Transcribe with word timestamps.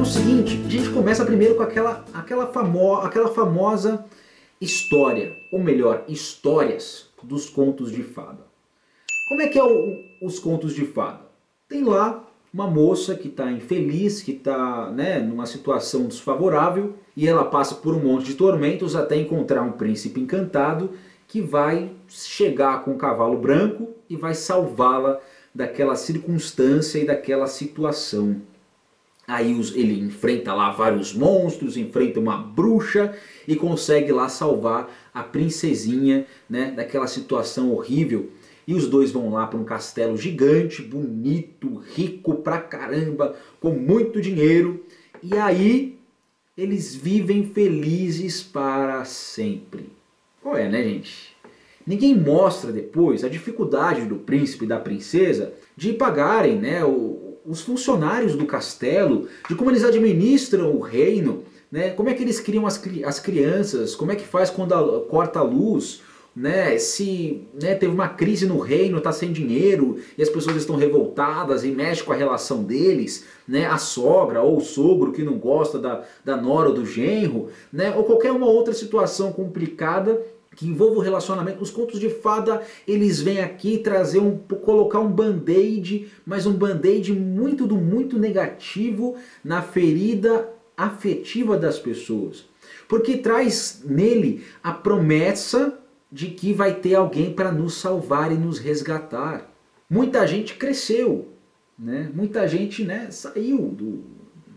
É 0.00 0.02
o 0.02 0.06
seguinte, 0.06 0.58
a 0.64 0.68
gente 0.70 0.88
começa 0.88 1.26
primeiro 1.26 1.56
com 1.56 1.62
aquela, 1.62 2.02
aquela, 2.14 2.46
famo, 2.46 2.94
aquela 2.94 3.28
famosa 3.28 4.02
história, 4.58 5.36
ou 5.52 5.58
melhor, 5.58 6.04
histórias 6.08 7.10
dos 7.22 7.50
contos 7.50 7.92
de 7.92 8.02
fada. 8.02 8.38
Como 9.28 9.42
é 9.42 9.48
que 9.48 9.58
é 9.58 9.62
o, 9.62 9.98
os 10.22 10.38
contos 10.38 10.74
de 10.74 10.86
fada? 10.86 11.20
Tem 11.68 11.84
lá 11.84 12.26
uma 12.50 12.66
moça 12.66 13.14
que 13.14 13.28
está 13.28 13.52
infeliz, 13.52 14.22
que 14.22 14.32
está 14.32 14.90
né, 14.90 15.18
numa 15.18 15.44
situação 15.44 16.06
desfavorável, 16.06 16.94
e 17.14 17.28
ela 17.28 17.44
passa 17.44 17.74
por 17.74 17.94
um 17.94 18.00
monte 18.00 18.24
de 18.24 18.36
tormentos 18.36 18.96
até 18.96 19.16
encontrar 19.16 19.60
um 19.60 19.72
príncipe 19.72 20.18
encantado 20.18 20.92
que 21.28 21.42
vai 21.42 21.92
chegar 22.08 22.84
com 22.84 22.92
um 22.92 22.98
cavalo 22.98 23.36
branco 23.36 23.90
e 24.08 24.16
vai 24.16 24.32
salvá-la 24.32 25.20
daquela 25.54 25.94
circunstância 25.94 26.98
e 26.98 27.04
daquela 27.04 27.46
situação. 27.46 28.40
Aí 29.30 29.52
ele 29.76 30.00
enfrenta 30.00 30.52
lá 30.52 30.72
vários 30.72 31.14
monstros, 31.14 31.76
enfrenta 31.76 32.18
uma 32.18 32.36
bruxa 32.36 33.16
e 33.46 33.54
consegue 33.54 34.10
lá 34.10 34.28
salvar 34.28 34.90
a 35.14 35.22
princesinha 35.22 36.26
né, 36.48 36.72
daquela 36.72 37.06
situação 37.06 37.70
horrível. 37.70 38.32
E 38.66 38.74
os 38.74 38.88
dois 38.88 39.12
vão 39.12 39.30
lá 39.30 39.46
para 39.46 39.56
um 39.56 39.62
castelo 39.62 40.16
gigante, 40.16 40.82
bonito, 40.82 41.80
rico 41.94 42.34
pra 42.38 42.58
caramba, 42.58 43.36
com 43.60 43.70
muito 43.70 44.20
dinheiro. 44.20 44.84
E 45.22 45.36
aí 45.36 45.96
eles 46.58 46.96
vivem 46.96 47.46
felizes 47.54 48.42
para 48.42 49.04
sempre. 49.04 49.90
Qual 50.42 50.56
é, 50.56 50.68
né, 50.68 50.82
gente? 50.82 51.36
Ninguém 51.86 52.16
mostra 52.16 52.72
depois 52.72 53.22
a 53.22 53.28
dificuldade 53.28 54.06
do 54.06 54.16
príncipe 54.16 54.64
e 54.64 54.68
da 54.68 54.80
princesa 54.80 55.54
de 55.76 55.92
pagarem 55.92 56.56
né, 56.56 56.84
o, 56.84 57.29
os 57.50 57.60
funcionários 57.62 58.36
do 58.36 58.46
castelo, 58.46 59.26
de 59.48 59.56
como 59.56 59.70
eles 59.70 59.82
administram 59.82 60.70
o 60.72 60.80
reino, 60.80 61.42
né, 61.70 61.90
como 61.90 62.08
é 62.08 62.14
que 62.14 62.22
eles 62.22 62.38
criam 62.38 62.64
as, 62.64 62.80
as 63.04 63.18
crianças, 63.18 63.96
como 63.96 64.12
é 64.12 64.16
que 64.16 64.24
faz 64.24 64.50
quando 64.50 64.72
a, 64.72 65.00
corta 65.00 65.40
a 65.40 65.42
luz, 65.42 66.00
né, 66.34 66.78
se 66.78 67.42
né, 67.60 67.74
teve 67.74 67.92
uma 67.92 68.08
crise 68.08 68.46
no 68.46 68.60
reino, 68.60 68.98
está 68.98 69.10
sem 69.10 69.32
dinheiro 69.32 69.98
e 70.16 70.22
as 70.22 70.28
pessoas 70.28 70.54
estão 70.54 70.76
revoltadas 70.76 71.64
e 71.64 71.72
mexe 71.72 72.04
com 72.04 72.12
a 72.12 72.16
relação 72.16 72.62
deles, 72.62 73.26
né, 73.48 73.66
a 73.66 73.78
sogra 73.78 74.40
ou 74.40 74.58
o 74.58 74.60
sogro 74.60 75.10
que 75.10 75.24
não 75.24 75.36
gosta 75.36 75.76
da, 75.76 76.04
da 76.24 76.36
nora 76.36 76.68
ou 76.68 76.74
do 76.74 76.86
genro, 76.86 77.48
né, 77.72 77.92
ou 77.96 78.04
qualquer 78.04 78.30
uma 78.30 78.46
outra 78.46 78.72
situação 78.72 79.32
complicada 79.32 80.22
que 80.60 80.66
envolva 80.66 80.98
o 80.98 81.02
relacionamento. 81.02 81.62
Os 81.62 81.70
contos 81.70 81.98
de 81.98 82.10
fada, 82.10 82.62
eles 82.86 83.18
vêm 83.18 83.40
aqui 83.40 83.78
trazer 83.78 84.18
um 84.18 84.36
colocar 84.36 85.00
um 85.00 85.10
band-aid, 85.10 86.12
mas 86.26 86.44
um 86.44 86.52
band-aid 86.52 87.14
muito 87.14 87.66
do 87.66 87.76
muito 87.76 88.18
negativo 88.18 89.16
na 89.42 89.62
ferida 89.62 90.50
afetiva 90.76 91.56
das 91.56 91.78
pessoas. 91.78 92.44
Porque 92.86 93.16
traz 93.16 93.82
nele 93.86 94.44
a 94.62 94.70
promessa 94.70 95.78
de 96.12 96.26
que 96.26 96.52
vai 96.52 96.74
ter 96.74 96.94
alguém 96.94 97.32
para 97.32 97.50
nos 97.50 97.74
salvar 97.74 98.30
e 98.30 98.34
nos 98.34 98.58
resgatar. 98.58 99.50
Muita 99.88 100.26
gente 100.26 100.56
cresceu, 100.56 101.28
né? 101.78 102.10
muita 102.14 102.46
gente 102.46 102.84
né, 102.84 103.10
saiu 103.10 103.68
do, 103.68 104.04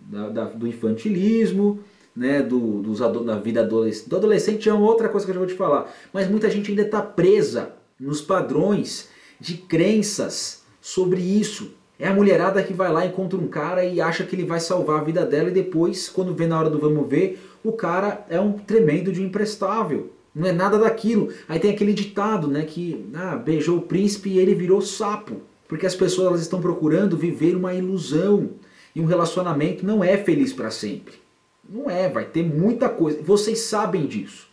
da, 0.10 0.30
da, 0.30 0.44
do 0.50 0.68
infantilismo, 0.68 1.80
né, 2.16 2.42
do, 2.42 2.82
dos, 2.82 3.00
da 3.00 3.38
vida 3.40 3.62
adolescente. 3.62 4.10
Do 4.10 4.18
adolescente 4.18 4.70
é 4.70 4.74
outra 4.74 5.10
coisa 5.10 5.26
que 5.26 5.32
eu 5.32 5.36
já 5.36 5.40
vou 5.40 5.48
te 5.48 5.56
falar. 5.56 5.92
Mas 6.12 6.30
muita 6.30 6.50
gente 6.50 6.70
ainda 6.70 6.84
está 6.84 7.02
presa 7.02 7.74
nos 8.00 8.22
padrões 8.22 9.10
de 9.40 9.56
crenças 9.56 10.64
sobre 10.80 11.22
isso. 11.22 11.72
É 12.00 12.08
a 12.08 12.14
mulherada 12.14 12.62
que 12.64 12.74
vai 12.74 12.92
lá, 12.92 13.06
encontra 13.06 13.38
um 13.38 13.48
cara 13.48 13.86
e 13.86 14.02
acha 14.02 14.24
que 14.24 14.36
ele 14.36 14.46
vai 14.46 14.60
salvar 14.60 15.00
a 15.00 15.04
vida 15.04 15.26
dela 15.26 15.50
e 15.50 15.54
depois, 15.54 16.10
quando 16.10 16.34
vê 16.34 16.48
na 16.48 16.60
hora 16.60 16.70
do 16.70 16.80
vamos 16.80 17.08
ver, 17.08 17.40
o 17.64 17.72
cara 17.72 18.26
é 18.30 18.40
um 18.40 18.54
tremendo 18.54 19.12
de 19.12 19.22
imprestável. 19.22 20.12
Não 20.36 20.48
é 20.48 20.52
nada 20.52 20.78
daquilo. 20.78 21.30
Aí 21.48 21.60
tem 21.60 21.72
aquele 21.72 21.94
ditado, 21.94 22.48
né, 22.48 22.64
que 22.64 23.06
ah, 23.14 23.36
beijou 23.36 23.78
o 23.78 23.82
príncipe 23.84 24.32
e 24.32 24.40
ele 24.40 24.56
virou 24.56 24.82
sapo. 24.82 25.42
Porque 25.68 25.86
as 25.86 25.96
pessoas 25.96 26.28
elas 26.28 26.42
estão 26.42 26.60
procurando 26.60 27.16
viver 27.16 27.56
uma 27.56 27.74
ilusão. 27.74 28.50
E 28.96 29.00
um 29.00 29.06
relacionamento 29.06 29.86
não 29.86 30.04
é 30.04 30.18
feliz 30.18 30.52
para 30.52 30.70
sempre. 30.70 31.23
Não 31.68 31.90
é, 31.90 32.10
vai 32.10 32.26
ter 32.26 32.44
muita 32.44 32.90
coisa. 32.90 33.22
Vocês 33.22 33.60
sabem 33.60 34.06
disso. 34.06 34.50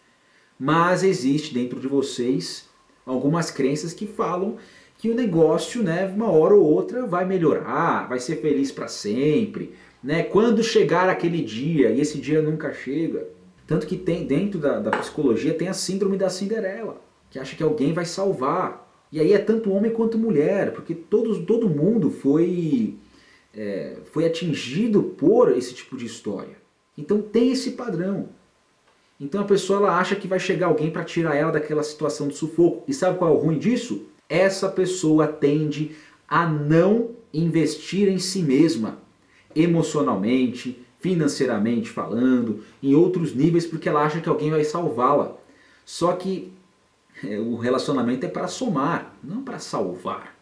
Mas 0.59 1.03
existe 1.03 1.55
dentro 1.55 1.81
de 1.81 1.89
vocês 1.89 2.69
algumas 3.05 3.51
crenças 3.51 3.93
que 3.93 4.07
falam 4.07 4.59
que 4.99 5.11
o 5.11 5.15
negócio, 5.15 5.83
né, 5.83 6.07
uma 6.15 6.31
hora 6.31 6.55
ou 6.55 6.63
outra 6.63 7.07
vai 7.07 7.25
melhorar, 7.25 8.07
vai 8.07 8.21
ser 8.21 8.37
feliz 8.37 8.71
para 8.71 8.87
sempre, 8.87 9.73
né? 10.05 10.23
Quando 10.23 10.63
chegar 10.63 11.09
aquele 11.09 11.43
dia, 11.43 11.91
e 11.91 12.01
esse 12.01 12.19
dia 12.19 12.43
nunca 12.43 12.73
chega, 12.75 13.27
tanto 13.67 13.87
que 13.87 13.97
tem 13.97 14.27
dentro 14.27 14.61
da, 14.61 14.79
da 14.79 14.91
psicologia 14.91 15.55
tem 15.55 15.69
a 15.69 15.73
síndrome 15.73 16.19
da 16.19 16.29
Cinderela, 16.29 17.01
que 17.31 17.39
acha 17.39 17.57
que 17.57 17.63
alguém 17.63 17.95
vai 17.95 18.05
salvar. 18.05 18.89
E 19.11 19.19
aí 19.19 19.33
é 19.33 19.39
tanto 19.39 19.73
homem 19.73 19.91
quanto 19.91 20.19
mulher, 20.19 20.73
porque 20.73 20.95
todos, 20.95 21.39
todo 21.47 21.69
mundo 21.69 22.11
foi, 22.11 22.97
é, 23.55 23.97
foi 24.13 24.27
atingido 24.27 25.03
por 25.03 25.57
esse 25.57 25.73
tipo 25.73 25.97
de 25.97 26.05
história. 26.05 26.60
Então 27.01 27.23
tem 27.23 27.51
esse 27.53 27.73
padrão. 27.73 28.29
Então 29.19 29.41
a 29.41 29.45
pessoa 29.45 29.79
ela 29.81 29.99
acha 29.99 30.15
que 30.15 30.29
vai 30.29 30.39
chegar 30.39 30.67
alguém 30.67 30.91
para 30.91 31.05
tirar 31.05 31.35
ela 31.35 31.53
daquela 31.53 31.83
situação 31.83 32.29
de 32.29 32.37
sufoco. 32.37 32.85
E 32.87 32.93
sabe 32.93 33.19
qual 33.19 33.31
é 33.31 33.35
o 33.35 33.39
ruim 33.39 33.59
disso? 33.59 34.07
Essa 34.29 34.69
pessoa 34.69 35.27
tende 35.27 35.93
a 36.29 36.47
não 36.47 37.11
investir 37.33 38.09
em 38.09 38.19
si 38.19 38.43
mesma, 38.43 38.99
emocionalmente, 39.55 40.85
financeiramente 41.01 41.89
falando, 41.89 42.63
em 42.83 42.95
outros 42.95 43.35
níveis, 43.35 43.67
porque 43.67 43.89
ela 43.89 44.05
acha 44.05 44.21
que 44.21 44.29
alguém 44.29 44.51
vai 44.51 44.63
salvá-la. 44.63 45.37
Só 45.85 46.13
que 46.13 46.53
é, 47.25 47.39
o 47.39 47.57
relacionamento 47.57 48.27
é 48.27 48.29
para 48.29 48.47
somar, 48.47 49.17
não 49.25 49.43
para 49.43 49.59
salvar. 49.59 50.37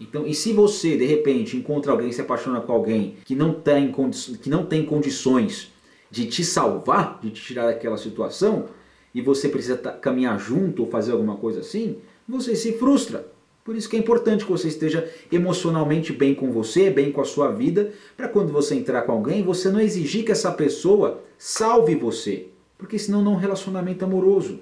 Então, 0.00 0.26
e 0.26 0.34
se 0.34 0.52
você 0.52 0.96
de 0.96 1.04
repente 1.04 1.56
encontra 1.56 1.90
alguém, 1.90 2.12
se 2.12 2.20
apaixona 2.20 2.60
com 2.60 2.72
alguém 2.72 3.16
que 3.24 3.34
não 3.34 3.52
tem, 3.52 3.92
que 4.40 4.48
não 4.48 4.64
tem 4.64 4.84
condições 4.84 5.72
de 6.10 6.26
te 6.26 6.44
salvar, 6.44 7.18
de 7.22 7.30
te 7.30 7.42
tirar 7.42 7.66
daquela 7.66 7.96
situação, 7.96 8.66
e 9.14 9.20
você 9.20 9.48
precisa 9.48 9.76
caminhar 9.76 10.38
junto 10.38 10.82
ou 10.82 10.90
fazer 10.90 11.12
alguma 11.12 11.36
coisa 11.36 11.60
assim, 11.60 11.98
você 12.28 12.54
se 12.54 12.72
frustra. 12.74 13.26
Por 13.64 13.76
isso 13.76 13.88
que 13.88 13.96
é 13.96 13.98
importante 13.98 14.44
que 14.44 14.50
você 14.50 14.68
esteja 14.68 15.10
emocionalmente 15.30 16.12
bem 16.12 16.34
com 16.34 16.50
você, 16.50 16.90
bem 16.90 17.12
com 17.12 17.20
a 17.20 17.24
sua 17.24 17.50
vida, 17.50 17.92
para 18.16 18.28
quando 18.28 18.52
você 18.52 18.74
entrar 18.74 19.02
com 19.02 19.12
alguém, 19.12 19.42
você 19.42 19.70
não 19.70 19.80
exigir 19.80 20.24
que 20.24 20.32
essa 20.32 20.50
pessoa 20.50 21.22
salve 21.36 21.94
você. 21.94 22.48
Porque 22.78 22.98
senão 22.98 23.22
não 23.22 23.32
é 23.32 23.36
um 23.36 23.38
relacionamento 23.38 24.04
amoroso. 24.04 24.60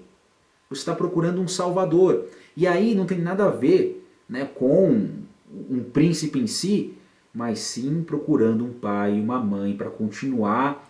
Você 0.68 0.80
está 0.80 0.94
procurando 0.94 1.40
um 1.40 1.46
salvador. 1.46 2.26
E 2.56 2.66
aí 2.66 2.94
não 2.94 3.06
tem 3.06 3.18
nada 3.18 3.44
a 3.44 3.50
ver 3.50 4.04
né, 4.28 4.48
com 4.54 5.08
um 5.70 5.84
príncipe 5.84 6.40
em 6.40 6.46
si, 6.46 6.94
mas 7.32 7.60
sim 7.60 8.02
procurando 8.02 8.64
um 8.64 8.72
pai 8.72 9.16
e 9.16 9.20
uma 9.20 9.38
mãe 9.38 9.76
para 9.76 9.90
continuar 9.90 10.85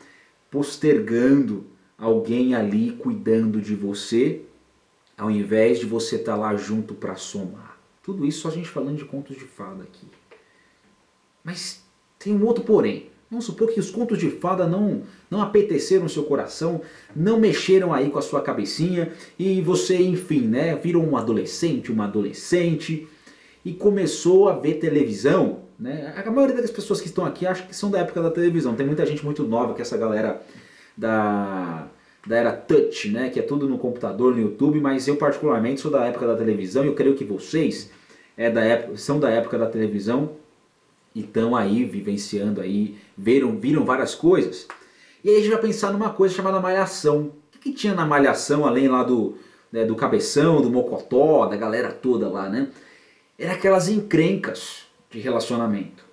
postergando 0.56 1.66
alguém 1.98 2.54
ali 2.54 2.92
cuidando 2.92 3.60
de 3.60 3.74
você, 3.74 4.40
ao 5.14 5.30
invés 5.30 5.78
de 5.78 5.84
você 5.84 6.16
estar 6.16 6.32
tá 6.32 6.38
lá 6.38 6.56
junto 6.56 6.94
para 6.94 7.14
somar. 7.14 7.78
Tudo 8.02 8.24
isso 8.24 8.40
só 8.40 8.48
a 8.48 8.52
gente 8.52 8.66
falando 8.66 8.96
de 8.96 9.04
contos 9.04 9.36
de 9.36 9.44
fada 9.44 9.82
aqui. 9.82 10.06
Mas 11.44 11.84
tem 12.18 12.34
um 12.34 12.42
outro 12.46 12.64
porém. 12.64 13.10
Vamos 13.30 13.44
supor 13.44 13.70
que 13.70 13.78
os 13.78 13.90
contos 13.90 14.18
de 14.18 14.30
fada 14.30 14.66
não, 14.66 15.02
não 15.30 15.42
apeteceram 15.42 16.08
seu 16.08 16.22
coração, 16.22 16.80
não 17.14 17.38
mexeram 17.38 17.92
aí 17.92 18.08
com 18.08 18.18
a 18.18 18.22
sua 18.22 18.40
cabecinha 18.40 19.12
e 19.38 19.60
você, 19.60 19.98
enfim, 19.98 20.40
né, 20.40 20.74
virou 20.74 21.04
um 21.04 21.18
adolescente, 21.18 21.92
uma 21.92 22.04
adolescente 22.04 23.06
e 23.62 23.74
começou 23.74 24.48
a 24.48 24.54
ver 24.54 24.78
televisão. 24.78 25.65
Né? 25.78 26.14
A 26.24 26.30
maioria 26.30 26.60
das 26.60 26.70
pessoas 26.70 27.00
que 27.00 27.06
estão 27.06 27.24
aqui 27.24 27.46
acho 27.46 27.66
que 27.66 27.76
são 27.76 27.90
da 27.90 27.98
época 27.98 28.22
da 28.22 28.30
televisão. 28.30 28.74
Tem 28.74 28.86
muita 28.86 29.04
gente 29.04 29.24
muito 29.24 29.42
nova 29.42 29.74
que 29.74 29.80
é 29.80 29.82
essa 29.82 29.96
galera 29.96 30.42
da 30.96 31.88
da 32.26 32.36
era 32.36 32.52
touch, 32.52 33.08
né, 33.10 33.30
que 33.30 33.38
é 33.38 33.42
tudo 33.42 33.68
no 33.68 33.78
computador, 33.78 34.34
no 34.34 34.42
YouTube, 34.42 34.80
mas 34.80 35.06
eu 35.06 35.16
particularmente 35.16 35.80
sou 35.80 35.92
da 35.92 36.04
época 36.04 36.26
da 36.26 36.34
televisão 36.34 36.84
e 36.84 36.88
eu 36.88 36.94
creio 36.94 37.14
que 37.14 37.24
vocês 37.24 37.88
é 38.36 38.50
da 38.50 38.62
época, 38.62 38.96
são 38.96 39.18
da 39.18 39.30
época 39.30 39.56
da 39.56 39.66
televisão 39.66 40.32
e 41.14 41.20
estão 41.20 41.56
aí 41.56 41.84
vivenciando 41.84 42.60
aí, 42.60 42.98
viram, 43.16 43.56
viram 43.56 43.84
várias 43.84 44.14
coisas. 44.14 44.66
E 45.24 45.30
aí 45.30 45.36
a 45.36 45.38
gente 45.38 45.50
vai 45.50 45.60
pensar 45.60 45.92
numa 45.92 46.10
coisa 46.10 46.34
chamada 46.34 46.60
malhação. 46.60 47.32
O 47.54 47.58
que, 47.58 47.70
que 47.70 47.72
tinha 47.72 47.94
na 47.94 48.04
malhação, 48.04 48.66
além 48.66 48.88
lá 48.88 49.02
do, 49.02 49.38
né, 49.72 49.84
do 49.84 49.94
cabeção, 49.94 50.60
do 50.60 50.70
mocotó, 50.70 51.46
da 51.46 51.56
galera 51.56 51.90
toda 51.90 52.28
lá, 52.28 52.48
né? 52.50 52.68
Era 53.38 53.54
aquelas 53.54 53.88
encrencas 53.88 54.85
de 55.16 55.22
relacionamento. 55.22 56.04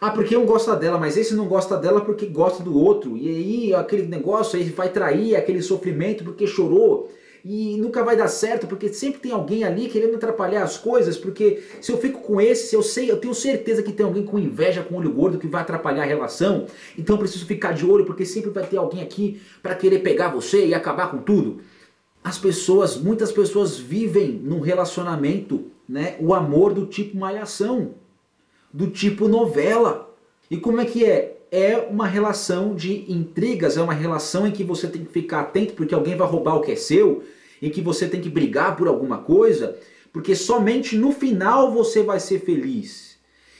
Ah, 0.00 0.10
porque 0.10 0.36
um 0.36 0.46
gosta 0.46 0.74
dela, 0.74 0.98
mas 0.98 1.16
esse 1.16 1.34
não 1.34 1.46
gosta 1.46 1.76
dela 1.76 2.00
porque 2.00 2.26
gosta 2.26 2.62
do 2.62 2.76
outro. 2.76 3.16
E 3.16 3.28
aí 3.28 3.74
aquele 3.74 4.06
negócio 4.06 4.58
aí 4.58 4.64
vai 4.70 4.88
trair 4.88 5.36
aquele 5.36 5.62
sofrimento 5.62 6.24
porque 6.24 6.46
chorou. 6.46 7.10
e 7.44 7.76
nunca 7.76 8.04
vai 8.04 8.16
dar 8.16 8.28
certo, 8.28 8.68
porque 8.68 8.92
sempre 8.92 9.20
tem 9.20 9.32
alguém 9.32 9.64
ali 9.64 9.88
querendo 9.88 10.14
atrapalhar 10.14 10.62
as 10.62 10.78
coisas, 10.78 11.16
porque 11.16 11.60
se 11.80 11.90
eu 11.90 11.98
fico 11.98 12.20
com 12.20 12.40
esse, 12.40 12.68
se 12.68 12.76
eu 12.76 12.84
sei, 12.84 13.10
eu 13.10 13.16
tenho 13.16 13.34
certeza 13.34 13.82
que 13.82 13.92
tem 13.92 14.06
alguém 14.06 14.24
com 14.24 14.38
inveja, 14.38 14.80
com 14.80 14.94
olho 14.94 15.10
gordo 15.10 15.38
que 15.38 15.48
vai 15.48 15.62
atrapalhar 15.62 16.04
a 16.04 16.06
relação, 16.06 16.66
então 16.96 17.16
eu 17.16 17.18
preciso 17.18 17.44
ficar 17.44 17.72
de 17.72 17.84
olho, 17.84 18.04
porque 18.04 18.24
sempre 18.24 18.50
vai 18.50 18.64
ter 18.64 18.76
alguém 18.76 19.02
aqui 19.02 19.42
para 19.60 19.74
querer 19.74 19.98
pegar 20.04 20.28
você 20.28 20.66
e 20.66 20.72
acabar 20.72 21.10
com 21.10 21.18
tudo. 21.18 21.60
As 22.22 22.38
pessoas, 22.38 22.96
muitas 22.96 23.32
pessoas 23.32 23.76
vivem 23.76 24.40
num 24.40 24.60
relacionamento, 24.60 25.64
né, 25.88 26.14
o 26.20 26.32
amor 26.32 26.72
do 26.72 26.86
tipo 26.86 27.16
malhação, 27.16 27.94
do 28.72 28.86
tipo 28.88 29.28
novela. 29.28 30.12
E 30.50 30.56
como 30.56 30.80
é 30.80 30.84
que 30.84 31.04
é? 31.04 31.38
é 31.52 31.76
uma 31.90 32.06
relação 32.06 32.74
de 32.74 33.12
intrigas, 33.12 33.76
é 33.76 33.82
uma 33.82 33.92
relação 33.92 34.46
em 34.46 34.50
que 34.50 34.64
você 34.64 34.88
tem 34.88 35.04
que 35.04 35.12
ficar 35.12 35.40
atento 35.40 35.74
porque 35.74 35.94
alguém 35.94 36.16
vai 36.16 36.26
roubar 36.26 36.56
o 36.56 36.62
que 36.62 36.72
é 36.72 36.76
seu, 36.76 37.22
em 37.60 37.68
que 37.68 37.82
você 37.82 38.08
tem 38.08 38.22
que 38.22 38.30
brigar 38.30 38.74
por 38.74 38.88
alguma 38.88 39.18
coisa, 39.18 39.76
porque 40.10 40.34
somente 40.34 40.96
no 40.96 41.12
final 41.12 41.70
você 41.70 42.02
vai 42.02 42.18
ser 42.18 42.40
feliz. 42.40 43.18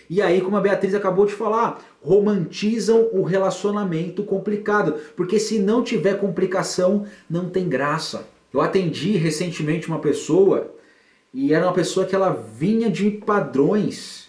E 0.09 0.23
aí, 0.23 0.41
como 0.41 0.57
a 0.57 0.61
Beatriz 0.61 0.95
acabou 0.95 1.27
de 1.27 1.35
falar, 1.35 1.85
romantizam 2.01 3.11
o 3.13 3.23
relacionamento 3.23 4.23
complicado, 4.25 4.95
porque 5.15 5.39
se 5.39 5.59
não 5.59 5.83
tiver 5.83 6.19
complicação, 6.19 7.07
não 7.29 7.51
tem 7.51 7.69
graça. 7.69 8.27
Eu 8.53 8.63
atendi 8.63 9.13
recentemente 9.19 9.89
uma 9.89 9.99
pessoa 9.99 10.75
e 11.33 11.53
era 11.53 11.67
uma 11.67 11.75
pessoa 11.75 12.07
que 12.07 12.15
ela 12.15 12.31
vinha 12.31 12.91
de 12.91 13.11
padrões 13.11 14.22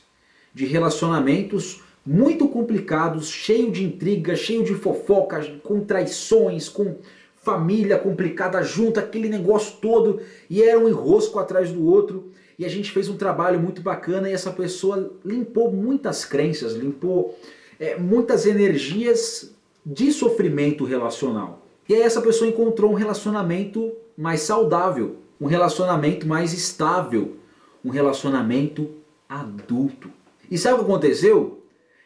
de 0.53 0.65
relacionamentos 0.65 1.81
muito 2.05 2.47
complicados, 2.47 3.29
cheio 3.29 3.71
de 3.71 3.83
intrigas, 3.83 4.39
cheio 4.39 4.63
de 4.63 4.73
fofocas, 4.73 5.49
com 5.63 5.79
traições, 5.81 6.67
com 6.67 6.97
família 7.41 7.97
complicada 7.97 8.61
junto, 8.61 8.99
aquele 8.99 9.29
negócio 9.29 9.77
todo, 9.81 10.21
e 10.49 10.61
era 10.61 10.79
um 10.79 10.87
enrosco 10.87 11.39
atrás 11.39 11.71
do 11.71 11.85
outro. 11.85 12.31
E 12.57 12.65
a 12.65 12.69
gente 12.69 12.91
fez 12.91 13.09
um 13.09 13.17
trabalho 13.17 13.59
muito 13.59 13.81
bacana 13.81 14.29
e 14.29 14.33
essa 14.33 14.51
pessoa 14.51 15.11
limpou 15.25 15.71
muitas 15.71 16.23
crenças, 16.23 16.73
limpou 16.73 17.37
é, 17.79 17.97
muitas 17.97 18.45
energias 18.45 19.53
de 19.85 20.11
sofrimento 20.11 20.85
relacional. 20.85 21.65
E 21.89 21.95
aí 21.95 22.01
essa 22.01 22.21
pessoa 22.21 22.49
encontrou 22.49 22.91
um 22.91 22.95
relacionamento 22.95 23.91
mais 24.17 24.41
saudável, 24.41 25.17
um 25.41 25.47
relacionamento 25.47 26.25
mais 26.27 26.53
estável, 26.53 27.35
um 27.83 27.89
relacionamento 27.89 28.89
adulto. 29.27 30.09
E 30.49 30.57
sabe 30.57 30.75
o 30.75 30.77
que 30.79 30.91
aconteceu? 30.91 31.63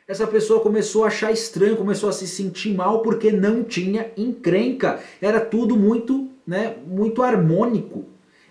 essa 0.07 0.25
pessoa 0.25 0.61
começou 0.61 1.03
a 1.03 1.07
achar 1.07 1.33
estranho, 1.33 1.75
começou 1.75 2.07
a 2.07 2.13
se 2.13 2.25
sentir 2.25 2.73
mal 2.73 3.01
porque 3.01 3.29
não 3.29 3.61
tinha 3.61 4.09
encrenca. 4.15 5.01
Era 5.21 5.41
tudo 5.41 5.75
muito, 5.75 6.29
né, 6.45 6.77
muito 6.87 7.21
harmônico. 7.21 8.05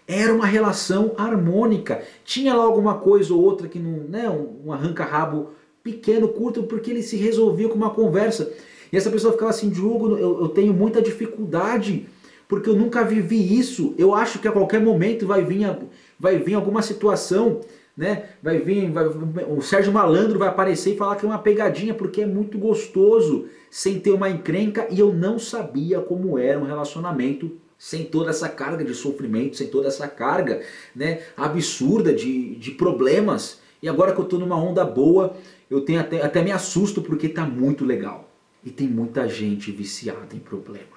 Era 0.06 0.34
uma 0.34 0.44
relação 0.44 1.14
harmônica. 1.16 2.02
Tinha 2.24 2.54
lá 2.54 2.62
alguma 2.62 2.96
coisa 2.98 3.32
ou 3.32 3.42
outra 3.42 3.68
que 3.68 3.78
não, 3.78 4.04
né, 4.06 4.28
um 4.28 4.70
arranca-rabo 4.70 5.52
pequeno, 5.82 6.28
curto, 6.28 6.64
porque 6.64 6.90
ele 6.90 7.02
se 7.02 7.16
resolvia 7.16 7.68
com 7.68 7.74
uma 7.74 7.90
conversa. 7.90 8.52
E 8.92 8.96
essa 8.96 9.10
pessoa 9.10 9.32
ficava 9.32 9.50
assim, 9.50 9.70
Diogo, 9.70 10.18
eu, 10.18 10.42
eu 10.42 10.48
tenho 10.48 10.74
muita 10.74 11.00
dificuldade, 11.00 12.06
porque 12.46 12.68
eu 12.68 12.76
nunca 12.76 13.02
vivi 13.02 13.58
isso. 13.58 13.94
Eu 13.96 14.14
acho 14.14 14.40
que 14.40 14.46
a 14.46 14.52
qualquer 14.52 14.80
momento 14.80 15.26
vai 15.26 15.42
vir, 15.42 15.74
vai 16.20 16.38
vir 16.38 16.54
alguma 16.54 16.82
situação 16.82 17.60
né? 17.96 18.30
Vai 18.42 18.58
vir, 18.58 18.90
vai, 18.90 19.06
o 19.06 19.62
Sérgio 19.62 19.92
Malandro 19.92 20.38
vai 20.38 20.48
aparecer 20.48 20.94
e 20.94 20.96
falar 20.96 21.16
que 21.16 21.24
é 21.24 21.28
uma 21.28 21.38
pegadinha 21.38 21.94
porque 21.94 22.22
é 22.22 22.26
muito 22.26 22.58
gostoso 22.58 23.48
sem 23.70 23.98
ter 23.98 24.10
uma 24.10 24.28
encrenca 24.28 24.86
e 24.90 25.00
eu 25.00 25.12
não 25.12 25.38
sabia 25.38 26.00
como 26.00 26.38
era 26.38 26.58
um 26.58 26.64
relacionamento 26.64 27.56
sem 27.78 28.04
toda 28.04 28.30
essa 28.30 28.48
carga 28.48 28.84
de 28.84 28.94
sofrimento, 28.94 29.56
sem 29.56 29.68
toda 29.68 29.88
essa 29.88 30.08
carga, 30.08 30.62
né, 30.94 31.20
absurda 31.36 32.12
de, 32.12 32.56
de 32.56 32.70
problemas. 32.70 33.60
E 33.82 33.88
agora 33.88 34.12
que 34.12 34.18
eu 34.18 34.24
estou 34.24 34.38
numa 34.38 34.56
onda 34.56 34.84
boa, 34.84 35.36
eu 35.70 35.82
tenho 35.82 36.00
até, 36.00 36.22
até 36.22 36.42
me 36.42 36.50
assusto 36.50 37.02
porque 37.02 37.28
tá 37.28 37.44
muito 37.44 37.84
legal. 37.84 38.30
E 38.64 38.70
tem 38.70 38.88
muita 38.88 39.28
gente 39.28 39.70
viciada 39.70 40.34
em 40.34 40.38
problema. 40.38 40.96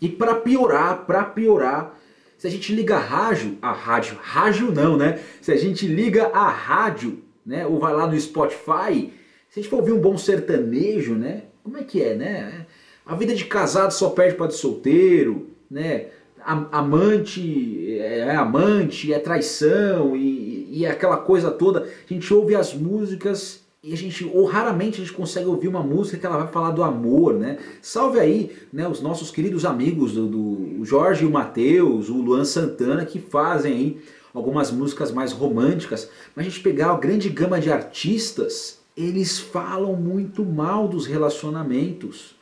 E 0.00 0.08
para 0.08 0.36
piorar, 0.36 1.04
para 1.04 1.24
piorar, 1.24 1.98
se 2.40 2.46
a 2.46 2.50
gente 2.50 2.74
liga 2.74 2.96
a 2.96 2.98
rádio, 2.98 3.58
a 3.60 3.70
rádio, 3.70 4.18
rádio 4.18 4.72
não, 4.72 4.96
né? 4.96 5.20
Se 5.42 5.52
a 5.52 5.56
gente 5.58 5.86
liga 5.86 6.28
a 6.28 6.48
rádio, 6.48 7.22
né? 7.44 7.66
Ou 7.66 7.78
vai 7.78 7.92
lá 7.92 8.06
no 8.06 8.18
Spotify, 8.18 9.12
se 9.46 9.60
a 9.60 9.62
gente 9.62 9.68
for 9.68 9.80
ouvir 9.80 9.92
um 9.92 10.00
bom 10.00 10.16
sertanejo, 10.16 11.12
né? 11.16 11.42
Como 11.62 11.76
é 11.76 11.82
que 11.82 12.02
é, 12.02 12.14
né? 12.14 12.64
A 13.04 13.14
vida 13.14 13.34
de 13.34 13.44
casado 13.44 13.90
só 13.90 14.08
perde 14.08 14.36
para 14.36 14.46
de 14.46 14.54
solteiro, 14.54 15.50
né? 15.70 16.06
Amante 16.42 17.98
é 17.98 18.34
amante, 18.34 19.12
é 19.12 19.18
traição 19.18 20.16
e, 20.16 20.78
e 20.78 20.86
aquela 20.86 21.18
coisa 21.18 21.50
toda. 21.50 21.82
A 21.82 22.10
gente 22.10 22.32
ouve 22.32 22.54
as 22.54 22.72
músicas 22.72 23.66
e 23.82 23.94
a 23.94 23.96
gente, 23.96 24.30
ou 24.34 24.44
raramente 24.44 25.00
a 25.00 25.04
gente 25.04 25.12
consegue 25.14 25.46
ouvir 25.46 25.66
uma 25.66 25.82
música 25.82 26.18
que 26.18 26.26
ela 26.26 26.36
vai 26.36 26.48
falar 26.52 26.70
do 26.70 26.82
amor, 26.82 27.32
né? 27.32 27.58
Salve 27.80 28.20
aí, 28.20 28.54
né, 28.70 28.86
os 28.86 29.00
nossos 29.00 29.30
queridos 29.30 29.64
amigos 29.64 30.12
do, 30.12 30.26
do 30.26 30.84
Jorge 30.84 31.24
e 31.24 31.26
o 31.26 31.30
Matheus, 31.30 32.10
o 32.10 32.20
Luan 32.20 32.44
Santana, 32.44 33.06
que 33.06 33.18
fazem 33.18 33.72
aí 33.72 34.00
algumas 34.34 34.70
músicas 34.70 35.10
mais 35.10 35.32
românticas. 35.32 36.10
Mas 36.36 36.46
a 36.46 36.50
gente 36.50 36.60
pegar 36.60 36.90
a 36.90 36.98
grande 36.98 37.30
gama 37.30 37.58
de 37.58 37.72
artistas, 37.72 38.80
eles 38.94 39.38
falam 39.38 39.96
muito 39.96 40.44
mal 40.44 40.86
dos 40.86 41.06
relacionamentos. 41.06 42.36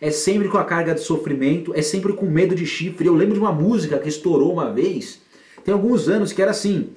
É 0.00 0.10
sempre 0.10 0.48
com 0.48 0.58
a 0.58 0.64
carga 0.64 0.92
de 0.92 1.00
sofrimento, 1.02 1.72
é 1.72 1.82
sempre 1.82 2.12
com 2.14 2.26
medo 2.26 2.54
de 2.56 2.66
chifre. 2.66 3.06
Eu 3.06 3.14
lembro 3.14 3.34
de 3.34 3.40
uma 3.40 3.52
música 3.52 3.96
que 3.96 4.08
estourou 4.08 4.52
uma 4.52 4.72
vez, 4.72 5.20
tem 5.62 5.72
alguns 5.72 6.08
anos, 6.08 6.32
que 6.32 6.42
era 6.42 6.50
assim: 6.50 6.90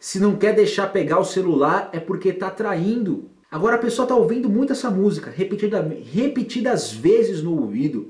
se 0.00 0.18
não 0.18 0.34
quer 0.34 0.54
deixar 0.54 0.86
pegar 0.86 1.20
o 1.20 1.24
celular 1.24 1.90
é 1.92 2.00
porque 2.00 2.30
está 2.30 2.50
traindo. 2.50 3.28
Agora 3.50 3.76
a 3.76 3.78
pessoa 3.78 4.04
está 4.04 4.16
ouvindo 4.16 4.48
muito 4.48 4.72
essa 4.72 4.90
música, 4.90 5.30
repetida, 5.30 5.86
repetidas 6.10 6.90
vezes 6.90 7.42
no 7.42 7.60
ouvido. 7.60 8.08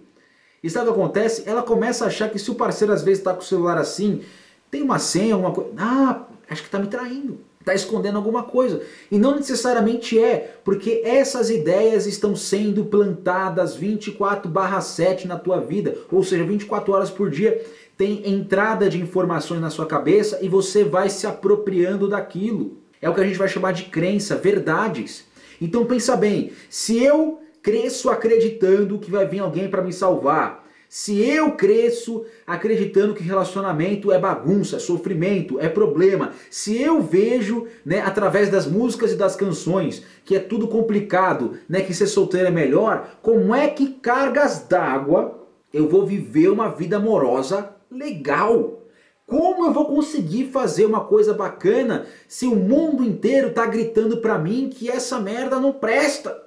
E 0.63 0.71
sabe 0.71 0.89
o 0.89 0.93
que 0.93 1.01
acontece? 1.01 1.43
Ela 1.47 1.65
começa 1.65 2.05
a 2.05 2.07
achar 2.07 2.31
que 2.31 2.39
se 2.39 2.49
o 2.49 2.55
parceiro 2.55 2.93
às 2.93 3.03
vezes 3.03 3.19
está 3.19 3.35
com 3.35 3.41
o 3.41 3.45
celular 3.45 3.77
assim, 3.77 4.23
tem 4.71 4.83
uma 4.83 5.01
senha, 5.01 5.35
alguma 5.35 5.53
coisa. 5.53 5.71
Ah, 5.77 6.27
acho 6.49 6.63
que 6.63 6.69
está 6.69 6.79
me 6.79 6.87
traindo. 6.87 7.41
Está 7.59 7.75
escondendo 7.75 8.17
alguma 8.17 8.45
coisa. 8.45 8.83
E 9.11 9.19
não 9.19 9.35
necessariamente 9.35 10.19
é, 10.19 10.55
porque 10.65 11.03
essas 11.05 11.51
ideias 11.51 12.07
estão 12.07 12.37
sendo 12.37 12.85
plantadas 12.85 13.77
24/7 13.77 15.27
na 15.27 15.39
tua 15.39 15.61
vida, 15.61 15.97
ou 16.11 16.23
seja, 16.23 16.45
24 16.45 16.93
horas 16.93 17.11
por 17.11 17.29
dia 17.29 17.61
tem 18.01 18.23
entrada 18.33 18.89
de 18.89 18.99
informações 18.99 19.61
na 19.61 19.69
sua 19.69 19.85
cabeça 19.85 20.39
e 20.41 20.49
você 20.49 20.83
vai 20.83 21.11
se 21.11 21.27
apropriando 21.27 22.09
daquilo. 22.09 22.79
É 22.99 23.11
o 23.11 23.15
que 23.15 23.21
a 23.21 23.27
gente 23.27 23.37
vai 23.37 23.47
chamar 23.47 23.73
de 23.73 23.83
crença, 23.85 24.37
verdades. 24.37 25.27
Então 25.61 25.85
pensa 25.85 26.17
bem, 26.17 26.51
se 26.71 26.99
eu 26.99 27.43
cresço 27.61 28.09
acreditando 28.09 28.99
que 28.99 29.11
vai 29.11 29.27
vir 29.27 29.41
alguém 29.41 29.69
para 29.69 29.83
me 29.83 29.93
salvar, 29.93 30.67
se 30.89 31.21
eu 31.23 31.53
cresço 31.53 32.25
acreditando 32.47 33.13
que 33.13 33.23
relacionamento 33.23 34.11
é 34.11 34.19
bagunça, 34.19 34.77
é 34.77 34.79
sofrimento, 34.79 35.61
é 35.61 35.69
problema, 35.69 36.33
se 36.51 36.81
eu 36.81 37.03
vejo, 37.03 37.67
né, 37.85 38.01
através 38.01 38.49
das 38.49 38.67
músicas 38.67 39.13
e 39.13 39.17
das 39.17 39.37
canções, 39.37 40.03
que 40.25 40.35
é 40.35 40.39
tudo 40.39 40.69
complicado, 40.69 41.59
né, 41.69 41.83
que 41.83 41.93
ser 41.93 42.07
solteiro 42.07 42.49
é 42.49 42.51
melhor, 42.51 43.19
como 43.21 43.55
é 43.55 43.69
que 43.69 43.89
cargas 43.89 44.67
d'água 44.67 45.39
eu 45.71 45.87
vou 45.87 46.07
viver 46.07 46.49
uma 46.49 46.71
vida 46.71 46.97
amorosa 46.97 47.79
legal. 47.91 48.83
Como 49.27 49.67
eu 49.67 49.73
vou 49.73 49.87
conseguir 49.87 50.47
fazer 50.47 50.85
uma 50.85 51.05
coisa 51.05 51.33
bacana 51.33 52.07
se 52.27 52.47
o 52.47 52.57
mundo 52.57 53.05
inteiro 53.05 53.49
está 53.49 53.65
gritando 53.67 54.19
para 54.19 54.39
mim 54.39 54.71
que 54.73 54.91
essa 54.91 55.21
merda 55.21 55.59
não 55.61 55.73
presta? 55.73 56.45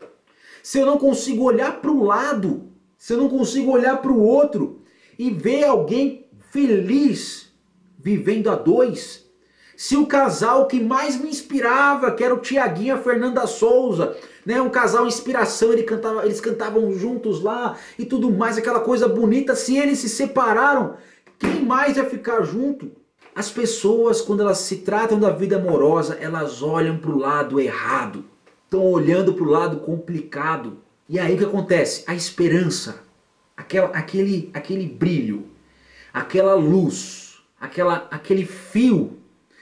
Se 0.61 0.79
eu 0.79 0.85
não 0.85 0.97
consigo 0.97 1.43
olhar 1.43 1.81
para 1.81 1.91
o 1.91 2.03
lado, 2.03 2.69
se 2.97 3.13
eu 3.13 3.17
não 3.17 3.29
consigo 3.29 3.71
olhar 3.71 4.01
para 4.01 4.11
o 4.11 4.21
outro 4.21 4.81
e 5.17 5.29
ver 5.29 5.65
alguém 5.65 6.27
feliz 6.51 7.53
vivendo 7.97 8.49
a 8.49 8.55
dois, 8.55 9.23
se 9.75 9.97
o 9.97 10.05
casal 10.05 10.67
que 10.67 10.79
mais 10.79 11.19
me 11.19 11.29
inspirava, 11.29 12.11
que 12.11 12.23
era 12.23 12.33
o 12.33 12.39
Tiaguinho 12.39 12.87
e 12.87 12.91
a 12.91 12.97
Fernanda 12.97 13.47
Souza, 13.47 14.15
né, 14.45 14.61
um 14.61 14.69
casal 14.69 15.07
inspiração, 15.07 15.73
ele 15.73 15.83
cantava, 15.83 16.25
eles 16.25 16.39
cantavam 16.39 16.91
juntos 16.93 17.41
lá 17.41 17.77
e 17.97 18.05
tudo 18.05 18.29
mais, 18.29 18.57
aquela 18.57 18.81
coisa 18.81 19.07
bonita, 19.07 19.55
se 19.55 19.77
eles 19.77 19.99
se 19.99 20.09
separaram, 20.09 20.95
quem 21.43 21.65
mais 21.65 21.97
vai 21.97 22.09
ficar 22.09 22.41
junto? 22.43 22.91
As 23.35 23.51
pessoas, 23.51 24.21
quando 24.21 24.41
elas 24.41 24.59
se 24.59 24.77
tratam 24.77 25.19
da 25.19 25.29
vida 25.29 25.57
amorosa, 25.57 26.15
elas 26.15 26.61
olham 26.61 26.97
para 26.97 27.11
o 27.11 27.17
lado 27.17 27.59
errado. 27.59 28.23
Estão 28.63 28.85
olhando 28.85 29.33
para 29.33 29.43
o 29.43 29.49
lado 29.49 29.77
complicado. 29.81 30.77
E 31.09 31.19
aí 31.19 31.35
o 31.35 31.37
que 31.37 31.43
acontece? 31.43 32.03
A 32.07 32.15
esperança, 32.15 33.03
aquela, 33.57 33.87
aquele, 33.89 34.49
aquele 34.53 34.87
brilho, 34.87 35.47
aquela 36.13 36.55
luz, 36.55 37.39
aquela, 37.59 38.07
aquele 38.09 38.45
fio, 38.45 39.17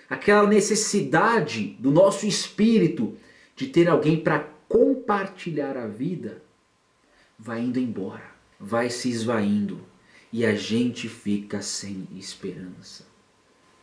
aquela 0.10 0.48
necessidade 0.48 1.76
do 1.80 1.92
nosso 1.92 2.28
espírito 2.28 3.18
de 3.56 3.68
ter 3.68 3.90
alguém 3.90 4.18
para 4.18 4.48
compartilhar 4.68 5.78
a 5.78 5.88
vida, 5.88 6.42
vai 7.38 7.62
indo 7.62 7.80
embora, 7.80 8.24
vai 8.60 8.90
se 8.90 9.10
esvaindo 9.10 9.91
e 10.32 10.46
a 10.46 10.56
gente 10.56 11.08
fica 11.10 11.62
sem 11.62 12.08
esperança. 12.16 13.06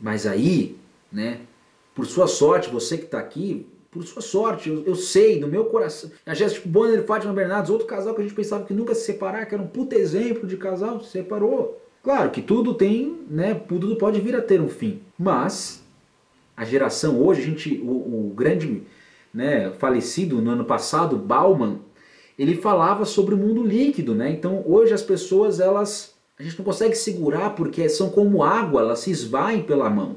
Mas 0.01 0.27
aí, 0.27 0.77
né, 1.13 1.41
por 1.95 2.07
sua 2.07 2.27
sorte, 2.27 2.71
você 2.71 2.97
que 2.97 3.05
está 3.05 3.19
aqui, 3.19 3.67
por 3.91 4.05
sua 4.05 4.23
sorte, 4.23 4.69
eu, 4.69 4.85
eu, 4.85 4.95
sei, 4.95 5.41
no 5.41 5.49
meu 5.49 5.65
coração. 5.67 6.11
A 6.25 6.35
Jéssica 6.35 6.69
Bonner 6.69 7.01
e 7.01 7.07
Fátima 7.07 7.33
Bernardes, 7.33 7.71
outro 7.71 7.87
casal 7.87 8.15
que 8.15 8.21
a 8.21 8.25
gente 8.25 8.35
pensava 8.35 8.65
que 8.65 8.75
nunca 8.75 8.95
se 8.95 9.05
separar, 9.05 9.47
que 9.47 9.55
era 9.55 9.63
um 9.63 9.67
puta 9.67 9.97
exemplo 9.97 10.47
de 10.47 10.57
casal, 10.57 11.01
se 11.01 11.11
separou. 11.11 11.83
Claro 12.03 12.31
que 12.31 12.41
tudo 12.41 12.75
tem, 12.75 13.19
né, 13.29 13.55
tudo 13.55 13.97
pode 13.97 14.21
vir 14.21 14.37
a 14.37 14.43
ter 14.43 14.61
um 14.61 14.69
fim. 14.69 15.01
Mas 15.19 15.83
a 16.57 16.65
geração 16.65 17.21
hoje, 17.21 17.43
a 17.43 17.45
gente, 17.45 17.81
o, 17.83 18.29
o 18.29 18.33
grande 18.35 18.83
né, 19.33 19.71
falecido 19.79 20.41
no 20.41 20.51
ano 20.51 20.65
passado, 20.65 21.17
Bauman, 21.17 21.81
ele 22.39 22.57
falava 22.57 23.05
sobre 23.05 23.35
o 23.35 23.39
mundo 23.39 23.65
líquido, 23.65 24.15
né? 24.15 24.31
Então 24.31 24.63
hoje 24.67 24.93
as 24.95 25.03
pessoas 25.03 25.59
elas 25.59 26.18
a 26.39 26.43
gente 26.43 26.57
não 26.59 26.65
consegue 26.65 26.95
segurar 26.95 27.51
porque 27.51 27.89
são 27.89 28.11
como 28.11 28.43
água, 28.43 28.83
elas 28.83 29.01
se 29.01 29.11
esvaem 29.11 29.63
pela 29.63 29.91
mão. 29.91 30.17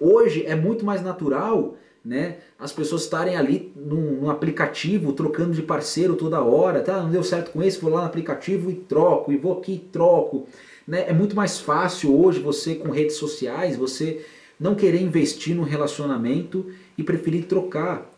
Hoje 0.00 0.44
é 0.46 0.54
muito 0.54 0.84
mais 0.84 1.02
natural 1.02 1.76
né, 2.04 2.38
as 2.58 2.72
pessoas 2.72 3.02
estarem 3.02 3.36
ali 3.36 3.72
num, 3.76 4.22
num, 4.22 4.30
aplicativo 4.30 5.12
trocando 5.12 5.52
de 5.52 5.62
parceiro 5.62 6.16
toda 6.16 6.42
hora, 6.42 6.82
tá? 6.82 7.00
Não 7.00 7.10
deu 7.10 7.22
certo 7.22 7.52
com 7.52 7.62
esse, 7.62 7.80
vou 7.80 7.92
lá 7.92 8.00
no 8.00 8.06
aplicativo 8.06 8.70
e 8.70 8.74
troco, 8.74 9.32
e 9.32 9.36
vou 9.36 9.58
aqui 9.58 9.74
e 9.74 9.78
troco. 9.78 10.48
Né? 10.86 11.04
É 11.08 11.12
muito 11.12 11.36
mais 11.36 11.60
fácil 11.60 12.18
hoje 12.20 12.40
você 12.40 12.74
com 12.74 12.90
redes 12.90 13.16
sociais, 13.16 13.76
você 13.76 14.26
não 14.58 14.74
querer 14.74 15.00
investir 15.00 15.54
no 15.54 15.62
relacionamento 15.62 16.66
e 16.98 17.04
preferir 17.04 17.44
trocar. 17.44 18.10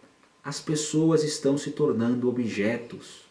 As 0.43 0.61
pessoas 0.61 1.23
estão 1.23 1.59
se 1.59 1.71
tornando 1.71 2.28
objetos. 2.28 3.25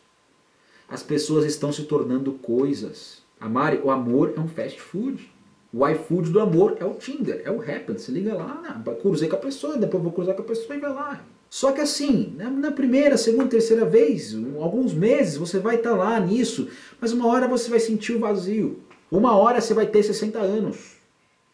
As 0.87 1.01
pessoas 1.01 1.45
estão 1.45 1.71
se 1.71 1.83
tornando 1.83 2.33
coisas. 2.33 3.22
Amare, 3.43 3.81
o 3.83 3.91
amor 3.91 4.33
é 4.37 4.39
um 4.39 4.47
fast 4.47 4.79
food. 4.79 5.29
O 5.73 5.85
iFood 5.85 6.31
do 6.31 6.39
amor 6.39 6.77
é 6.79 6.85
o 6.85 6.93
Tinder, 6.93 7.41
é 7.43 7.51
o 7.51 7.59
Happn. 7.59 7.97
Você 7.97 8.09
liga 8.09 8.33
lá, 8.33 8.81
não, 8.85 8.95
cruzei 8.95 9.27
com 9.27 9.35
a 9.35 9.39
pessoa, 9.39 9.75
depois 9.75 10.01
vou 10.01 10.13
cruzar 10.13 10.33
com 10.33 10.43
a 10.43 10.45
pessoa 10.45 10.77
e 10.77 10.79
vai 10.79 10.93
lá. 10.93 11.21
Só 11.49 11.73
que 11.73 11.81
assim, 11.81 12.37
na 12.37 12.71
primeira, 12.71 13.17
segunda, 13.17 13.49
terceira 13.49 13.83
vez, 13.83 14.33
alguns 14.61 14.93
meses 14.93 15.35
você 15.35 15.59
vai 15.59 15.75
estar 15.75 15.89
tá 15.89 15.95
lá 15.95 16.19
nisso, 16.21 16.69
mas 17.01 17.11
uma 17.11 17.27
hora 17.27 17.45
você 17.45 17.69
vai 17.69 17.81
sentir 17.81 18.13
o 18.13 18.19
vazio. 18.19 18.79
Uma 19.11 19.35
hora 19.35 19.59
você 19.59 19.73
vai 19.73 19.87
ter 19.87 20.03
60 20.03 20.39
anos. 20.39 20.95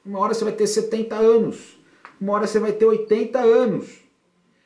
Uma 0.05 0.19
hora 0.19 0.35
você 0.35 0.43
vai 0.43 0.53
ter 0.53 0.67
70 0.67 1.15
anos. 1.15 1.79
Uma 2.21 2.33
hora 2.33 2.45
você 2.45 2.59
vai 2.59 2.71
ter 2.71 2.85
80 2.85 3.39
anos. 3.39 3.99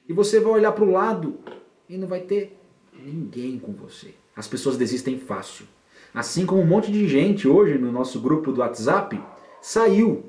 E 0.09 0.11
você 0.11 0.41
vai 0.41 0.51
olhar 0.51 0.73
para 0.73 0.83
o 0.83 0.91
lado 0.91 1.39
e 1.87 1.97
não 1.97 2.07
vai 2.07 2.19
ter 2.19 2.59
ninguém 2.93 3.57
com 3.57 3.71
você. 3.71 4.13
As 4.35 4.45
pessoas 4.45 4.75
desistem 4.75 5.17
fácil. 5.17 5.65
Assim 6.13 6.45
como 6.45 6.61
um 6.61 6.65
monte 6.65 6.91
de 6.91 7.07
gente 7.07 7.47
hoje 7.47 7.77
no 7.77 7.91
nosso 7.91 8.19
grupo 8.19 8.51
do 8.51 8.61
WhatsApp 8.61 9.19
saiu. 9.61 10.25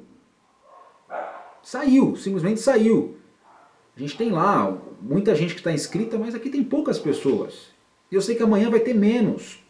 Saiu, 1.62 2.16
simplesmente 2.16 2.60
saiu. 2.60 3.16
A 3.96 4.00
gente 4.00 4.16
tem 4.16 4.30
lá 4.30 4.76
muita 5.00 5.34
gente 5.34 5.54
que 5.54 5.60
está 5.60 5.72
inscrita, 5.72 6.18
mas 6.18 6.34
aqui 6.34 6.48
tem 6.48 6.64
poucas 6.64 6.98
pessoas. 6.98 7.68
E 8.10 8.14
eu 8.14 8.22
sei 8.22 8.34
que 8.34 8.42
amanhã 8.42 8.70
vai 8.70 8.80
ter 8.80 8.94
menos. 8.94 9.62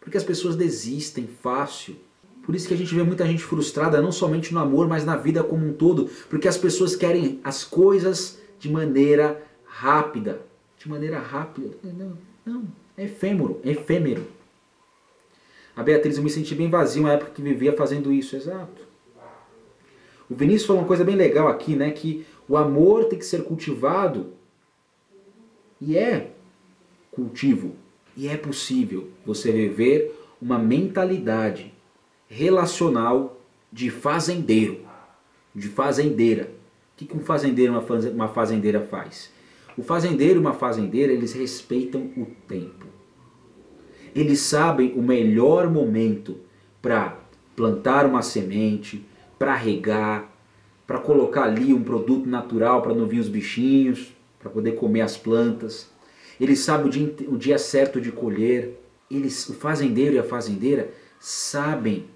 Porque 0.00 0.16
as 0.16 0.24
pessoas 0.24 0.56
desistem 0.56 1.26
fácil. 1.26 1.96
Por 2.44 2.54
isso 2.54 2.66
que 2.66 2.74
a 2.74 2.76
gente 2.76 2.94
vê 2.94 3.02
muita 3.02 3.26
gente 3.26 3.44
frustrada, 3.44 4.00
não 4.00 4.10
somente 4.10 4.54
no 4.54 4.60
amor, 4.60 4.88
mas 4.88 5.04
na 5.04 5.16
vida 5.16 5.44
como 5.44 5.66
um 5.66 5.72
todo. 5.72 6.08
Porque 6.30 6.48
as 6.48 6.56
pessoas 6.56 6.96
querem 6.96 7.40
as 7.44 7.62
coisas 7.62 8.40
de 8.58 8.70
maneira 8.70 9.42
rápida. 9.66 10.40
De 10.78 10.88
maneira 10.88 11.18
rápida. 11.18 11.76
Não, 11.82 12.16
não. 12.46 12.64
É 12.96 13.04
efêmero, 13.04 13.60
é 13.62 13.70
efêmero. 13.70 14.26
A 15.78 15.82
Beatriz, 15.84 16.16
eu 16.16 16.24
me 16.24 16.28
senti 16.28 16.56
bem 16.56 16.68
vazio 16.68 17.04
na 17.04 17.12
época 17.12 17.30
que 17.30 17.40
vivia 17.40 17.72
fazendo 17.72 18.12
isso. 18.12 18.34
Exato. 18.34 18.82
O 20.28 20.34
Vinícius 20.34 20.66
falou 20.66 20.82
uma 20.82 20.88
coisa 20.88 21.04
bem 21.04 21.14
legal 21.14 21.46
aqui, 21.46 21.76
né? 21.76 21.92
Que 21.92 22.26
o 22.48 22.56
amor 22.56 23.04
tem 23.04 23.16
que 23.16 23.24
ser 23.24 23.44
cultivado. 23.44 24.32
E 25.80 25.96
é 25.96 26.32
cultivo. 27.12 27.76
E 28.16 28.26
é 28.26 28.36
possível 28.36 29.08
você 29.24 29.52
viver 29.52 30.12
uma 30.42 30.58
mentalidade 30.58 31.72
relacional 32.26 33.40
de 33.72 33.88
fazendeiro, 33.88 34.80
de 35.54 35.68
fazendeira. 35.68 36.50
O 37.00 37.04
que 37.04 37.16
um 37.16 37.20
fazendeiro 37.20 37.72
uma 38.12 38.28
fazendeira 38.28 38.80
faz? 38.80 39.30
O 39.76 39.84
fazendeiro 39.84 40.40
e 40.40 40.42
uma 40.42 40.54
fazendeira, 40.54 41.12
eles 41.12 41.32
respeitam 41.32 42.10
o 42.16 42.26
tempo. 42.48 42.87
Eles 44.14 44.40
sabem 44.40 44.92
o 44.94 45.02
melhor 45.02 45.70
momento 45.70 46.36
para 46.80 47.18
plantar 47.54 48.06
uma 48.06 48.22
semente, 48.22 49.04
para 49.38 49.54
regar, 49.54 50.30
para 50.86 50.98
colocar 50.98 51.44
ali 51.44 51.74
um 51.74 51.82
produto 51.82 52.28
natural 52.28 52.80
para 52.80 52.94
não 52.94 53.06
vir 53.06 53.20
os 53.20 53.28
bichinhos, 53.28 54.14
para 54.38 54.50
poder 54.50 54.72
comer 54.72 55.02
as 55.02 55.16
plantas. 55.16 55.90
Eles 56.40 56.60
sabem 56.60 56.86
o 56.86 56.90
dia, 56.90 57.14
o 57.28 57.36
dia 57.36 57.58
certo 57.58 58.00
de 58.00 58.10
colher. 58.12 58.80
Eles, 59.10 59.48
o 59.48 59.54
fazendeiro 59.54 60.14
e 60.14 60.18
a 60.18 60.22
fazendeira 60.22 60.90
sabem 61.18 62.06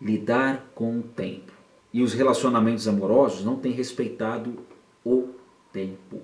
lidar 0.00 0.70
com 0.74 0.98
o 0.98 1.02
tempo. 1.02 1.52
E 1.92 2.02
os 2.02 2.14
relacionamentos 2.14 2.88
amorosos 2.88 3.44
não 3.44 3.56
têm 3.56 3.72
respeitado 3.72 4.58
o 5.04 5.28
tempo. 5.72 6.20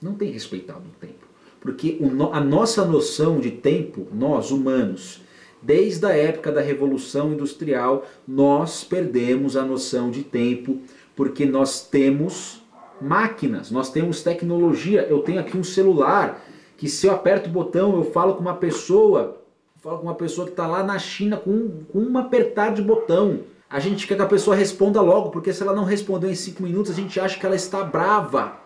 Não 0.00 0.14
têm 0.14 0.30
respeitado 0.30 0.84
o 0.88 0.98
tempo. 0.98 1.23
Porque 1.64 1.98
a 2.30 2.40
nossa 2.40 2.84
noção 2.84 3.40
de 3.40 3.50
tempo, 3.50 4.06
nós 4.12 4.50
humanos, 4.50 5.22
desde 5.62 6.04
a 6.04 6.10
época 6.10 6.52
da 6.52 6.60
Revolução 6.60 7.32
Industrial, 7.32 8.04
nós 8.28 8.84
perdemos 8.84 9.56
a 9.56 9.64
noção 9.64 10.10
de 10.10 10.22
tempo 10.22 10.80
porque 11.16 11.46
nós 11.46 11.80
temos 11.88 12.62
máquinas, 13.00 13.70
nós 13.70 13.90
temos 13.90 14.22
tecnologia. 14.22 15.06
Eu 15.08 15.20
tenho 15.20 15.40
aqui 15.40 15.56
um 15.56 15.64
celular 15.64 16.44
que 16.76 16.86
se 16.86 17.06
eu 17.06 17.14
aperto 17.14 17.48
o 17.48 17.52
botão 17.52 17.96
eu 17.96 18.04
falo 18.04 18.34
com 18.34 18.42
uma 18.42 18.56
pessoa, 18.56 19.40
falo 19.80 20.00
com 20.00 20.04
uma 20.04 20.14
pessoa 20.14 20.46
que 20.46 20.52
está 20.52 20.66
lá 20.66 20.82
na 20.82 20.98
China 20.98 21.38
com, 21.38 21.70
com 21.90 21.98
um 21.98 22.18
apertar 22.18 22.74
de 22.74 22.82
botão. 22.82 23.40
A 23.70 23.80
gente 23.80 24.06
quer 24.06 24.16
que 24.16 24.22
a 24.22 24.26
pessoa 24.26 24.54
responda 24.54 25.00
logo, 25.00 25.30
porque 25.30 25.50
se 25.50 25.62
ela 25.62 25.74
não 25.74 25.84
respondeu 25.84 26.30
em 26.30 26.34
cinco 26.34 26.62
minutos, 26.62 26.92
a 26.92 26.94
gente 26.94 27.18
acha 27.18 27.40
que 27.40 27.46
ela 27.46 27.56
está 27.56 27.82
brava. 27.82 28.63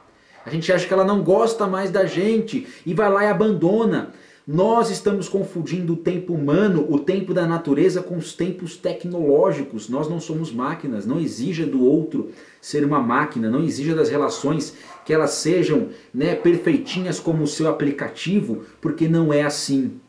A 0.48 0.50
gente 0.50 0.72
acha 0.72 0.86
que 0.86 0.94
ela 0.94 1.04
não 1.04 1.22
gosta 1.22 1.66
mais 1.66 1.90
da 1.90 2.06
gente 2.06 2.66
e 2.86 2.94
vai 2.94 3.12
lá 3.12 3.22
e 3.22 3.26
abandona. 3.26 4.14
Nós 4.46 4.90
estamos 4.90 5.28
confundindo 5.28 5.92
o 5.92 5.96
tempo 5.96 6.32
humano, 6.32 6.86
o 6.88 6.98
tempo 6.98 7.34
da 7.34 7.46
natureza, 7.46 8.00
com 8.00 8.16
os 8.16 8.32
tempos 8.32 8.74
tecnológicos. 8.74 9.90
Nós 9.90 10.08
não 10.08 10.18
somos 10.18 10.50
máquinas. 10.50 11.04
Não 11.04 11.20
exija 11.20 11.66
do 11.66 11.84
outro 11.84 12.30
ser 12.62 12.82
uma 12.82 12.98
máquina. 12.98 13.50
Não 13.50 13.62
exija 13.62 13.94
das 13.94 14.08
relações 14.08 14.74
que 15.04 15.12
elas 15.12 15.32
sejam 15.32 15.88
né, 16.14 16.34
perfeitinhas 16.34 17.20
como 17.20 17.42
o 17.42 17.46
seu 17.46 17.68
aplicativo, 17.68 18.64
porque 18.80 19.06
não 19.06 19.30
é 19.30 19.42
assim. 19.42 20.00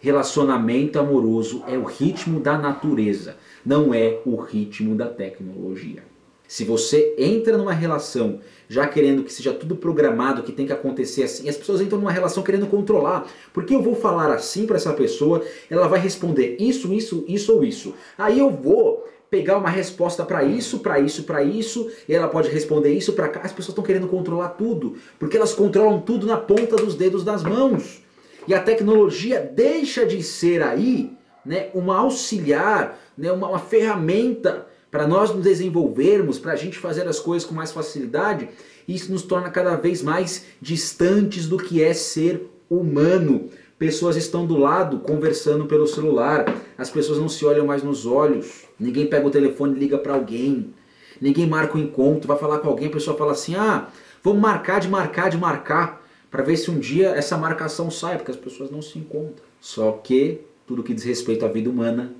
Relacionamento 0.00 1.00
amoroso 1.00 1.64
é 1.66 1.76
o 1.76 1.82
ritmo 1.82 2.38
da 2.38 2.56
natureza, 2.56 3.36
não 3.66 3.92
é 3.92 4.20
o 4.24 4.36
ritmo 4.36 4.94
da 4.94 5.06
tecnologia. 5.06 6.09
Se 6.50 6.64
você 6.64 7.14
entra 7.16 7.56
numa 7.56 7.72
relação 7.72 8.40
já 8.68 8.84
querendo 8.84 9.22
que 9.22 9.32
seja 9.32 9.52
tudo 9.52 9.76
programado, 9.76 10.42
que 10.42 10.50
tem 10.50 10.66
que 10.66 10.72
acontecer 10.72 11.22
assim, 11.22 11.48
as 11.48 11.56
pessoas 11.56 11.80
entram 11.80 12.00
numa 12.00 12.10
relação 12.10 12.42
querendo 12.42 12.66
controlar. 12.66 13.24
Porque 13.52 13.72
eu 13.72 13.80
vou 13.80 13.94
falar 13.94 14.34
assim 14.34 14.66
para 14.66 14.74
essa 14.74 14.92
pessoa, 14.92 15.44
ela 15.70 15.86
vai 15.86 16.00
responder 16.00 16.56
isso, 16.58 16.92
isso, 16.92 17.24
isso 17.28 17.54
ou 17.54 17.62
isso. 17.62 17.94
Aí 18.18 18.40
eu 18.40 18.50
vou 18.50 19.08
pegar 19.30 19.58
uma 19.58 19.70
resposta 19.70 20.24
para 20.24 20.42
isso, 20.42 20.80
para 20.80 20.98
isso, 20.98 21.22
para 21.22 21.40
isso, 21.40 21.88
e 22.08 22.16
ela 22.16 22.26
pode 22.26 22.48
responder 22.48 22.92
isso 22.92 23.12
para 23.12 23.28
cá. 23.28 23.42
As 23.44 23.52
pessoas 23.52 23.68
estão 23.68 23.84
querendo 23.84 24.08
controlar 24.08 24.48
tudo, 24.48 24.96
porque 25.20 25.36
elas 25.36 25.54
controlam 25.54 26.00
tudo 26.00 26.26
na 26.26 26.36
ponta 26.36 26.74
dos 26.74 26.96
dedos 26.96 27.22
das 27.22 27.44
mãos. 27.44 28.02
E 28.48 28.54
a 28.54 28.60
tecnologia 28.60 29.38
deixa 29.40 30.04
de 30.04 30.20
ser 30.20 30.64
aí, 30.64 31.16
né, 31.46 31.68
uma 31.74 31.98
auxiliar, 31.98 32.98
né, 33.16 33.30
uma, 33.30 33.50
uma 33.50 33.60
ferramenta 33.60 34.66
para 34.90 35.06
nós 35.06 35.32
nos 35.32 35.44
desenvolvermos, 35.44 36.38
para 36.38 36.52
a 36.52 36.56
gente 36.56 36.78
fazer 36.78 37.06
as 37.06 37.20
coisas 37.20 37.48
com 37.48 37.54
mais 37.54 37.70
facilidade, 37.70 38.48
isso 38.88 39.12
nos 39.12 39.22
torna 39.22 39.48
cada 39.48 39.76
vez 39.76 40.02
mais 40.02 40.46
distantes 40.60 41.46
do 41.46 41.56
que 41.56 41.82
é 41.82 41.94
ser 41.94 42.50
humano. 42.68 43.48
Pessoas 43.78 44.16
estão 44.16 44.44
do 44.44 44.58
lado 44.58 44.98
conversando 44.98 45.66
pelo 45.66 45.86
celular, 45.86 46.44
as 46.76 46.90
pessoas 46.90 47.18
não 47.18 47.28
se 47.28 47.44
olham 47.46 47.66
mais 47.66 47.82
nos 47.82 48.04
olhos, 48.04 48.64
ninguém 48.78 49.06
pega 49.06 49.26
o 49.26 49.30
telefone 49.30 49.76
e 49.76 49.78
liga 49.78 49.96
para 49.96 50.12
alguém, 50.12 50.74
ninguém 51.20 51.46
marca 51.46 51.78
um 51.78 51.80
encontro, 51.80 52.26
vai 52.26 52.36
falar 52.36 52.58
com 52.58 52.68
alguém, 52.68 52.88
a 52.88 52.92
pessoa 52.92 53.16
fala 53.16 53.32
assim: 53.32 53.54
ah, 53.54 53.88
vamos 54.22 54.40
marcar 54.40 54.80
de 54.80 54.88
marcar 54.88 55.30
de 55.30 55.38
marcar, 55.38 56.04
para 56.30 56.42
ver 56.42 56.56
se 56.56 56.70
um 56.70 56.78
dia 56.78 57.10
essa 57.10 57.38
marcação 57.38 57.90
sai, 57.90 58.16
porque 58.16 58.30
as 58.32 58.36
pessoas 58.36 58.70
não 58.70 58.82
se 58.82 58.98
encontram. 58.98 59.44
Só 59.60 59.92
que 59.92 60.40
tudo 60.66 60.82
que 60.82 60.92
diz 60.92 61.04
respeito 61.04 61.46
à 61.46 61.48
vida 61.48 61.70
humana 61.70 62.12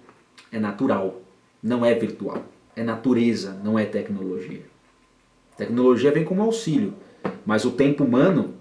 é 0.50 0.58
natural, 0.58 1.20
não 1.62 1.84
é 1.84 1.94
virtual 1.94 2.42
é 2.80 2.84
natureza, 2.84 3.52
não 3.62 3.78
é 3.78 3.84
tecnologia. 3.84 4.62
Tecnologia 5.54 6.10
vem 6.10 6.24
como 6.24 6.40
auxílio, 6.40 6.94
mas 7.44 7.66
o 7.66 7.72
tempo 7.72 8.04
humano 8.04 8.54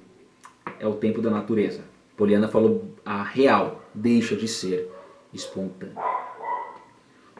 é 0.78 0.86
o 0.86 0.96
tempo 0.96 1.22
da 1.22 1.30
natureza. 1.30 1.82
Poliana 2.18 2.50
falou 2.50 2.84
a 3.06 3.24
real 3.24 3.82
deixa 3.94 4.36
de 4.36 4.46
ser 4.46 4.92
espontânea. 5.34 5.96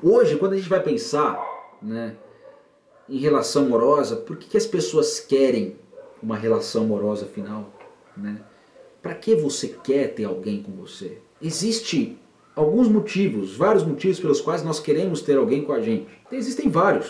Hoje, 0.02 0.38
quando 0.38 0.54
a 0.54 0.56
gente 0.56 0.70
vai 0.70 0.82
pensar 0.82 1.38
né, 1.82 2.16
em 3.10 3.18
relação 3.18 3.66
amorosa, 3.66 4.16
por 4.16 4.38
que, 4.38 4.48
que 4.48 4.58
as 4.58 4.66
pessoas 4.66 5.20
querem 5.20 5.76
uma 6.24 6.38
relação 6.38 6.84
amorosa 6.84 7.26
final? 7.26 7.74
Né? 8.16 8.40
Para 9.02 9.16
que 9.16 9.36
você 9.36 9.68
quer 9.84 10.14
ter 10.14 10.24
alguém 10.24 10.64
com 10.64 10.72
você? 10.72 11.18
Existe 11.42 12.18
alguns 12.60 12.90
motivos, 12.90 13.56
vários 13.56 13.86
motivos 13.86 14.20
pelos 14.20 14.42
quais 14.42 14.62
nós 14.64 14.82
queremos 14.82 15.22
ter 15.22 15.38
alguém 15.38 15.64
com 15.64 15.72
a 15.72 15.80
gente. 15.80 16.08
Existem 16.30 16.70
vários. 16.70 17.10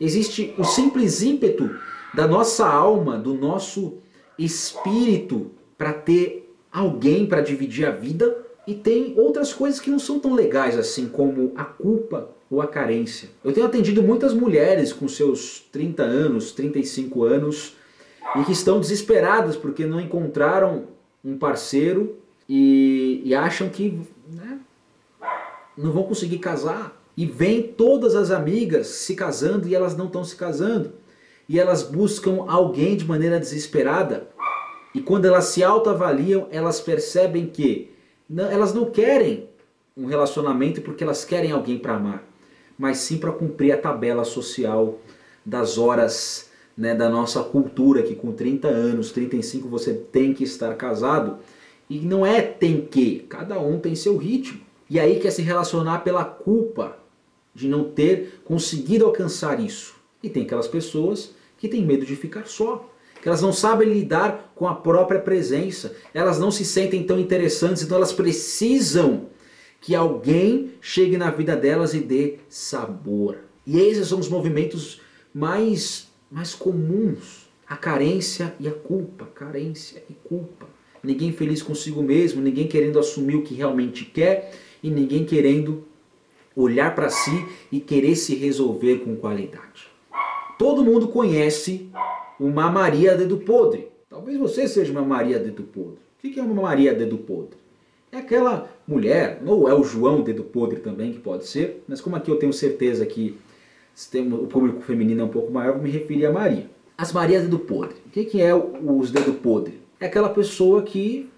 Existe 0.00 0.52
o 0.58 0.64
simples 0.64 1.22
ímpeto 1.22 1.70
da 2.12 2.26
nossa 2.26 2.68
alma, 2.68 3.16
do 3.16 3.32
nosso 3.32 3.98
espírito 4.36 5.52
para 5.76 5.92
ter 5.92 6.52
alguém 6.72 7.26
para 7.26 7.40
dividir 7.40 7.86
a 7.86 7.92
vida 7.92 8.36
e 8.66 8.74
tem 8.74 9.14
outras 9.16 9.52
coisas 9.52 9.78
que 9.78 9.88
não 9.88 10.00
são 10.00 10.18
tão 10.18 10.34
legais 10.34 10.76
assim, 10.76 11.08
como 11.08 11.52
a 11.54 11.64
culpa 11.64 12.30
ou 12.50 12.60
a 12.60 12.66
carência. 12.66 13.28
Eu 13.44 13.52
tenho 13.52 13.66
atendido 13.66 14.02
muitas 14.02 14.34
mulheres 14.34 14.92
com 14.92 15.06
seus 15.06 15.60
30 15.70 16.02
anos, 16.02 16.50
35 16.50 17.22
anos 17.22 17.76
e 18.34 18.42
que 18.42 18.52
estão 18.52 18.80
desesperadas 18.80 19.56
porque 19.56 19.86
não 19.86 20.00
encontraram 20.00 20.86
um 21.24 21.38
parceiro 21.38 22.16
e, 22.48 23.22
e 23.24 23.34
acham 23.34 23.68
que 23.68 24.00
né, 24.32 24.57
não 25.78 25.92
vão 25.92 26.02
conseguir 26.02 26.38
casar. 26.38 26.96
E 27.16 27.26
vêm 27.26 27.62
todas 27.62 28.14
as 28.14 28.30
amigas 28.30 28.86
se 28.86 29.14
casando 29.14 29.66
e 29.66 29.74
elas 29.74 29.96
não 29.96 30.06
estão 30.06 30.22
se 30.24 30.36
casando. 30.36 30.92
E 31.48 31.58
elas 31.58 31.82
buscam 31.82 32.44
alguém 32.46 32.96
de 32.96 33.04
maneira 33.04 33.40
desesperada. 33.40 34.28
E 34.94 35.00
quando 35.00 35.24
elas 35.24 35.46
se 35.46 35.64
autoavaliam, 35.64 36.46
elas 36.50 36.80
percebem 36.80 37.46
que 37.46 37.90
não, 38.28 38.46
elas 38.46 38.72
não 38.72 38.86
querem 38.90 39.48
um 39.96 40.06
relacionamento 40.06 40.80
porque 40.80 41.02
elas 41.02 41.24
querem 41.24 41.50
alguém 41.50 41.78
para 41.78 41.96
amar, 41.96 42.24
mas 42.78 42.98
sim 42.98 43.18
para 43.18 43.32
cumprir 43.32 43.72
a 43.72 43.76
tabela 43.76 44.24
social 44.24 45.00
das 45.44 45.76
horas 45.76 46.50
né, 46.76 46.94
da 46.94 47.08
nossa 47.08 47.42
cultura, 47.42 48.02
que 48.02 48.14
com 48.14 48.30
30 48.32 48.68
anos, 48.68 49.10
35 49.10 49.68
você 49.68 49.92
tem 49.92 50.32
que 50.32 50.44
estar 50.44 50.74
casado. 50.76 51.38
E 51.90 51.98
não 51.98 52.24
é 52.24 52.40
tem 52.42 52.82
que, 52.82 53.20
cada 53.28 53.58
um 53.58 53.80
tem 53.80 53.96
seu 53.96 54.16
ritmo. 54.16 54.67
E 54.90 54.98
aí 54.98 55.18
quer 55.20 55.30
se 55.30 55.42
relacionar 55.42 56.00
pela 56.00 56.24
culpa 56.24 56.96
de 57.54 57.68
não 57.68 57.84
ter 57.84 58.40
conseguido 58.44 59.04
alcançar 59.04 59.60
isso. 59.60 59.94
E 60.22 60.30
tem 60.30 60.44
aquelas 60.44 60.68
pessoas 60.68 61.34
que 61.58 61.68
têm 61.68 61.84
medo 61.84 62.06
de 62.06 62.16
ficar 62.16 62.46
só, 62.46 62.88
que 63.20 63.28
elas 63.28 63.42
não 63.42 63.52
sabem 63.52 63.92
lidar 63.92 64.52
com 64.54 64.66
a 64.66 64.74
própria 64.74 65.20
presença, 65.20 65.94
elas 66.14 66.38
não 66.38 66.50
se 66.50 66.64
sentem 66.64 67.02
tão 67.02 67.18
interessantes, 67.18 67.82
então 67.82 67.96
elas 67.96 68.12
precisam 68.12 69.26
que 69.80 69.94
alguém 69.94 70.72
chegue 70.80 71.16
na 71.16 71.30
vida 71.30 71.56
delas 71.56 71.94
e 71.94 72.00
dê 72.00 72.38
sabor. 72.48 73.38
E 73.66 73.78
esses 73.78 74.08
são 74.08 74.18
os 74.18 74.28
movimentos 74.28 75.00
mais 75.34 76.08
mais 76.30 76.54
comuns, 76.54 77.48
a 77.66 77.76
carência 77.76 78.54
e 78.60 78.68
a 78.68 78.72
culpa, 78.72 79.26
carência 79.34 80.02
e 80.08 80.12
culpa. 80.12 80.66
Ninguém 81.02 81.32
feliz 81.32 81.62
consigo 81.62 82.02
mesmo, 82.02 82.42
ninguém 82.42 82.66
querendo 82.66 82.98
assumir 82.98 83.36
o 83.36 83.42
que 83.42 83.54
realmente 83.54 84.04
quer 84.04 84.52
e 84.82 84.90
ninguém 84.90 85.24
querendo 85.24 85.84
olhar 86.54 86.94
para 86.94 87.08
si 87.08 87.46
e 87.70 87.80
querer 87.80 88.16
se 88.16 88.34
resolver 88.34 88.98
com 88.98 89.16
qualidade. 89.16 89.88
Todo 90.58 90.84
mundo 90.84 91.08
conhece 91.08 91.88
uma 92.38 92.70
Maria 92.70 93.16
dedo 93.16 93.38
podre. 93.38 93.88
Talvez 94.10 94.36
você 94.38 94.66
seja 94.66 94.90
uma 94.90 95.02
Maria 95.02 95.38
dedo 95.38 95.62
podre. 95.62 95.98
O 96.16 96.20
que 96.20 96.38
é 96.38 96.42
uma 96.42 96.62
Maria 96.62 96.92
dedo 96.92 97.16
podre? 97.18 97.56
É 98.10 98.16
aquela 98.16 98.68
mulher, 98.86 99.40
ou 99.46 99.68
é 99.68 99.74
o 99.74 99.84
João 99.84 100.22
dedo 100.22 100.42
podre 100.42 100.80
também, 100.80 101.12
que 101.12 101.18
pode 101.20 101.46
ser, 101.46 101.84
mas 101.86 102.00
como 102.00 102.16
aqui 102.16 102.30
eu 102.30 102.36
tenho 102.36 102.52
certeza 102.52 103.04
que 103.06 103.38
o 104.14 104.46
público 104.46 104.80
feminino 104.80 105.22
é 105.22 105.24
um 105.24 105.28
pouco 105.28 105.52
maior, 105.52 105.74
vou 105.74 105.82
me 105.82 105.90
referir 105.90 106.26
a 106.26 106.32
Maria. 106.32 106.70
As 106.96 107.12
Marias 107.12 107.42
dedo 107.42 107.58
podre. 107.58 107.96
O 108.06 108.10
que 108.10 108.40
é 108.40 108.52
os 108.54 109.10
dedo 109.10 109.34
podre? 109.34 109.80
É 110.00 110.06
aquela 110.06 110.30
pessoa 110.30 110.82
que 110.82 111.28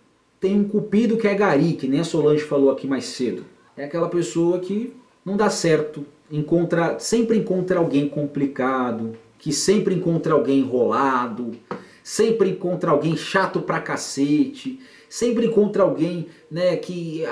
tem 0.41 0.59
um 0.59 0.65
cupido 0.65 1.19
que 1.19 1.29
é 1.29 1.35
gari, 1.35 1.75
que 1.75 1.87
nem 1.87 2.01
a 2.01 2.05
Solange 2.05 2.43
falou 2.43 2.71
aqui 2.71 2.87
mais 2.87 3.05
cedo. 3.05 3.45
É 3.77 3.85
aquela 3.85 4.09
pessoa 4.09 4.59
que 4.59 4.95
não 5.25 5.37
dá 5.37 5.51
certo, 5.51 6.05
encontra, 6.31 6.99
sempre 6.99 7.37
encontra 7.37 7.79
alguém 7.79 8.09
complicado, 8.09 9.13
que 9.39 9.53
sempre 9.53 9.95
encontra 9.95 10.33
alguém 10.33 10.61
enrolado, 10.61 11.53
sempre 12.03 12.51
encontra 12.51 12.91
alguém 12.91 13.17
chato 13.17 13.61
pra 13.61 13.81
cacete, 13.81 14.81
sempre 15.09 15.47
encontra 15.47 15.83
alguém 15.83 16.29
né, 16.51 16.77
que 16.77 17.23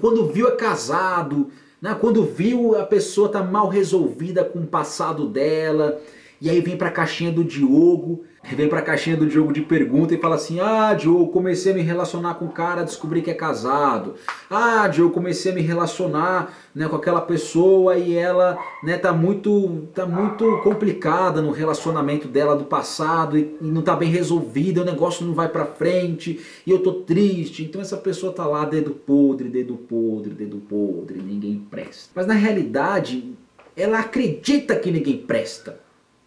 quando 0.00 0.26
viu 0.26 0.48
é 0.48 0.52
casado, 0.52 1.48
né, 1.80 1.96
quando 1.98 2.24
viu 2.24 2.76
a 2.76 2.84
pessoa 2.84 3.28
tá 3.28 3.42
mal 3.42 3.68
resolvida 3.68 4.44
com 4.44 4.60
o 4.60 4.66
passado 4.66 5.26
dela, 5.26 6.00
e 6.42 6.50
aí 6.50 6.60
vem 6.60 6.76
pra 6.76 6.90
caixinha 6.90 7.32
do 7.32 7.44
Diogo 7.44 8.24
vem 8.54 8.68
pra 8.68 8.82
caixinha 8.82 9.16
do 9.16 9.26
Diogo 9.26 9.52
de 9.52 9.62
pergunta 9.62 10.14
e 10.14 10.18
fala 10.18 10.34
assim: 10.34 10.60
Ah, 10.60 10.92
Diogo, 10.94 11.28
comecei 11.28 11.72
a 11.72 11.74
me 11.74 11.82
relacionar 11.82 12.34
com 12.34 12.46
um 12.46 12.50
cara, 12.50 12.82
descobri 12.82 13.22
que 13.22 13.30
é 13.30 13.34
casado. 13.34 14.14
Ah, 14.50 14.88
Diogo, 14.88 15.14
comecei 15.14 15.52
a 15.52 15.54
me 15.54 15.62
relacionar 15.62 16.52
né, 16.74 16.88
com 16.88 16.96
aquela 16.96 17.20
pessoa 17.20 17.96
e 17.96 18.14
ela 18.14 18.58
né, 18.82 18.98
tá, 18.98 19.12
muito, 19.12 19.88
tá 19.94 20.04
muito 20.04 20.58
complicada 20.62 21.40
no 21.40 21.52
relacionamento 21.52 22.26
dela 22.26 22.56
do 22.56 22.64
passado 22.64 23.38
e, 23.38 23.56
e 23.60 23.64
não 23.64 23.82
tá 23.82 23.94
bem 23.94 24.10
resolvida, 24.10 24.82
o 24.82 24.84
negócio 24.84 25.24
não 25.24 25.34
vai 25.34 25.48
pra 25.48 25.64
frente 25.64 26.40
e 26.66 26.70
eu 26.70 26.80
tô 26.80 26.92
triste. 26.92 27.62
Então 27.62 27.80
essa 27.80 27.96
pessoa 27.96 28.32
tá 28.32 28.44
lá, 28.44 28.64
dedo 28.64 28.90
podre, 28.90 29.48
dedo 29.48 29.76
podre, 29.76 30.34
dedo 30.34 30.58
podre, 30.58 31.20
ninguém 31.20 31.64
presta. 31.70 32.10
Mas 32.14 32.26
na 32.26 32.34
realidade, 32.34 33.32
ela 33.76 34.00
acredita 34.00 34.76
que 34.76 34.90
ninguém 34.90 35.18
presta. 35.18 35.81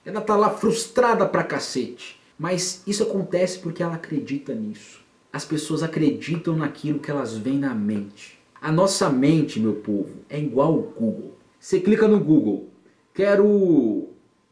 Ela 0.06 0.22
tá 0.22 0.36
lá 0.36 0.52
frustrada 0.52 1.26
pra 1.26 1.44
cacete. 1.44 2.22
Mas 2.38 2.84
isso 2.86 3.04
acontece 3.04 3.60
porque 3.60 3.82
ela 3.82 3.96
acredita 3.96 4.54
nisso. 4.54 5.04
As 5.34 5.44
pessoas 5.44 5.82
acreditam 5.82 6.56
naquilo 6.56 7.00
que 7.00 7.10
elas 7.10 7.36
veem 7.36 7.58
na 7.58 7.74
mente. 7.74 8.38
A 8.62 8.72
nossa 8.72 9.10
mente, 9.10 9.60
meu 9.60 9.74
povo, 9.74 10.12
é 10.30 10.39
igual 10.39 10.74
ao 10.74 10.82
Google. 10.82 11.34
Você 11.60 11.80
clica 11.80 12.08
no 12.08 12.20
Google, 12.20 12.70
quero 13.13 14.10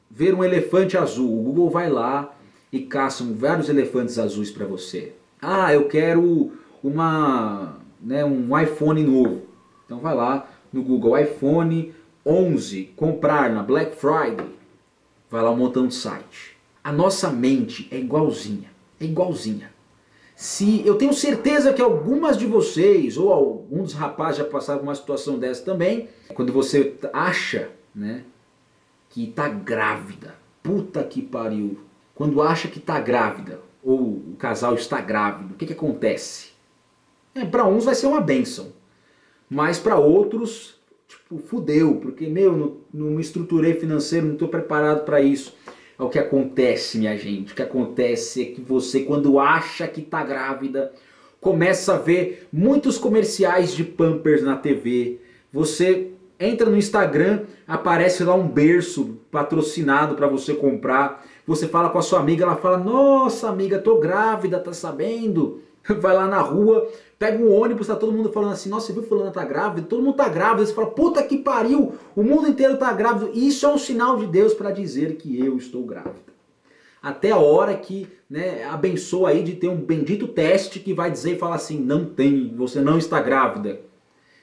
ver 0.10 0.34
um 0.34 0.44
elefante 0.44 0.98
azul. 0.98 1.40
O 1.40 1.44
Google 1.44 1.70
vai 1.70 1.90
lá 1.90 2.36
e 2.72 2.82
caça 2.82 3.24
vários 3.24 3.70
elefantes 3.70 4.18
azuis 4.18 4.50
para 4.50 4.66
você. 4.66 5.14
Ah, 5.42 5.74
eu 5.74 5.88
quero 5.88 6.52
uma, 6.84 7.78
né, 8.02 8.26
um 8.26 8.58
iPhone 8.60 9.04
novo. 9.04 9.44
Então 9.86 10.00
vai 10.00 10.16
lá 10.16 10.50
no 10.72 10.82
Google 10.82 11.18
iPhone 11.18 11.94
11 12.26 12.94
comprar 12.96 13.52
na 13.52 13.62
Black 13.62 13.96
Friday 13.96 14.63
vai 15.34 15.42
lá 15.42 15.52
montando 15.52 15.92
site. 15.92 16.56
A 16.84 16.92
nossa 16.92 17.32
mente 17.32 17.88
é 17.90 17.98
igualzinha, 17.98 18.70
é 19.02 19.06
igualzinha. 19.06 19.74
Se 20.36 20.86
eu 20.86 20.96
tenho 20.96 21.12
certeza 21.12 21.74
que 21.74 21.82
algumas 21.82 22.38
de 22.38 22.46
vocês 22.46 23.18
ou 23.18 23.34
alguns 23.34 23.94
rapazes 23.94 24.38
já 24.38 24.46
passaram 24.46 24.84
uma 24.84 24.94
situação 24.94 25.40
dessa 25.40 25.66
também, 25.66 26.08
quando 26.36 26.54
você 26.54 26.94
acha, 27.12 27.72
né, 27.96 28.26
que 29.10 29.26
tá 29.26 29.48
grávida. 29.50 30.36
Puta 30.62 31.04
que 31.04 31.20
pariu. 31.20 31.80
Quando 32.14 32.40
acha 32.40 32.68
que 32.68 32.80
tá 32.80 33.00
grávida 33.00 33.60
ou 33.84 34.02
o 34.02 34.36
casal 34.38 34.76
está 34.76 35.02
grávido, 35.02 35.56
o 35.56 35.58
que 35.58 35.66
que 35.66 35.74
acontece? 35.74 36.52
É, 37.34 37.44
para 37.44 37.66
uns 37.66 37.86
vai 37.86 37.96
ser 37.96 38.06
uma 38.06 38.22
benção, 38.22 38.72
mas 39.50 39.80
para 39.80 39.98
outros 39.98 40.80
tipo, 41.14 41.38
fudeu, 41.38 41.96
porque, 41.96 42.28
meu, 42.28 42.56
não, 42.56 42.78
não 42.94 43.12
me 43.12 43.22
estruturei 43.22 43.76
financeiro, 43.76 44.26
não 44.26 44.34
estou 44.34 44.48
preparado 44.48 45.06
para 45.06 45.22
isso. 45.22 45.56
É 45.98 46.04
o 46.04 46.10
que 46.10 46.20
acontece, 46.20 46.98
minha 46.98 47.18
gente. 47.18 47.54
O 47.54 47.56
que 47.56 47.62
acontece 47.62 48.42
é 48.42 48.46
que 48.46 48.62
você, 48.62 49.02
quando 49.02 49.40
acha 49.40 49.88
que 49.88 50.02
está 50.02 50.24
grávida, 50.24 50.92
começa 51.40 51.94
a 51.94 51.98
ver 51.98 52.48
muitos 52.52 52.98
comerciais 52.98 53.76
de 53.76 53.84
Pampers 53.84 54.44
na 54.44 54.56
TV. 54.56 55.20
Você 55.52 56.12
entra 56.40 56.70
no 56.70 56.78
Instagram, 56.78 57.44
aparece 57.68 58.24
lá 58.24 58.34
um 58.34 58.48
berço 58.48 59.20
patrocinado 59.32 60.16
para 60.16 60.28
você 60.28 60.54
comprar. 60.54 61.26
Você 61.46 61.68
fala 61.68 61.90
com 61.90 62.00
a 62.00 62.02
sua 62.02 62.20
amiga, 62.20 62.44
ela 62.44 62.56
fala: 62.56 62.78
Nossa, 62.78 63.50
amiga, 63.50 63.78
tô 63.78 64.00
grávida, 64.00 64.60
tá 64.60 64.74
sabendo? 64.74 65.62
Vai 66.00 66.16
lá 66.16 66.28
na 66.28 66.40
rua, 66.40 66.90
Pega 67.24 67.42
um 67.42 67.58
ônibus, 67.58 67.88
tá 67.88 67.96
todo 67.96 68.12
mundo 68.12 68.34
falando 68.34 68.52
assim, 68.52 68.68
nossa, 68.68 68.88
você 68.88 68.92
viu 68.92 69.04
fulano 69.04 69.32
tá 69.32 69.46
grávida? 69.46 69.88
Todo 69.88 70.04
mundo 70.04 70.18
tá 70.18 70.28
grávido. 70.28 70.66
Você 70.66 70.74
fala, 70.74 70.92
puta 70.92 71.24
que 71.24 71.38
pariu, 71.38 71.94
o 72.14 72.22
mundo 72.22 72.50
inteiro 72.50 72.76
tá 72.76 72.92
grávido. 72.92 73.32
Isso 73.34 73.66
é 73.66 73.70
um 73.70 73.78
sinal 73.78 74.18
de 74.18 74.28
Deus 74.28 74.54
para 74.54 74.72
dizer 74.72 75.16
que 75.16 75.40
eu 75.40 75.56
estou 75.56 75.86
grávida. 75.86 76.34
Até 77.02 77.32
a 77.32 77.38
hora 77.38 77.78
que 77.78 78.10
né, 78.30 78.66
abençoa 78.66 79.30
aí 79.30 79.42
de 79.42 79.54
ter 79.54 79.70
um 79.70 79.78
bendito 79.78 80.28
teste 80.28 80.82
que 80.82 80.94
vai 80.94 81.10
dizer 81.10 81.36
e 81.36 81.40
falar 81.40 81.56
assim, 81.56 81.80
não 81.80 82.04
tem, 82.04 82.54
você 82.58 82.82
não 82.82 82.98
está 82.98 83.22
grávida. 83.22 83.80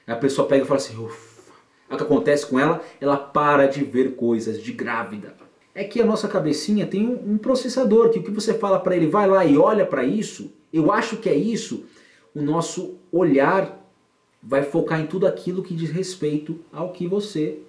Aí 0.07 0.15
a 0.15 0.17
pessoa 0.17 0.47
pega 0.47 0.63
e 0.63 0.67
fala 0.67 0.79
assim, 0.79 0.97
ufa. 0.97 1.51
O 1.87 1.95
que 1.95 2.01
acontece 2.01 2.47
com 2.47 2.59
ela? 2.59 2.81
Ela 2.99 3.15
para 3.15 3.67
de 3.67 3.83
ver 3.83 4.15
coisas 4.15 4.59
de 4.59 4.73
grávida. 4.73 5.35
É 5.75 5.83
que 5.83 6.01
a 6.01 6.05
nossa 6.05 6.27
cabecinha 6.27 6.87
tem 6.87 7.05
um 7.05 7.37
processador 7.37 8.09
que 8.09 8.17
o 8.17 8.23
que 8.23 8.31
você 8.31 8.55
fala 8.55 8.79
para 8.79 8.95
ele, 8.95 9.05
vai 9.05 9.27
lá 9.27 9.45
e 9.45 9.55
olha 9.55 9.85
para 9.85 10.03
isso, 10.03 10.51
eu 10.73 10.91
acho 10.91 11.17
que 11.17 11.29
é 11.29 11.35
isso, 11.35 11.85
o 12.33 12.41
nosso 12.41 12.95
olhar 13.11 13.79
vai 14.41 14.63
focar 14.63 14.99
em 14.99 15.07
tudo 15.07 15.27
aquilo 15.27 15.63
que 15.63 15.75
diz 15.75 15.91
respeito 15.91 16.59
ao 16.71 16.91
que 16.91 17.07
você 17.07 17.59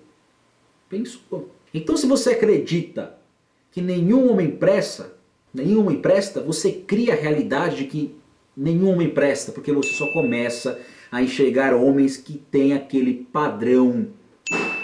Pensou. 0.92 1.48
Então 1.72 1.96
se 1.96 2.06
você 2.06 2.32
acredita 2.32 3.16
que 3.70 3.80
nenhum 3.80 4.30
homem 4.30 4.50
presta, 4.50 5.14
nenhum 5.54 5.80
homem 5.80 6.02
presta, 6.02 6.42
você 6.42 6.70
cria 6.70 7.14
a 7.14 7.16
realidade 7.16 7.76
de 7.76 7.84
que 7.84 8.14
nenhum 8.54 8.90
homem 8.90 9.08
presta, 9.08 9.52
porque 9.52 9.72
você 9.72 9.88
só 9.88 10.06
começa 10.12 10.78
a 11.10 11.22
enxergar 11.22 11.72
homens 11.74 12.18
que 12.18 12.34
têm 12.34 12.74
aquele 12.74 13.26
padrão, 13.32 14.08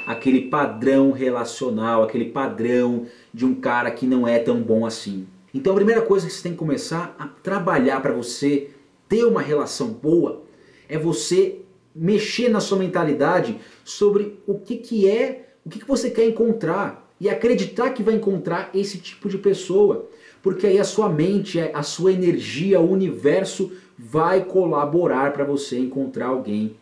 aquele 0.07 0.49
padrão 0.49 1.13
relacional, 1.13 2.03
aquele 2.03 2.31
padrão 2.31 3.05
de 3.35 3.45
um 3.45 3.55
cara 3.55 3.91
que 3.91 4.07
não 4.07 4.27
é 4.27 4.39
tão 4.39 4.63
bom 4.63 4.87
assim. 4.87 5.27
Então 5.53 5.75
a 5.75 5.77
primeira 5.77 6.01
coisa 6.01 6.27
que 6.27 6.33
você 6.33 6.43
tem 6.43 6.53
que 6.53 6.59
começar 6.59 7.15
a 7.19 7.27
trabalhar 7.27 8.01
para 8.01 8.15
você 8.15 8.71
ter 9.09 9.25
uma 9.25 9.41
relação 9.41 9.89
boa 9.89 10.43
é 10.89 10.99
você 10.99 11.61
mexer 11.95 12.49
na 12.49 12.61
sua 12.61 12.79
mentalidade 12.79 13.59
sobre 13.85 14.39
o 14.47 14.59
que, 14.59 14.77
que 14.77 15.09
é, 15.09 15.49
o 15.65 15.71
que, 15.71 15.81
que 15.81 15.89
você 15.89 16.11
quer 16.11 16.27
encontrar 16.27 17.11
e 17.21 17.29
acreditar 17.29 17.91
que 17.91 18.03
vai 18.03 18.15
encontrar 18.15 18.71
esse 18.73 18.99
tipo 18.99 19.29
de 19.29 19.39
pessoa. 19.39 20.09
Porque 20.43 20.67
aí 20.67 20.79
a 20.79 20.85
sua 20.85 21.09
mente, 21.09 21.59
a 21.59 21.83
sua 21.83 22.13
energia, 22.13 22.81
o 22.81 22.91
universo 22.91 23.73
vai 23.99 24.45
colaborar 24.45 25.33
para 25.33 25.45
você 25.45 25.79
encontrar 25.79 26.27
alguém 26.27 26.77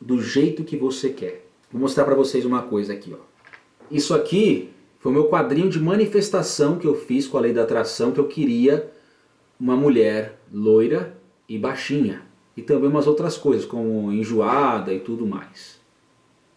do 0.00 0.20
jeito 0.20 0.64
que 0.64 0.76
você 0.76 1.10
quer. 1.10 1.46
Vou 1.70 1.80
mostrar 1.80 2.04
para 2.04 2.14
vocês 2.14 2.44
uma 2.44 2.62
coisa 2.62 2.92
aqui, 2.92 3.14
ó. 3.14 3.22
Isso 3.90 4.14
aqui 4.14 4.70
foi 4.98 5.12
o 5.12 5.14
meu 5.14 5.28
quadrinho 5.28 5.68
de 5.68 5.78
manifestação 5.78 6.78
que 6.78 6.86
eu 6.86 6.94
fiz 6.94 7.26
com 7.26 7.36
a 7.36 7.40
lei 7.40 7.52
da 7.52 7.62
atração 7.62 8.10
que 8.10 8.18
eu 8.18 8.26
queria 8.26 8.90
uma 9.60 9.76
mulher 9.76 10.40
loira 10.50 11.13
e 11.48 11.58
baixinha 11.58 12.22
e 12.56 12.62
também 12.62 12.88
umas 12.88 13.06
outras 13.06 13.36
coisas 13.36 13.64
como 13.64 14.12
enjoada 14.12 14.92
e 14.92 15.00
tudo 15.00 15.26
mais, 15.26 15.80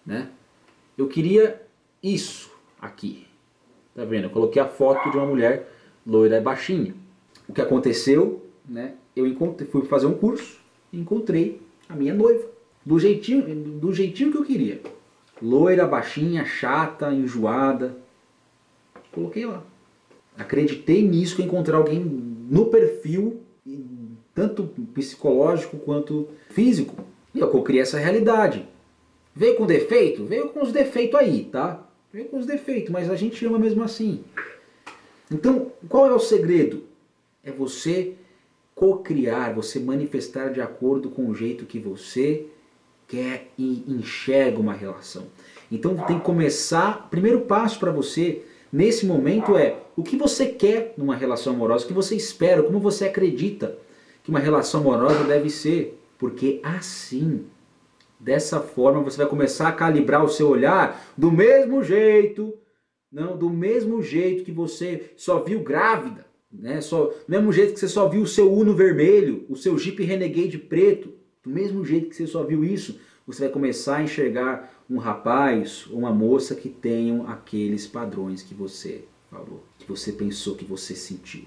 né? 0.06 0.30
Eu 0.98 1.08
queria 1.08 1.62
isso 2.02 2.52
aqui. 2.80 3.26
Tá 3.96 4.06
vendo? 4.06 4.26
Eu 4.26 4.30
coloquei 4.30 4.62
a 4.62 4.68
foto 4.68 5.10
de 5.10 5.18
uma 5.18 5.26
mulher 5.26 5.72
loira 6.06 6.38
e 6.38 6.42
baixinha. 6.42 6.96
O 7.48 7.54
que 7.54 7.62
aconteceu, 7.62 8.46
né? 8.68 8.94
Eu 9.16 9.26
encontrei, 9.26 9.68
fui 9.70 9.86
fazer 9.86 10.06
um 10.06 10.14
curso 10.14 10.60
e 10.94 11.00
encontrei 11.00 11.62
a 11.90 11.96
minha 11.96 12.14
noiva. 12.14 12.48
Do 12.86 13.00
jeitinho, 13.00 13.44
do 13.80 13.92
jeitinho 13.92 14.32
que 14.32 14.38
eu 14.38 14.46
queria. 14.46 14.82
Loira, 15.42 15.86
baixinha, 15.86 16.46
chata, 16.46 17.12
enjoada. 17.12 17.98
Coloquei 19.12 19.46
lá. 19.46 19.64
Acreditei 20.38 21.02
nisso 21.02 21.36
que 21.36 21.44
encontrar 21.44 21.78
alguém 21.78 22.00
no 22.00 22.68
perfil, 22.68 23.42
tanto 24.38 24.66
psicológico 24.94 25.78
quanto 25.78 26.28
físico. 26.52 27.04
E 27.34 27.40
eu 27.40 27.50
criei 27.64 27.82
essa 27.82 27.98
realidade. 27.98 28.70
Veio 29.36 29.56
com 29.56 29.66
defeito? 29.66 30.24
Veio 30.26 30.50
com 30.50 30.62
os 30.62 30.72
defeitos 30.72 31.20
aí, 31.20 31.46
tá? 31.52 31.84
Veio 32.14 32.26
com 32.26 32.38
os 32.38 32.46
defeitos, 32.46 32.92
mas 32.92 33.10
a 33.10 33.16
gente 33.16 33.44
ama 33.48 33.58
mesmo 33.58 33.82
assim. 33.82 34.24
Então, 35.32 35.72
qual 35.90 36.06
é 36.06 36.14
o 36.14 36.20
segredo? 36.20 36.84
É 37.44 37.52
você 37.52 38.14
co-criar, 38.76 39.56
você 39.56 39.80
manifestar 39.80 40.50
de 40.50 40.62
acordo 40.62 41.10
com 41.10 41.28
o 41.28 41.34
jeito 41.34 41.66
que 41.66 41.80
você 41.80 42.46
quer 43.08 43.48
e 43.58 43.84
enxerga 43.88 44.60
uma 44.60 44.74
relação. 44.74 45.26
Então 45.72 45.96
tem 46.06 46.20
que 46.20 46.26
começar, 46.26 47.10
primeiro 47.10 47.42
passo 47.42 47.80
para 47.80 47.92
você 47.92 48.44
nesse 48.72 49.04
momento 49.04 49.58
é 49.58 49.78
o 49.96 50.04
que 50.04 50.16
você 50.16 50.46
quer 50.46 50.94
numa 50.96 51.16
relação 51.16 51.54
amorosa, 51.54 51.86
o 51.86 51.88
que 51.88 51.94
você 51.94 52.16
espera, 52.16 52.62
como 52.62 52.80
você 52.80 53.06
acredita 53.06 53.76
que 54.28 54.30
uma 54.30 54.40
relação 54.40 54.82
amorosa 54.82 55.24
deve 55.24 55.50
ser, 55.50 55.98
porque 56.18 56.60
assim, 56.62 57.46
dessa 58.20 58.60
forma 58.60 59.02
você 59.02 59.16
vai 59.16 59.26
começar 59.26 59.70
a 59.70 59.72
calibrar 59.72 60.22
o 60.22 60.28
seu 60.28 60.50
olhar 60.50 61.02
do 61.18 61.32
mesmo 61.32 61.82
jeito 61.82 62.54
não, 63.10 63.38
do 63.38 63.50
mesmo 63.50 64.04
jeito 64.04 64.44
que 64.44 64.52
você 64.52 65.14
só 65.16 65.42
viu 65.42 65.62
grávida, 65.62 66.26
né? 66.52 66.82
Só, 66.82 67.06
do 67.06 67.16
mesmo 67.30 67.54
jeito 67.54 67.72
que 67.72 67.80
você 67.80 67.88
só 67.88 68.10
viu 68.10 68.22
o 68.22 68.28
seu 68.28 68.52
Uno 68.52 68.76
vermelho, 68.76 69.46
o 69.48 69.56
seu 69.56 69.78
Jeep 69.78 70.04
Renegade 70.04 70.58
preto, 70.58 71.14
do 71.42 71.50
mesmo 71.50 71.86
jeito 71.86 72.10
que 72.10 72.16
você 72.18 72.28
só 72.28 72.44
viu 72.44 72.66
isso, 72.66 73.00
você 73.26 73.44
vai 73.44 73.50
começar 73.50 73.96
a 73.96 74.04
enxergar 74.04 74.74
um 74.90 74.98
rapaz 74.98 75.88
ou 75.90 76.00
uma 76.00 76.12
moça 76.12 76.54
que 76.54 76.68
tenham 76.68 77.30
aqueles 77.30 77.88
padrões 77.88 78.44
que 78.44 78.54
você 78.54 79.06
falou, 79.32 79.64
que 79.80 79.88
você 79.88 80.12
pensou, 80.12 80.56
que 80.56 80.66
você 80.66 80.94
sentiu. 80.96 81.46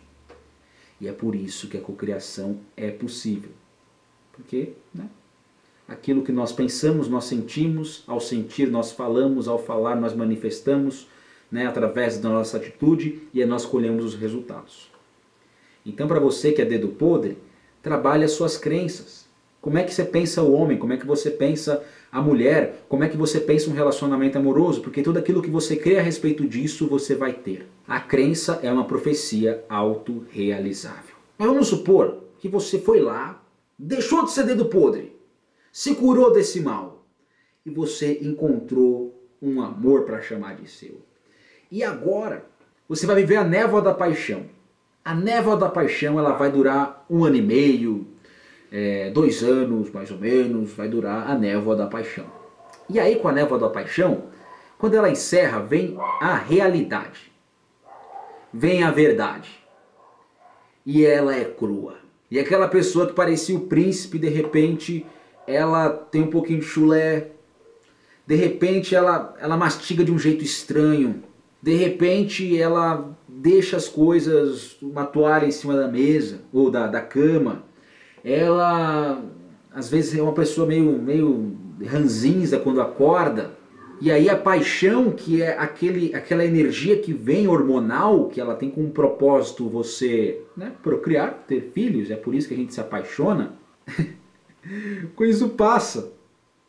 E 1.00 1.08
é 1.08 1.12
por 1.12 1.34
isso 1.34 1.68
que 1.68 1.76
a 1.76 1.80
cocriação 1.80 2.58
é 2.76 2.90
possível. 2.90 3.50
Porque, 4.32 4.72
né? 4.94 5.08
Aquilo 5.88 6.22
que 6.22 6.30
nós 6.30 6.52
pensamos, 6.52 7.08
nós 7.08 7.24
sentimos, 7.24 8.04
ao 8.06 8.20
sentir 8.20 8.70
nós 8.70 8.92
falamos, 8.92 9.48
ao 9.48 9.58
falar 9.58 9.96
nós 9.96 10.14
manifestamos, 10.14 11.08
né, 11.50 11.66
através 11.66 12.16
da 12.18 12.28
nossa 12.28 12.58
atitude 12.58 13.22
e 13.34 13.44
nós 13.44 13.64
colhemos 13.64 14.04
os 14.04 14.14
resultados. 14.14 14.88
Então, 15.84 16.06
para 16.06 16.20
você 16.20 16.52
que 16.52 16.62
é 16.62 16.64
dedo 16.64 16.88
podre, 16.88 17.38
trabalhe 17.82 18.24
as 18.24 18.32
suas 18.32 18.56
crenças. 18.56 19.26
Como 19.60 19.78
é 19.78 19.82
que 19.82 19.92
você 19.92 20.04
pensa 20.04 20.42
o 20.42 20.52
homem? 20.52 20.78
Como 20.78 20.92
é 20.92 20.96
que 20.96 21.06
você 21.06 21.30
pensa 21.30 21.82
a 22.12 22.20
mulher? 22.20 22.84
Como 22.88 23.04
é 23.04 23.08
que 23.08 23.16
você 23.16 23.38
pensa 23.40 23.70
um 23.70 23.74
relacionamento 23.74 24.36
amoroso? 24.36 24.80
Porque 24.80 25.02
tudo 25.02 25.18
aquilo 25.18 25.42
que 25.42 25.50
você 25.50 25.76
crê 25.76 25.98
a 25.98 26.02
respeito 26.02 26.46
disso, 26.46 26.88
você 26.88 27.14
vai 27.14 27.32
ter. 27.32 27.66
A 27.86 28.00
crença 28.00 28.58
é 28.62 28.72
uma 28.72 28.84
profecia 28.84 29.64
autorrealizável. 29.68 31.16
Mas 31.38 31.48
vamos 31.48 31.68
supor 31.68 32.24
que 32.38 32.48
você 32.48 32.78
foi 32.78 33.00
lá, 33.00 33.42
deixou 33.78 34.24
de 34.24 34.32
ser 34.32 34.44
dedo 34.44 34.66
podre, 34.66 35.16
se 35.72 35.94
curou 35.94 36.32
desse 36.32 36.60
mal 36.60 37.06
e 37.64 37.70
você 37.70 38.18
encontrou 38.22 39.14
um 39.40 39.60
amor 39.62 40.02
para 40.02 40.20
chamar 40.20 40.56
de 40.56 40.68
seu. 40.68 41.00
E 41.70 41.84
agora 41.84 42.44
você 42.88 43.06
vai 43.06 43.16
viver 43.16 43.36
a 43.36 43.44
névoa 43.44 43.80
da 43.80 43.94
paixão. 43.94 44.46
A 45.04 45.14
névoa 45.14 45.56
da 45.56 45.68
paixão 45.68 46.18
ela 46.18 46.32
vai 46.32 46.50
durar 46.50 47.06
um 47.08 47.24
ano 47.24 47.36
e 47.36 47.42
meio, 47.42 48.06
é, 48.70 49.10
dois 49.10 49.42
anos 49.42 49.90
mais 49.90 50.10
ou 50.10 50.18
menos, 50.18 50.72
vai 50.72 50.88
durar 50.88 51.28
a 51.28 51.34
névoa 51.34 51.76
da 51.76 51.86
paixão. 51.86 52.26
E 52.88 52.98
aí 52.98 53.16
com 53.16 53.28
a 53.28 53.32
névoa 53.32 53.58
da 53.58 53.68
paixão, 53.68 54.24
quando 54.78 54.94
ela 54.94 55.10
encerra, 55.10 55.60
vem 55.60 55.96
a 56.20 56.34
realidade. 56.34 57.30
Vem 58.52 58.82
a 58.82 58.90
verdade. 58.90 59.50
E 60.84 61.04
ela 61.04 61.34
é 61.34 61.44
crua. 61.44 61.96
E 62.30 62.38
aquela 62.38 62.68
pessoa 62.68 63.06
que 63.06 63.12
parecia 63.12 63.56
o 63.56 63.66
príncipe, 63.66 64.18
de 64.18 64.28
repente, 64.28 65.06
ela 65.46 65.90
tem 65.90 66.22
um 66.22 66.30
pouquinho 66.30 66.60
de 66.60 66.66
chulé. 66.66 67.28
De 68.26 68.34
repente, 68.34 68.94
ela, 68.94 69.34
ela 69.38 69.56
mastiga 69.56 70.04
de 70.04 70.10
um 70.10 70.18
jeito 70.18 70.44
estranho 70.44 71.22
de 71.62 71.74
repente 71.74 72.58
ela 72.58 73.14
deixa 73.28 73.76
as 73.76 73.86
coisas, 73.86 74.76
uma 74.80 75.04
toalha 75.04 75.46
em 75.46 75.50
cima 75.50 75.76
da 75.76 75.86
mesa 75.86 76.40
ou 76.52 76.70
da, 76.70 76.86
da 76.86 77.00
cama. 77.00 77.62
Ela 78.24 79.22
às 79.72 79.88
vezes 79.88 80.18
é 80.18 80.22
uma 80.22 80.32
pessoa 80.32 80.66
meio, 80.66 80.98
meio 80.98 81.56
ranzinza 81.84 82.58
quando 82.58 82.80
acorda. 82.80 83.52
E 84.00 84.10
aí 84.10 84.30
a 84.30 84.36
paixão, 84.36 85.10
que 85.10 85.42
é 85.42 85.58
aquele, 85.58 86.14
aquela 86.14 86.44
energia 86.44 86.98
que 86.98 87.12
vem 87.12 87.46
hormonal, 87.46 88.28
que 88.28 88.40
ela 88.40 88.54
tem 88.54 88.70
como 88.70 88.90
propósito 88.90 89.68
você 89.68 90.40
né, 90.56 90.72
procriar, 90.82 91.44
ter 91.46 91.70
filhos, 91.74 92.10
é 92.10 92.16
por 92.16 92.34
isso 92.34 92.48
que 92.48 92.54
a 92.54 92.56
gente 92.56 92.72
se 92.72 92.80
apaixona, 92.80 93.52
com 95.14 95.24
isso 95.24 95.50
passa. 95.50 96.12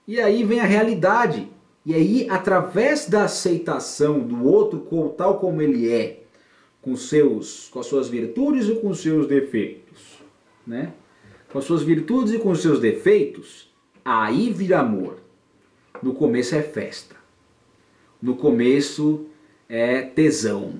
E 0.05 0.19
aí 0.19 0.43
vem 0.43 0.59
a 0.59 0.65
realidade. 0.65 1.47
E 1.85 1.95
aí, 1.95 2.27
através 2.29 3.07
da 3.07 3.23
aceitação 3.23 4.19
do 4.19 4.45
outro 4.45 4.85
tal 5.17 5.39
como 5.39 5.61
ele 5.61 5.89
é, 5.89 6.23
com, 6.81 6.95
seus, 6.95 7.69
com 7.69 7.79
as 7.79 7.85
suas 7.85 8.07
virtudes 8.09 8.67
e 8.67 8.75
com 8.75 8.89
os 8.89 8.99
seus 8.99 9.25
defeitos, 9.25 10.19
né? 10.67 10.93
Com 11.51 11.59
as 11.59 11.65
suas 11.65 11.83
virtudes 11.83 12.33
e 12.33 12.39
com 12.39 12.51
os 12.51 12.61
seus 12.61 12.79
defeitos, 12.79 13.69
aí 14.03 14.49
vira 14.49 14.79
amor. 14.79 15.17
No 16.01 16.13
começo 16.13 16.55
é 16.55 16.61
festa. 16.61 17.15
No 18.21 18.35
começo 18.35 19.25
é 19.67 20.01
tesão. 20.01 20.75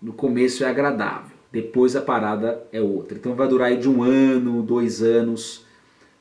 No 0.00 0.12
começo 0.12 0.64
é 0.64 0.68
agradável. 0.68 1.36
Depois 1.52 1.94
a 1.96 2.00
parada 2.00 2.64
é 2.72 2.80
outra. 2.80 3.18
Então 3.18 3.34
vai 3.34 3.48
durar 3.48 3.68
aí 3.68 3.76
de 3.76 3.88
um 3.88 4.02
ano, 4.02 4.62
dois 4.62 5.02
anos 5.02 5.66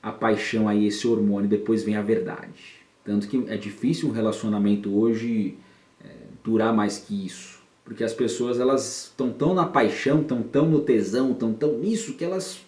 a 0.02 0.12
paixão 0.12 0.68
aí, 0.68 0.88
esse 0.88 1.08
hormônio. 1.08 1.50
Depois 1.50 1.84
vem 1.84 1.96
a 1.96 2.02
verdade. 2.02 2.80
Tanto 3.04 3.28
que 3.28 3.46
é 3.48 3.58
difícil 3.58 4.10
um 4.10 4.12
relacionamento 4.12 4.98
hoje 4.98 5.58
é, 6.04 6.08
durar 6.44 6.74
mais 6.74 6.98
que 6.98 7.26
isso. 7.26 7.60
Porque 7.86 8.04
as 8.04 8.14
pessoas 8.14 8.60
elas 8.60 9.06
estão 9.06 9.32
tão 9.32 9.54
na 9.54 9.66
paixão, 9.66 10.22
estão 10.22 10.44
tão 10.44 10.70
no 10.70 10.82
tesão, 10.82 11.32
estão 11.32 11.54
tão 11.54 11.78
nisso 11.78 12.14
que 12.14 12.24
elas 12.24 12.60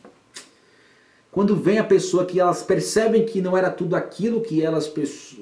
quando 1.31 1.55
vem 1.55 1.79
a 1.79 1.83
pessoa 1.83 2.25
que 2.25 2.39
elas 2.39 2.61
percebem 2.63 3.25
que 3.25 3.41
não 3.41 3.57
era 3.57 3.69
tudo 3.69 3.95
aquilo 3.95 4.41
que 4.41 4.61
elas, 4.61 4.87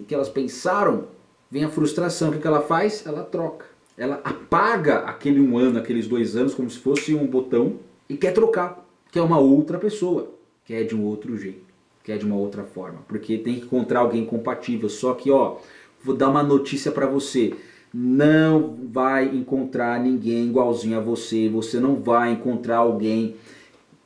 que 0.08 0.14
elas 0.14 0.30
pensaram, 0.30 1.06
vem 1.50 1.64
a 1.64 1.70
frustração. 1.70 2.30
O 2.30 2.40
que 2.40 2.46
ela 2.46 2.62
faz? 2.62 3.06
Ela 3.06 3.24
troca. 3.24 3.66
Ela 3.98 4.22
apaga 4.24 5.00
aquele 5.00 5.40
um 5.40 5.58
ano, 5.58 5.80
aqueles 5.80 6.08
dois 6.08 6.36
anos, 6.36 6.54
como 6.54 6.70
se 6.70 6.78
fosse 6.78 7.14
um 7.14 7.26
botão 7.26 7.78
e 8.08 8.16
quer 8.16 8.34
trocar. 8.34 8.86
Quer 9.12 9.22
uma 9.22 9.40
outra 9.40 9.78
pessoa. 9.78 10.32
Quer 10.64 10.84
de 10.84 10.96
um 10.96 11.04
outro 11.06 11.36
jeito 11.36 11.70
que 12.10 12.14
é 12.14 12.18
de 12.18 12.26
uma 12.26 12.38
outra 12.38 12.64
forma, 12.64 13.02
porque 13.08 13.38
tem 13.38 13.60
que 13.60 13.66
encontrar 13.66 14.00
alguém 14.00 14.26
compatível. 14.26 14.90
Só 14.90 15.14
que, 15.14 15.30
ó, 15.30 15.58
vou 16.04 16.16
dar 16.16 16.30
uma 16.30 16.42
notícia 16.42 16.92
para 16.92 17.06
você. 17.06 17.54
não 17.94 18.78
vai 18.92 19.26
encontrar 19.26 20.00
ninguém 20.00 20.48
igualzinho 20.48 20.98
a 20.98 21.02
você, 21.02 21.48
você 21.50 21.80
não 21.80 21.96
vai 21.96 22.32
encontrar 22.32 22.78
alguém 22.78 23.36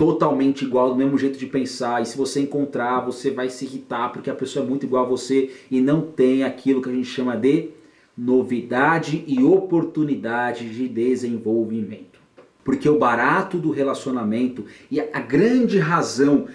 totalmente 0.03 0.65
igual, 0.65 0.89
do 0.89 0.97
mesmo 0.97 1.17
jeito 1.17 1.39
de 1.39 1.45
pensar, 1.45 2.01
e 2.01 2.05
se 2.05 2.17
você 2.17 2.41
encontrar, 2.41 2.99
você 2.99 3.31
vai 3.31 3.49
se 3.49 3.63
irritar 3.63 4.11
porque 4.11 4.29
a 4.29 4.35
pessoa 4.35 4.65
é 4.65 4.67
muito 4.67 4.85
igual 4.85 5.05
a 5.05 5.07
você 5.07 5.49
e 5.71 5.79
não 5.79 6.01
tem 6.01 6.43
aquilo 6.43 6.81
que 6.81 6.89
a 6.89 6.93
gente 6.93 7.07
chama 7.07 7.37
de 7.37 7.69
novidade 8.17 9.23
e 9.25 9.41
oportunidade 9.41 10.69
de 10.69 10.89
desenvolvimento. 10.89 12.19
Porque 12.65 12.89
o 12.89 12.99
barato 12.99 13.57
do 13.57 13.71
relacionamento 13.71 14.65
e 14.91 14.99
a 14.99 15.21
grande 15.21 15.79
razão 15.79 16.47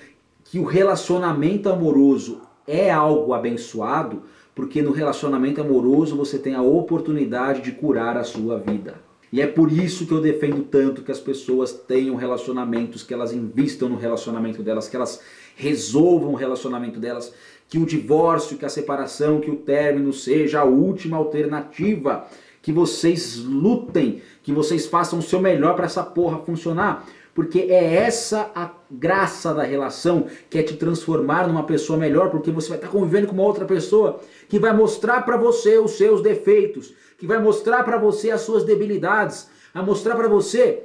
que 0.45 0.59
o 0.59 0.65
relacionamento 0.65 1.71
amoroso 1.71 2.43
é 2.67 2.91
algo 2.91 3.33
abençoado, 3.33 4.25
porque 4.55 4.83
no 4.83 4.93
relacionamento 4.93 5.63
amoroso 5.63 6.15
você 6.15 6.39
tem 6.39 6.55
a 6.55 6.61
oportunidade 6.61 7.63
de 7.63 7.73
curar 7.73 8.19
a 8.19 8.25
sua 8.25 8.59
vida. 8.59 9.08
E 9.33 9.43
é 9.43 9.47
por 9.47 9.71
isso 9.71 10.07
que 10.07 10.13
eu 10.13 10.21
defendo 10.21 10.63
tanto 10.63 11.03
que 11.03 11.13
as 11.13 11.21
pessoas 11.21 11.73
tenham 11.73 12.17
relacionamentos, 12.17 13.03
que 13.03 13.13
elas 13.13 13.33
invistam 13.33 13.89
no 13.89 13.97
relacionamento 13.97 14.63
delas, 14.63 14.89
que 14.89 14.97
elas 14.97 15.21
resolvam 15.55 16.33
o 16.33 16.37
relacionamento 16.37 16.99
delas, 16.99 17.33
que 17.69 17.79
o 17.79 17.85
divórcio, 17.85 18.57
que 18.57 18.65
a 18.65 18.71
separação, 18.71 19.41
que 19.41 19.51
o 19.51 19.57
término 19.57 20.13
seja 20.13 20.61
a 20.61 20.65
última 20.65 21.17
alternativa, 21.19 22.27
que 22.63 22.73
vocês 22.73 23.37
lutem, 23.37 24.23
que 24.43 24.53
vocês 24.53 24.87
façam 24.87 25.19
o 25.19 25.23
seu 25.23 25.41
melhor 25.41 25.75
para 25.75 25.87
essa 25.87 26.03
porra 26.03 26.39
funcionar, 26.39 27.07
porque 27.39 27.61
é 27.71 27.95
essa 27.95 28.51
a 28.53 28.69
graça 28.91 29.55
da 29.55 29.63
relação 29.63 30.27
que 30.51 30.59
é 30.59 30.63
te 30.65 30.75
transformar 30.75 31.47
numa 31.47 31.63
pessoa 31.63 31.97
melhor, 31.97 32.33
porque 32.33 32.51
você 32.51 32.69
vai 32.69 32.79
estar 32.79 32.89
convivendo 32.89 33.29
com 33.29 33.33
uma 33.33 33.45
outra 33.45 33.65
pessoa 33.65 34.19
que 34.49 34.59
vai 34.59 34.75
mostrar 34.75 35.23
para 35.23 35.37
você 35.37 35.79
os 35.79 35.93
seus 35.93 36.21
defeitos, 36.21 36.93
que 37.17 37.29
vai 37.29 37.41
mostrar 37.41 37.85
para 37.85 37.97
você 37.97 38.33
as 38.33 38.41
suas 38.41 38.65
debilidades, 38.65 39.49
a 39.73 39.81
mostrar 39.81 40.17
para 40.17 40.27
você 40.27 40.83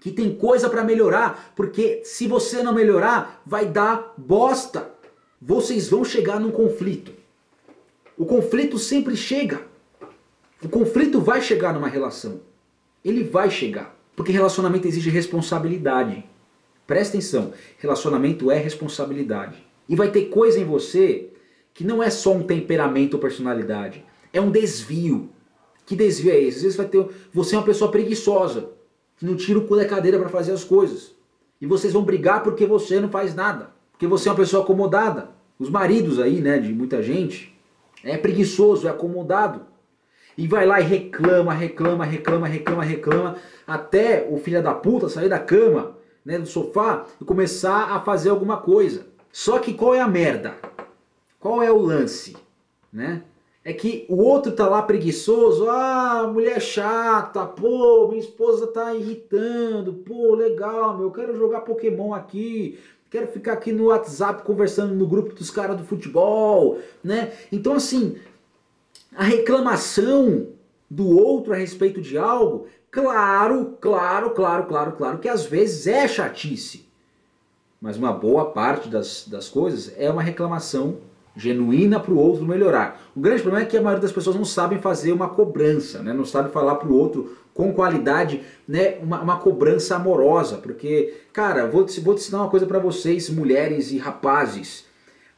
que 0.00 0.10
tem 0.10 0.34
coisa 0.34 0.68
para 0.68 0.82
melhorar, 0.82 1.52
porque 1.54 2.02
se 2.02 2.26
você 2.26 2.60
não 2.60 2.74
melhorar, 2.74 3.40
vai 3.46 3.64
dar 3.64 4.14
bosta. 4.18 4.90
Vocês 5.40 5.88
vão 5.88 6.04
chegar 6.04 6.40
num 6.40 6.50
conflito. 6.50 7.12
O 8.18 8.26
conflito 8.26 8.80
sempre 8.80 9.16
chega. 9.16 9.60
O 10.60 10.68
conflito 10.68 11.20
vai 11.20 11.40
chegar 11.40 11.72
numa 11.72 11.86
relação. 11.86 12.40
Ele 13.04 13.22
vai 13.22 13.48
chegar. 13.48 13.94
Porque 14.16 14.32
relacionamento 14.32 14.86
exige 14.86 15.10
responsabilidade. 15.10 16.24
Presta 16.86 17.16
atenção, 17.16 17.52
relacionamento 17.78 18.50
é 18.50 18.58
responsabilidade. 18.58 19.64
E 19.88 19.96
vai 19.96 20.10
ter 20.10 20.26
coisa 20.26 20.58
em 20.60 20.64
você 20.64 21.30
que 21.72 21.84
não 21.84 22.02
é 22.02 22.08
só 22.10 22.32
um 22.32 22.42
temperamento 22.42 23.14
ou 23.14 23.20
personalidade, 23.20 24.04
é 24.32 24.40
um 24.40 24.50
desvio. 24.50 25.30
Que 25.84 25.96
desvio 25.96 26.32
é 26.32 26.38
esse? 26.38 26.58
Às 26.58 26.62
vezes 26.62 26.76
vai 26.76 26.86
ter, 26.86 27.06
você 27.32 27.56
é 27.56 27.58
uma 27.58 27.64
pessoa 27.64 27.90
preguiçosa, 27.90 28.70
que 29.16 29.26
não 29.26 29.34
tira 29.34 29.58
o 29.58 29.66
cu 29.66 29.76
da 29.76 29.84
cadeira 29.84 30.18
para 30.18 30.28
fazer 30.28 30.52
as 30.52 30.64
coisas. 30.64 31.14
E 31.60 31.66
vocês 31.66 31.92
vão 31.92 32.02
brigar 32.02 32.42
porque 32.42 32.64
você 32.64 33.00
não 33.00 33.08
faz 33.08 33.34
nada, 33.34 33.70
porque 33.92 34.06
você 34.06 34.28
é 34.28 34.32
uma 34.32 34.38
pessoa 34.38 34.62
acomodada. 34.62 35.30
Os 35.58 35.70
maridos 35.70 36.20
aí, 36.20 36.40
né, 36.40 36.58
de 36.58 36.72
muita 36.72 37.02
gente, 37.02 37.54
é 38.02 38.16
preguiçoso, 38.16 38.86
é 38.86 38.90
acomodado. 38.90 39.62
E 40.36 40.46
vai 40.46 40.66
lá 40.66 40.80
e 40.80 40.84
reclama, 40.84 41.52
reclama, 41.52 42.04
reclama, 42.04 42.46
reclama, 42.46 42.82
reclama, 42.82 43.36
até 43.66 44.26
o 44.30 44.36
filho 44.36 44.62
da 44.62 44.74
puta 44.74 45.08
sair 45.08 45.28
da 45.28 45.38
cama, 45.38 45.96
né, 46.24 46.38
do 46.38 46.46
sofá 46.46 47.06
e 47.20 47.24
começar 47.24 47.92
a 47.92 48.00
fazer 48.00 48.30
alguma 48.30 48.56
coisa. 48.56 49.06
Só 49.32 49.58
que 49.58 49.74
qual 49.74 49.94
é 49.94 50.00
a 50.00 50.08
merda? 50.08 50.54
Qual 51.38 51.62
é 51.62 51.70
o 51.70 51.78
lance, 51.78 52.36
né? 52.92 53.22
é 53.64 53.72
que 53.72 54.04
o 54.10 54.16
outro 54.16 54.52
tá 54.52 54.68
lá 54.68 54.82
preguiçoso, 54.82 55.68
ah, 55.70 56.30
mulher 56.30 56.60
chata, 56.60 57.46
pô, 57.46 58.08
minha 58.08 58.20
esposa 58.20 58.66
tá 58.66 58.94
irritando, 58.94 59.94
pô, 59.94 60.34
legal, 60.34 60.98
meu, 60.98 61.06
eu 61.06 61.10
quero 61.10 61.34
jogar 61.34 61.62
Pokémon 61.62 62.12
aqui, 62.12 62.78
quero 63.10 63.26
ficar 63.26 63.54
aqui 63.54 63.72
no 63.72 63.86
WhatsApp 63.86 64.42
conversando 64.42 64.94
no 64.94 65.06
grupo 65.06 65.34
dos 65.34 65.50
caras 65.50 65.78
do 65.78 65.84
futebol, 65.84 66.78
né? 67.02 67.32
Então 67.50 67.72
assim, 67.72 68.16
a 69.16 69.24
reclamação 69.24 70.48
do 70.90 71.08
outro 71.08 71.52
a 71.52 71.56
respeito 71.56 72.00
de 72.00 72.18
algo, 72.18 72.66
claro, 72.90 73.76
claro, 73.80 74.30
claro, 74.30 74.64
claro, 74.64 74.92
claro 74.92 75.18
que 75.18 75.28
às 75.28 75.44
vezes 75.44 75.86
é 75.86 76.06
chatice. 76.06 76.86
Mas 77.80 77.96
uma 77.96 78.12
boa 78.12 78.46
parte 78.46 78.88
das, 78.88 79.26
das 79.28 79.48
coisas 79.48 79.92
é 79.98 80.10
uma 80.10 80.22
reclamação 80.22 80.98
genuína 81.36 81.98
para 81.98 82.12
o 82.12 82.18
outro 82.18 82.44
melhorar. 82.44 83.00
O 83.14 83.20
grande 83.20 83.42
problema 83.42 83.66
é 83.66 83.68
que 83.68 83.76
a 83.76 83.82
maioria 83.82 84.02
das 84.02 84.12
pessoas 84.12 84.36
não 84.36 84.44
sabem 84.44 84.78
fazer 84.78 85.12
uma 85.12 85.28
cobrança, 85.28 86.02
né? 86.02 86.12
não 86.12 86.24
sabe 86.24 86.50
falar 86.50 86.76
para 86.76 86.88
o 86.88 86.96
outro 86.96 87.36
com 87.52 87.72
qualidade, 87.72 88.42
né? 88.66 88.98
uma, 89.02 89.20
uma 89.20 89.36
cobrança 89.38 89.96
amorosa. 89.96 90.58
Porque, 90.58 91.14
cara, 91.32 91.66
vou 91.66 91.86
vou 92.02 92.14
te 92.14 92.20
ensinar 92.20 92.38
uma 92.38 92.50
coisa 92.50 92.66
para 92.66 92.78
vocês, 92.78 93.28
mulheres 93.28 93.90
e 93.90 93.98
rapazes. 93.98 94.86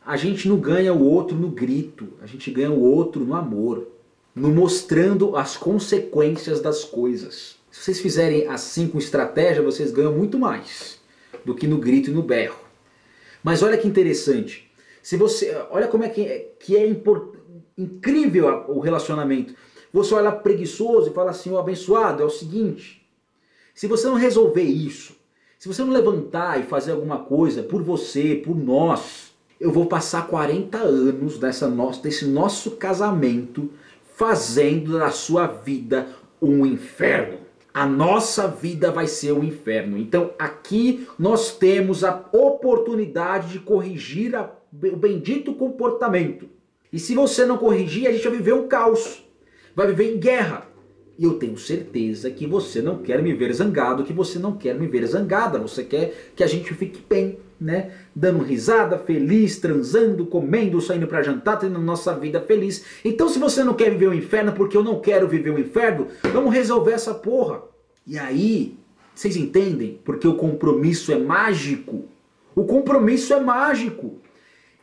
A 0.07 0.16
gente 0.16 0.49
não 0.49 0.57
ganha 0.57 0.95
o 0.95 1.05
outro 1.05 1.37
no 1.37 1.49
grito, 1.49 2.07
a 2.23 2.27
gente 2.27 2.49
ganha 2.53 2.71
o 2.71 2.81
outro 2.81 3.25
no 3.25 3.35
amor, 3.35 3.88
no 4.33 4.51
mostrando 4.51 5.37
as 5.37 5.57
consequências 5.57 6.61
das 6.61 6.85
coisas. 6.85 7.57
Se 7.73 7.83
vocês 7.83 7.99
fizerem 7.99 8.47
assim 8.47 8.87
com 8.87 8.99
estratégia, 8.99 9.64
vocês 9.64 9.90
ganham 9.90 10.12
muito 10.12 10.38
mais 10.38 11.01
do 11.45 11.57
que 11.57 11.66
no 11.66 11.79
grito 11.79 12.11
e 12.11 12.14
no 12.14 12.23
berro. 12.23 12.61
Mas 13.42 13.64
olha 13.64 13.77
que 13.77 13.88
interessante. 13.88 14.71
Se 15.03 15.16
você, 15.16 15.53
olha 15.71 15.88
como 15.88 16.05
é 16.05 16.09
que 16.09 16.21
é, 16.21 16.53
que 16.61 16.77
é 16.77 16.87
import, 16.87 17.35
incrível 17.77 18.64
o 18.69 18.79
relacionamento. 18.79 19.57
Você 19.92 20.14
olha 20.14 20.31
preguiçoso 20.31 21.11
e 21.11 21.14
fala 21.14 21.33
assim, 21.33 21.51
o 21.51 21.59
abençoado, 21.59 22.23
é 22.23 22.27
o 22.27 22.31
seguinte, 22.31 23.05
se 23.75 23.88
você 23.88 24.07
não 24.07 24.14
resolver 24.14 24.62
isso, 24.62 25.16
se 25.59 25.66
você 25.66 25.83
não 25.83 25.90
levantar 25.90 26.61
e 26.61 26.62
fazer 26.62 26.92
alguma 26.92 27.25
coisa 27.25 27.64
por 27.64 27.83
você, 27.83 28.37
por 28.37 28.57
nós, 28.57 29.26
eu 29.61 29.73
vou 29.73 29.87
passar 29.87 30.27
40 30.27 30.79
anos 30.79 31.38
dessa 31.38 31.69
nossa, 31.69 32.03
desse 32.03 32.27
nosso 32.27 32.73
casamento 32.73 33.71
fazendo 34.14 34.99
da 34.99 35.11
sua 35.11 35.47
vida 35.47 36.09
um 36.40 36.64
inferno. 36.64 37.38
A 37.73 37.87
nossa 37.87 38.49
vida 38.49 38.90
vai 38.90 39.07
ser 39.07 39.33
um 39.33 39.45
inferno. 39.45 39.99
Então 39.99 40.31
aqui 40.38 41.07
nós 41.19 41.57
temos 41.57 42.03
a 42.05 42.25
oportunidade 42.33 43.53
de 43.53 43.59
corrigir 43.61 44.35
a 44.35 44.51
o 44.73 44.97
bendito 44.97 45.55
comportamento. 45.55 46.49
E 46.92 46.99
se 46.99 47.14
você 47.14 47.47
não 47.47 47.57
corrigir, 47.57 48.07
a 48.07 48.12
gente 48.12 48.29
vai 48.29 48.37
viver 48.37 48.53
um 48.53 48.69
caos. 48.69 49.25
Vai 49.75 49.87
viver 49.88 50.14
em 50.14 50.19
guerra. 50.19 50.69
E 51.19 51.25
eu 51.25 51.35
tenho 51.35 51.57
certeza 51.57 52.31
que 52.31 52.47
você 52.47 52.83
não 52.83 52.99
quer 52.99 53.23
me 53.23 53.33
ver 53.33 53.53
zangado, 53.53 54.05
que 54.05 54.12
você 54.12 54.38
não 54.38 54.57
quer 54.57 54.75
me 54.79 54.87
ver 54.87 55.07
zangada. 55.07 55.59
Você 55.59 55.83
quer 55.83 56.33
que 56.37 56.45
a 56.45 56.47
gente 56.47 56.73
fique 56.75 57.03
bem, 57.09 57.38
né? 57.61 57.90
Dando 58.14 58.42
risada, 58.42 58.99
feliz, 58.99 59.59
transando, 59.59 60.27
comendo, 60.27 60.81
saindo 60.81 61.07
para 61.07 61.23
jantar, 61.23 61.59
tendo 61.59 61.79
nossa 61.79 62.14
vida 62.14 62.40
feliz. 62.40 62.85
Então 63.05 63.29
se 63.29 63.38
você 63.38 63.64
não 63.64 63.75
quer 63.75 63.90
viver 63.90 64.09
o 64.09 64.14
inferno 64.14 64.53
porque 64.53 64.77
eu 64.77 64.85
não 64.85 65.01
quero 65.01 65.29
viver 65.29 65.51
o 65.51 65.59
inferno, 65.59 66.09
vamos 66.33 66.53
resolver 66.53 66.92
essa 66.92 67.14
porra. 67.14 67.62
E 68.07 68.19
aí, 68.19 68.77
vocês 69.14 69.37
entendem? 69.37 70.01
Porque 70.05 70.29
o 70.29 70.35
compromisso 70.35 71.11
é 71.12 71.19
mágico. 71.19 72.05
O 72.55 72.64
compromisso 72.64 73.35
é 73.35 73.40
mágico. 73.40 74.19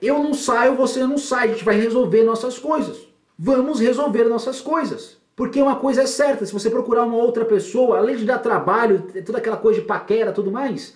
Eu 0.02 0.22
não 0.22 0.34
saio, 0.34 0.76
você 0.76 1.08
não 1.08 1.18
sai, 1.18 1.48
a 1.48 1.52
gente 1.52 1.64
vai 1.64 1.80
resolver 1.80 2.24
nossas 2.24 2.60
coisas. 2.60 3.08
Vamos 3.38 3.80
resolver 3.80 4.26
nossas 4.26 4.60
coisas. 4.60 5.18
Porque 5.36 5.62
uma 5.62 5.78
coisa 5.78 6.04
é 6.04 6.06
certa, 6.06 6.46
se 6.46 6.54
você 6.54 6.70
procurar 6.70 7.06
uma 7.06 7.18
outra 7.18 7.44
pessoa, 7.46 7.98
além 7.98 8.18
de 8.18 8.26
dar 8.26 8.40
trabalho, 8.40 9.08
toda 9.26 9.40
aquela 9.40 9.58
coisa 9.58 9.82
de 9.82 9.88
paquera 9.88 10.32
tudo 10.32 10.52
mais, 10.52 10.96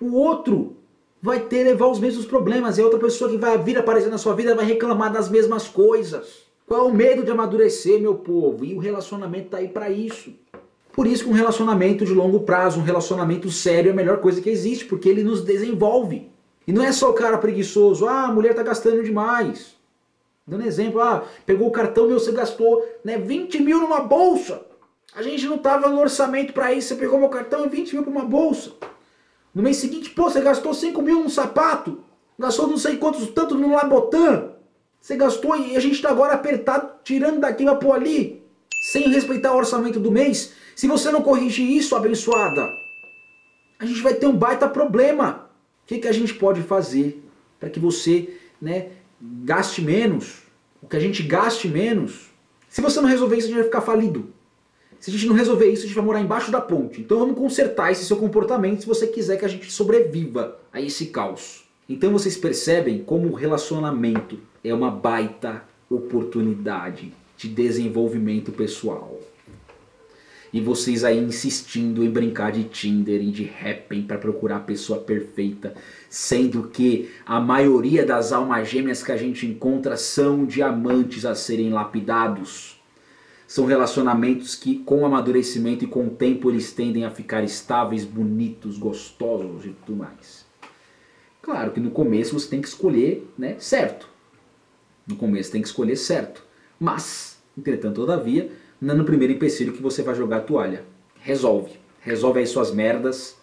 o 0.00 0.14
outro 0.14 0.76
vai 1.22 1.40
ter 1.40 1.64
levar 1.64 1.88
os 1.88 1.98
mesmos 1.98 2.24
problemas. 2.24 2.78
E 2.78 2.80
a 2.80 2.84
outra 2.84 2.98
pessoa 2.98 3.30
que 3.30 3.36
vai 3.36 3.58
vir 3.58 3.78
aparecer 3.78 4.10
na 4.10 4.18
sua 4.18 4.34
vida 4.34 4.54
vai 4.54 4.64
reclamar 4.64 5.12
das 5.12 5.28
mesmas 5.28 5.68
coisas. 5.68 6.48
Qual 6.66 6.80
é 6.80 6.90
o 6.90 6.94
medo 6.94 7.24
de 7.24 7.30
amadurecer, 7.30 8.00
meu 8.00 8.14
povo? 8.14 8.64
E 8.64 8.74
o 8.74 8.78
relacionamento 8.78 9.46
está 9.46 9.58
aí 9.58 9.68
para 9.68 9.90
isso. 9.90 10.32
Por 10.92 11.06
isso 11.06 11.24
que 11.24 11.30
um 11.30 11.34
relacionamento 11.34 12.04
de 12.04 12.12
longo 12.12 12.40
prazo, 12.40 12.80
um 12.80 12.84
relacionamento 12.84 13.50
sério 13.50 13.90
é 13.90 13.92
a 13.92 13.96
melhor 13.96 14.18
coisa 14.18 14.40
que 14.40 14.50
existe, 14.50 14.84
porque 14.84 15.08
ele 15.08 15.22
nos 15.22 15.42
desenvolve. 15.42 16.30
E 16.66 16.72
não 16.72 16.82
é 16.82 16.92
só 16.92 17.10
o 17.10 17.14
cara 17.14 17.38
preguiçoso, 17.38 18.06
ah, 18.06 18.26
a 18.26 18.32
mulher 18.32 18.54
tá 18.54 18.62
gastando 18.62 19.02
demais. 19.02 19.74
Dando 20.46 20.64
exemplo, 20.64 21.00
ah, 21.00 21.24
pegou 21.46 21.68
o 21.68 21.72
cartão 21.72 22.06
meu, 22.06 22.18
você 22.18 22.32
gastou 22.32 22.84
né, 23.04 23.18
20 23.18 23.62
mil 23.62 23.80
numa 23.80 24.00
bolsa. 24.00 24.62
A 25.14 25.22
gente 25.22 25.46
não 25.46 25.58
tava 25.58 25.88
no 25.88 26.00
orçamento 26.00 26.52
para 26.52 26.72
isso, 26.72 26.88
você 26.88 26.96
pegou 26.96 27.18
meu 27.18 27.28
cartão 27.28 27.64
e 27.64 27.68
20 27.68 27.94
mil 27.94 28.02
para 28.02 28.12
uma 28.12 28.24
bolsa. 28.24 28.72
No 29.54 29.62
mês 29.62 29.78
seguinte, 29.78 30.10
pô, 30.10 30.30
você 30.30 30.40
gastou 30.40 30.72
5 30.72 31.00
mil 31.02 31.20
num 31.20 31.28
sapato, 31.28 32.04
gastou 32.38 32.68
não 32.68 32.78
sei 32.78 32.96
quantos, 32.96 33.28
tanto 33.28 33.56
no 33.56 33.74
Labotan. 33.74 34.52
Você 35.00 35.16
gastou 35.16 35.56
e 35.56 35.76
a 35.76 35.80
gente 35.80 36.00
tá 36.00 36.10
agora 36.10 36.34
apertado, 36.34 36.92
tirando 37.02 37.40
daqui 37.40 37.64
pra 37.64 37.74
pôr 37.74 37.92
ali, 37.92 38.42
sem 38.92 39.08
respeitar 39.08 39.52
o 39.52 39.56
orçamento 39.56 39.98
do 39.98 40.10
mês. 40.10 40.52
Se 40.76 40.86
você 40.86 41.10
não 41.10 41.22
corrigir 41.22 41.68
isso, 41.68 41.96
abençoada, 41.96 42.68
a 43.78 43.86
gente 43.86 44.02
vai 44.02 44.14
ter 44.14 44.26
um 44.26 44.36
baita 44.36 44.68
problema 44.68 45.50
que, 45.90 45.98
que 45.98 46.06
a 46.06 46.12
gente 46.12 46.34
pode 46.34 46.62
fazer 46.62 47.20
para 47.58 47.68
que 47.68 47.80
você 47.80 48.36
né, 48.62 48.90
gaste 49.20 49.82
menos? 49.82 50.44
O 50.80 50.86
que 50.86 50.96
a 50.96 51.00
gente 51.00 51.20
gaste 51.24 51.66
menos, 51.66 52.30
Se 52.68 52.80
você 52.80 53.00
não 53.00 53.08
resolver 53.08 53.36
isso, 53.36 53.46
a 53.46 53.48
gente 53.48 53.56
vai 53.56 53.64
ficar 53.64 53.80
falido. 53.80 54.32
Se 55.00 55.08
a 55.08 55.12
gente 55.14 55.26
não 55.26 55.34
resolver 55.34 55.72
isso, 55.72 55.84
a 55.84 55.86
gente 55.86 55.96
vai 55.96 56.04
morar 56.04 56.20
embaixo 56.20 56.52
da 56.52 56.60
ponte. 56.60 57.00
Então 57.00 57.18
vamos 57.18 57.38
consertar 57.38 57.90
esse 57.90 58.04
seu 58.04 58.18
comportamento 58.18 58.82
se 58.82 58.86
você 58.86 59.06
quiser 59.06 59.38
que 59.38 59.46
a 59.46 59.48
gente 59.48 59.72
sobreviva 59.72 60.58
a 60.70 60.78
esse 60.78 61.06
caos. 61.06 61.64
Então 61.88 62.12
vocês 62.12 62.36
percebem 62.36 62.98
como 62.98 63.28
o 63.28 63.34
relacionamento 63.34 64.38
é 64.62 64.74
uma 64.74 64.90
baita 64.90 65.64
oportunidade 65.88 67.14
de 67.34 67.48
desenvolvimento 67.48 68.52
pessoal. 68.52 69.18
E 70.52 70.60
vocês 70.60 71.02
aí 71.02 71.18
insistindo 71.18 72.04
em 72.04 72.10
brincar 72.10 72.52
de 72.52 72.64
Tinder 72.64 73.22
e 73.22 73.30
de 73.30 73.48
Happn 73.48 74.02
para 74.02 74.18
procurar 74.18 74.56
a 74.56 74.60
pessoa 74.60 74.98
perfeita, 74.98 75.74
sendo 76.10 76.64
que 76.64 77.08
a 77.24 77.40
maioria 77.40 78.04
das 78.04 78.32
almas 78.32 78.68
gêmeas 78.68 79.02
que 79.02 79.12
a 79.12 79.16
gente 79.16 79.46
encontra 79.46 79.96
são 79.96 80.44
diamantes 80.44 81.24
a 81.24 81.34
serem 81.34 81.70
lapidados. 81.70 82.79
São 83.50 83.66
relacionamentos 83.66 84.54
que, 84.54 84.78
com 84.78 85.04
amadurecimento 85.04 85.84
e 85.84 85.88
com 85.88 86.06
o 86.06 86.10
tempo, 86.10 86.48
eles 86.48 86.72
tendem 86.72 87.04
a 87.04 87.10
ficar 87.10 87.42
estáveis, 87.42 88.04
bonitos, 88.04 88.78
gostosos 88.78 89.66
e 89.66 89.70
tudo 89.70 89.98
mais. 89.98 90.46
Claro 91.42 91.72
que 91.72 91.80
no 91.80 91.90
começo 91.90 92.38
você 92.38 92.48
tem 92.48 92.60
que 92.60 92.68
escolher 92.68 93.28
né, 93.36 93.56
certo. 93.58 94.08
No 95.04 95.16
começo 95.16 95.50
tem 95.50 95.60
que 95.60 95.66
escolher 95.66 95.96
certo. 95.96 96.44
Mas, 96.78 97.42
entretanto, 97.58 97.96
todavia, 97.96 98.52
não 98.80 98.94
é 98.94 98.96
no 98.96 99.04
primeiro 99.04 99.32
empecilho 99.32 99.72
que 99.72 99.82
você 99.82 100.00
vai 100.00 100.14
jogar 100.14 100.36
a 100.36 100.42
toalha. 100.42 100.84
Resolve. 101.18 101.72
Resolve 102.02 102.38
aí 102.38 102.46
suas 102.46 102.70
merdas 102.70 103.36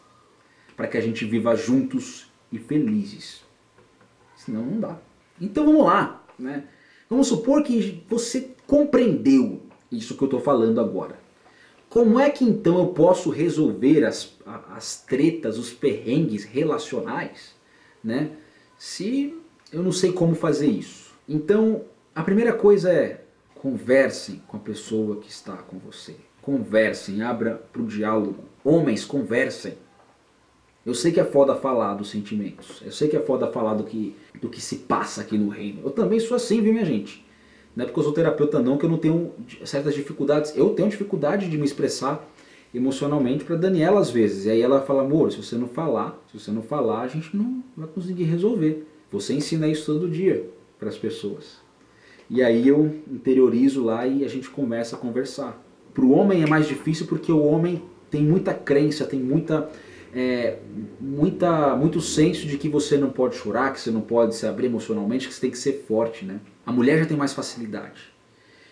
para 0.78 0.88
que 0.88 0.96
a 0.96 1.02
gente 1.02 1.26
viva 1.26 1.54
juntos 1.54 2.32
e 2.50 2.58
felizes. 2.58 3.44
Senão 4.38 4.66
não 4.66 4.80
dá. 4.80 4.98
Então 5.42 5.66
vamos 5.66 5.86
lá. 5.86 6.24
Né? 6.40 6.64
Vamos 7.10 7.28
supor 7.28 7.62
que 7.62 8.06
você 8.08 8.56
compreendeu 8.66 9.67
isso 9.92 10.16
que 10.16 10.24
eu 10.24 10.28
estou 10.28 10.40
falando 10.40 10.80
agora. 10.80 11.20
Como 11.90 12.20
é 12.20 12.30
que 12.30 12.44
então 12.44 12.78
eu 12.78 12.88
posso 12.88 13.30
resolver 13.30 14.04
as, 14.04 14.36
as 14.76 15.02
tretas, 15.02 15.58
os 15.58 15.72
perrengues 15.72 16.44
relacionais, 16.44 17.56
né? 18.04 18.32
Se 18.78 19.34
eu 19.72 19.82
não 19.82 19.92
sei 19.92 20.12
como 20.12 20.36
fazer 20.36 20.68
isso. 20.68 21.14
Então, 21.28 21.84
a 22.14 22.24
primeira 22.24 22.54
coisa 22.54 22.92
é 22.92 23.24
conversem 23.56 24.42
com 24.48 24.58
a 24.58 24.60
pessoa 24.60 25.18
que 25.18 25.30
está 25.30 25.58
com 25.58 25.78
você. 25.78 26.16
Conversem, 26.42 27.22
abra 27.22 27.56
para 27.72 27.82
o 27.82 27.88
diálogo. 27.88 28.44
Homens, 28.64 29.04
conversem. 29.04 29.74
Eu 30.86 30.94
sei 30.94 31.12
que 31.12 31.20
é 31.20 31.26
foda 31.26 31.56
falar 31.56 31.96
dos 31.96 32.10
sentimentos. 32.10 32.82
Eu 32.86 32.92
sei 32.92 33.10
que 33.10 33.18
é 33.18 33.22
foda 33.22 33.52
falar 33.52 33.74
do 33.74 33.84
que, 33.84 34.16
do 34.40 34.48
que 34.48 34.62
se 34.62 34.78
passa 34.78 35.22
aqui 35.22 35.38
no 35.38 35.50
reino. 35.50 35.82
Eu 35.84 35.92
também 35.92 36.20
sou 36.20 36.38
assim, 36.38 36.62
viu, 36.62 36.72
minha 36.72 36.86
gente? 36.86 37.27
Não 37.78 37.84
é 37.84 37.86
porque 37.86 38.00
eu 38.00 38.04
sou 38.06 38.12
terapeuta 38.12 38.60
não 38.60 38.76
que 38.76 38.86
eu 38.86 38.90
não 38.90 38.98
tenho 38.98 39.32
certas 39.64 39.94
dificuldades. 39.94 40.52
Eu 40.58 40.72
tenho 40.72 40.90
dificuldade 40.90 41.48
de 41.48 41.60
me 41.60 41.64
expressar 41.64 42.28
emocionalmente 42.74 43.46
para 43.46 43.56
Daniela 43.56 44.00
às 44.00 44.10
vezes. 44.10 44.46
E 44.46 44.50
aí 44.50 44.60
ela 44.64 44.82
fala, 44.82 45.04
amor, 45.04 45.32
se 45.32 45.38
você 45.38 45.56
não 45.56 45.68
falar, 45.68 46.20
se 46.32 46.40
você 46.40 46.50
não 46.50 46.64
falar, 46.64 47.02
a 47.02 47.08
gente 47.08 47.38
não 47.38 47.64
vai 47.78 47.88
conseguir 47.88 48.24
resolver. 48.24 48.88
Você 49.12 49.36
ensina 49.36 49.68
isso 49.68 49.86
todo 49.86 50.10
dia 50.10 50.50
para 50.80 50.90
as 50.90 50.98
pessoas. 50.98 51.58
E 52.28 52.42
aí 52.42 52.68
eu 52.68 52.96
interiorizo 53.12 53.86
lá 53.86 54.08
e 54.08 54.26
a 54.26 54.28
gente 54.28 54.50
começa 54.50 54.96
a 54.96 55.00
conversar. 55.00 55.64
Para 55.94 56.04
o 56.04 56.10
homem 56.10 56.42
é 56.42 56.48
mais 56.48 56.68
difícil 56.68 57.06
porque 57.06 57.32
o 57.32 57.44
homem 57.44 57.84
tem 58.10 58.24
muita 58.24 58.56
crença, 58.56 59.06
tem 59.06 59.20
muita, 59.20 59.70
é, 60.20 60.58
muita, 61.00 61.76
muito 61.76 62.02
senso 62.02 62.48
de 62.48 62.58
que 62.58 62.68
você 62.68 62.98
não 62.98 63.12
pode 63.12 63.36
chorar, 63.36 63.72
que 63.72 63.80
você 63.80 63.92
não 63.92 64.02
pode 64.02 64.36
se 64.36 64.48
abrir 64.48 64.66
emocionalmente, 64.66 65.28
que 65.28 65.34
você 65.34 65.42
tem 65.42 65.52
que 65.52 65.58
ser 65.60 65.86
forte. 65.88 66.26
Né? 66.26 66.40
A 66.66 66.72
mulher 66.72 66.98
já 66.98 67.06
tem 67.06 67.16
mais 67.16 67.34
facilidade. 67.34 68.02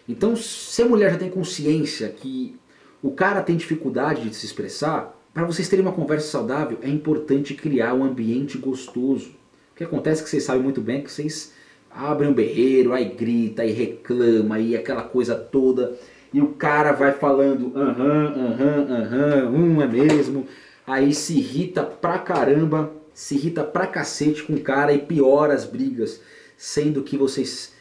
Então, 0.09 0.35
se 0.35 0.81
a 0.81 0.85
mulher 0.87 1.11
já 1.11 1.19
tem 1.19 1.29
consciência 1.29 2.09
que 2.09 2.55
o 2.99 3.11
cara 3.11 3.43
tem 3.43 3.55
dificuldade 3.55 4.27
de 4.27 4.35
se 4.35 4.43
expressar, 4.43 5.15
para 5.35 5.45
vocês 5.45 5.69
terem 5.69 5.85
uma 5.85 5.91
conversa 5.91 6.27
saudável, 6.27 6.79
é 6.81 6.89
importante 6.89 7.53
criar 7.53 7.93
um 7.93 8.03
ambiente 8.03 8.57
gostoso. 8.57 9.29
O 9.73 9.75
que 9.75 9.83
acontece 9.83 10.21
é 10.21 10.23
que 10.23 10.29
vocês 10.31 10.43
sabem 10.43 10.63
muito 10.63 10.81
bem 10.81 11.03
que 11.03 11.11
vocês 11.11 11.53
abre 11.91 12.25
um 12.27 12.33
berreiro, 12.33 12.91
aí 12.91 13.05
grita, 13.05 13.61
aí 13.61 13.71
reclama, 13.71 14.55
aí 14.55 14.75
aquela 14.75 15.03
coisa 15.03 15.35
toda. 15.35 15.95
E 16.33 16.41
o 16.41 16.47
cara 16.47 16.91
vai 16.91 17.13
falando, 17.13 17.71
aham, 17.75 18.33
aham, 18.35 18.87
aham, 18.89 19.49
um 19.51 19.81
é 19.81 19.87
mesmo. 19.87 20.47
Aí 20.85 21.13
se 21.13 21.37
irrita 21.37 21.83
pra 21.83 22.19
caramba, 22.19 22.91
se 23.13 23.35
irrita 23.35 23.63
pra 23.63 23.87
cacete 23.87 24.43
com 24.43 24.53
o 24.53 24.61
cara 24.61 24.93
e 24.93 24.99
piora 24.99 25.53
as 25.53 25.65
brigas. 25.65 26.21
Sendo 26.57 27.03
que 27.03 27.17
vocês 27.17 27.73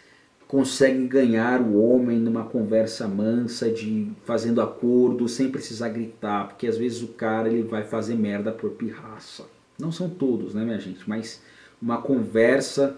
conseguem 0.48 1.06
ganhar 1.06 1.60
o 1.60 1.80
homem 1.82 2.18
numa 2.18 2.44
conversa 2.44 3.06
mansa, 3.06 3.70
de 3.70 4.10
fazendo 4.24 4.60
acordo, 4.60 5.28
sem 5.28 5.50
precisar 5.50 5.88
gritar. 5.90 6.48
Porque 6.48 6.66
às 6.66 6.76
vezes 6.76 7.02
o 7.02 7.08
cara 7.08 7.48
ele 7.48 7.62
vai 7.62 7.84
fazer 7.84 8.14
merda 8.14 8.52
por 8.52 8.70
pirraça. 8.70 9.44
Não 9.78 9.90
são 9.92 10.08
todos, 10.08 10.54
né 10.54 10.64
minha 10.64 10.78
gente? 10.78 11.08
Mas 11.08 11.42
uma 11.80 12.00
conversa 12.00 12.96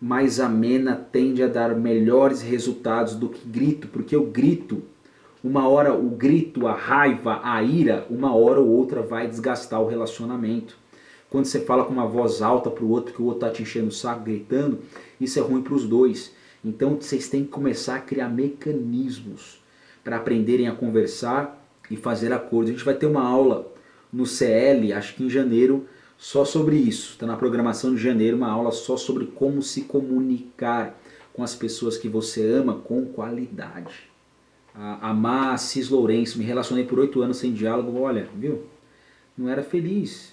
mais 0.00 0.38
amena 0.38 0.94
tende 0.94 1.42
a 1.42 1.48
dar 1.48 1.74
melhores 1.74 2.40
resultados 2.40 3.14
do 3.14 3.28
que 3.28 3.48
grito, 3.48 3.88
porque 3.88 4.16
o 4.16 4.24
grito, 4.24 4.82
uma 5.42 5.68
hora 5.68 5.94
o 5.94 6.10
grito, 6.10 6.66
a 6.66 6.74
raiva, 6.74 7.40
a 7.42 7.62
ira, 7.62 8.06
uma 8.10 8.34
hora 8.34 8.60
ou 8.60 8.68
outra 8.68 9.02
vai 9.02 9.28
desgastar 9.28 9.80
o 9.80 9.86
relacionamento. 9.86 10.76
Quando 11.30 11.44
você 11.44 11.60
fala 11.60 11.84
com 11.84 11.92
uma 11.92 12.06
voz 12.06 12.40
alta 12.42 12.70
para 12.70 12.84
o 12.84 12.90
outro, 12.90 13.14
que 13.14 13.22
o 13.22 13.26
outro 13.26 13.46
está 13.46 13.50
te 13.54 13.62
enchendo 13.62 13.88
o 13.88 13.92
saco, 13.92 14.24
gritando, 14.24 14.78
isso 15.20 15.38
é 15.38 15.42
ruim 15.42 15.62
para 15.62 15.74
os 15.74 15.84
dois. 15.84 16.32
Então 16.64 16.96
vocês 17.00 17.28
têm 17.28 17.44
que 17.44 17.50
começar 17.50 17.96
a 17.96 18.00
criar 18.00 18.28
mecanismos 18.28 19.62
para 20.02 20.16
aprenderem 20.16 20.68
a 20.68 20.74
conversar 20.74 21.62
e 21.90 21.96
fazer 21.96 22.32
acordos. 22.32 22.70
A 22.70 22.72
gente 22.72 22.84
vai 22.84 22.94
ter 22.94 23.06
uma 23.06 23.22
aula 23.22 23.70
no 24.12 24.26
CL, 24.26 24.92
acho 24.92 25.14
que 25.14 25.22
em 25.22 25.30
janeiro, 25.30 25.86
só 26.16 26.44
sobre 26.44 26.76
isso. 26.76 27.12
Está 27.12 27.26
na 27.26 27.36
programação 27.36 27.94
de 27.94 28.02
janeiro 28.02 28.36
uma 28.36 28.50
aula 28.50 28.72
só 28.72 28.96
sobre 28.96 29.26
como 29.26 29.62
se 29.62 29.82
comunicar 29.82 30.98
com 31.32 31.42
as 31.44 31.54
pessoas 31.54 31.96
que 31.96 32.08
você 32.08 32.44
ama 32.50 32.74
com 32.74 33.04
qualidade. 33.06 34.07
A, 34.78 35.10
a 35.10 35.14
Má 35.14 35.56
Cis 35.56 35.88
Lourenço, 35.88 36.38
me 36.38 36.44
relacionei 36.44 36.84
por 36.84 37.00
oito 37.00 37.20
anos 37.20 37.38
sem 37.38 37.52
diálogo, 37.52 38.00
olha, 38.00 38.28
viu? 38.36 38.62
Não 39.36 39.48
era 39.48 39.64
feliz. 39.64 40.32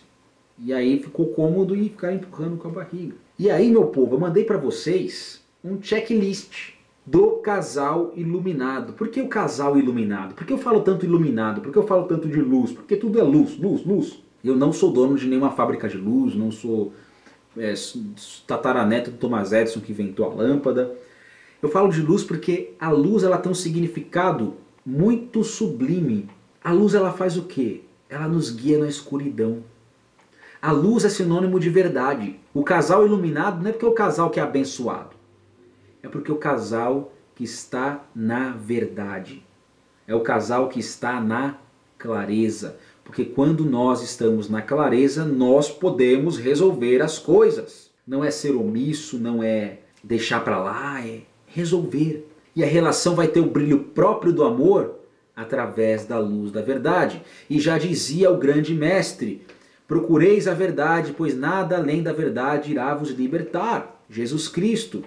E 0.60 0.71
aí 0.71 0.99
ficou 0.99 1.29
cômodo 1.29 1.75
e 1.75 1.86
ficar 1.86 2.13
empurrando 2.13 2.55
com 2.55 2.67
a 2.67 2.71
barriga. 2.71 3.15
E 3.39 3.49
aí, 3.49 3.71
meu 3.71 3.88
povo, 3.88 4.15
eu 4.15 4.19
mandei 4.19 4.43
para 4.43 4.58
vocês 4.58 5.43
um 5.63 5.81
checklist 5.81 6.75
do 7.03 7.38
casal 7.38 8.13
iluminado. 8.15 8.93
Por 8.93 9.08
que 9.08 9.19
o 9.19 9.27
casal 9.27 9.77
iluminado? 9.77 10.36
Por 10.36 10.45
que 10.45 10.53
eu 10.53 10.60
falo 10.60 10.81
tanto 10.81 11.05
iluminado? 11.05 11.62
Por 11.62 11.71
que 11.71 11.77
eu 11.77 11.88
falo 11.88 12.05
tanto 12.05 12.27
de 12.27 12.39
luz? 12.39 12.71
Porque 12.71 12.95
tudo 12.95 13.19
é 13.19 13.23
luz, 13.23 13.58
luz, 13.58 13.84
luz. 13.84 14.23
Eu 14.43 14.55
não 14.55 14.71
sou 14.71 14.91
dono 14.91 15.17
de 15.17 15.27
nenhuma 15.27 15.51
fábrica 15.51 15.89
de 15.89 15.97
luz, 15.97 16.36
não 16.36 16.51
sou 16.51 16.93
é, 17.58 17.73
tataraneto 18.45 19.10
do 19.10 19.17
Thomas 19.17 19.51
Edison 19.51 19.81
que 19.81 19.91
inventou 19.91 20.29
a 20.29 20.34
lâmpada. 20.34 20.95
Eu 21.65 21.71
falo 21.71 21.89
de 21.89 21.99
luz 21.99 22.23
porque 22.23 22.75
a 22.80 22.91
luz 22.91 23.23
ela 23.23 23.39
tem 23.39 23.51
um 23.51 23.56
significado 23.56 24.54
muito 24.86 25.43
sublime. 25.43 26.30
A 26.63 26.71
luz 26.71 26.93
ela 26.93 27.12
faz 27.12 27.38
o 27.38 27.45
quê? 27.45 27.82
Ela 28.08 28.28
nos 28.28 28.51
guia 28.51 28.78
na 28.78 28.88
escuridão. 28.88 29.63
A 30.62 30.71
luz 30.71 31.04
é 31.06 31.10
sinônimo 31.10 31.60
de 31.60 31.71
verdade. 31.71 32.39
O 32.54 32.63
casal 32.63 33.04
iluminado 33.04 33.63
não 33.63 33.69
é 33.69 33.71
porque 33.71 33.86
é 33.86 33.89
o 33.89 33.93
casal 33.93 34.30
que 34.30 34.39
é 34.39 34.43
abençoado. 34.43 35.15
É 36.04 36.08
porque 36.08 36.32
o 36.32 36.36
casal 36.36 37.12
que 37.34 37.43
está 37.43 38.06
na 38.13 38.51
verdade. 38.51 39.43
É 40.08 40.13
o 40.13 40.21
casal 40.21 40.69
que 40.69 40.80
está 40.80 41.19
na 41.19 41.58
clareza. 41.97 42.78
Porque 43.04 43.25
quando 43.25 43.65
nós 43.65 44.04
estamos 44.04 44.51
na 44.51 44.62
clareza, 44.62 45.25
nós 45.25 45.71
podemos 45.71 46.38
resolver 46.38 47.01
as 47.01 47.17
coisas. 47.17 47.89
Não 48.06 48.23
é 48.23 48.30
ser 48.30 48.51
omisso, 48.51 49.17
não 49.17 49.41
é 49.41 49.80
deixar 50.04 50.43
para 50.43 50.60
lá, 50.60 51.04
é 51.04 51.21
resolver. 51.56 52.28
E 52.54 52.63
a 52.63 52.68
relação 52.68 53.15
vai 53.15 53.30
ter 53.30 53.39
o 53.39 53.50
brilho 53.50 53.80
próprio 53.80 54.34
do 54.34 54.43
amor 54.43 54.95
através 55.34 56.06
da 56.06 56.20
luz 56.20 56.51
da 56.51 56.62
verdade. 56.62 57.22
E 57.49 57.60
já 57.60 57.78
dizia 57.78 58.30
o 58.30 58.38
grande 58.38 58.74
mestre: 58.74 59.41
Procureis 59.88 60.47
a 60.47 60.53
verdade, 60.53 61.16
pois 61.18 61.36
nada 61.36 61.78
além 61.78 62.03
da 62.03 62.12
verdade 62.12 62.72
irá 62.72 62.93
vos 62.93 63.10
libertar. 63.10 64.03
Jesus 64.10 64.47
Cristo. 64.47 65.03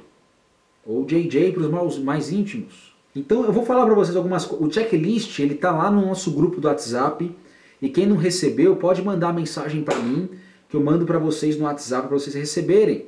Ou 0.85 1.05
JJ 1.05 1.53
para 1.53 1.85
os 1.85 1.99
mais 1.99 2.33
íntimos. 2.33 2.95
Então 3.15 3.45
eu 3.45 3.53
vou 3.53 3.65
falar 3.65 3.85
para 3.85 3.95
vocês 3.95 4.17
algumas 4.17 4.47
coisas. 4.47 4.67
O 4.67 4.73
checklist 4.73 5.39
ele 5.39 5.55
está 5.55 5.71
lá 5.71 5.91
no 5.91 6.07
nosso 6.07 6.31
grupo 6.31 6.61
do 6.61 6.67
WhatsApp. 6.67 7.31
E 7.81 7.89
quem 7.89 8.07
não 8.07 8.17
recebeu 8.17 8.75
pode 8.77 9.03
mandar 9.03 9.33
mensagem 9.33 9.85
para 9.85 9.99
mim, 9.99 10.29
que 10.69 10.75
eu 10.75 10.83
mando 10.83 11.05
para 11.05 11.19
vocês 11.19 11.57
no 11.57 11.65
WhatsApp 11.65 12.09
para 12.09 12.19
vocês 12.19 12.35
receberem. 12.35 13.07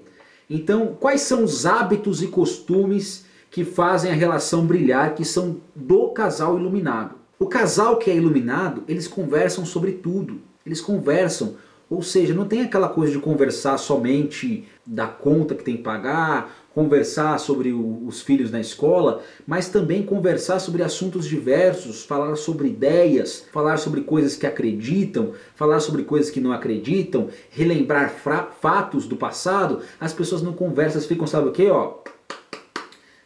Então, 0.49 0.97
quais 0.99 1.23
são 1.23 1.43
os 1.43 1.65
hábitos 1.65 2.23
e 2.23 2.29
costumes 2.29 3.25
que 3.51 3.65
fazem 3.65 4.11
a 4.11 4.15
relação 4.15 4.65
brilhar, 4.65 5.15
que 5.15 5.25
são 5.25 5.57
do 5.75 6.09
casal 6.09 6.59
iluminado? 6.59 7.17
O 7.39 7.47
casal 7.47 7.97
que 7.97 8.11
é 8.11 8.15
iluminado, 8.15 8.85
eles 8.87 9.09
conversam 9.09 9.65
sobre 9.65 9.93
tudo. 9.93 10.41
Eles 10.65 10.81
conversam, 10.81 11.57
ou 11.89 12.03
seja, 12.03 12.35
não 12.35 12.47
tem 12.47 12.61
aquela 12.61 12.89
coisa 12.89 13.13
de 13.13 13.19
conversar 13.19 13.79
somente 13.79 14.69
da 14.87 15.07
conta 15.07 15.55
que 15.55 15.65
tem 15.65 15.79
que 15.79 15.83
pagar, 15.83 16.55
conversar 16.75 17.39
sobre 17.39 17.73
o, 17.73 18.07
os 18.07 18.21
filhos 18.21 18.51
na 18.51 18.61
escola, 18.61 19.23
mas 19.47 19.69
também 19.69 20.05
conversar 20.05 20.61
sobre 20.61 20.83
assuntos 20.83 21.27
diversos, 21.27 22.05
falar 22.05 22.37
sobre 22.37 22.69
ideias, 22.69 23.47
falar 23.51 23.79
sobre 23.79 24.03
coisas 24.03 24.37
que 24.37 24.47
acreditam, 24.47 25.33
falar 25.55 25.81
sobre 25.81 26.05
coisas 26.05 26.31
que 26.31 26.41
não 26.41 26.53
acreditam, 26.53 27.29
relembrar 27.51 28.15
fatos 28.61 29.07
do 29.07 29.17
passado. 29.17 29.81
As 29.99 30.13
pessoas 30.13 30.43
não 30.43 30.53
conversam, 30.53 31.01
ficam, 31.01 31.27
sabe 31.27 31.49
o 31.49 31.53
que, 31.53 31.69
ó? 31.71 31.99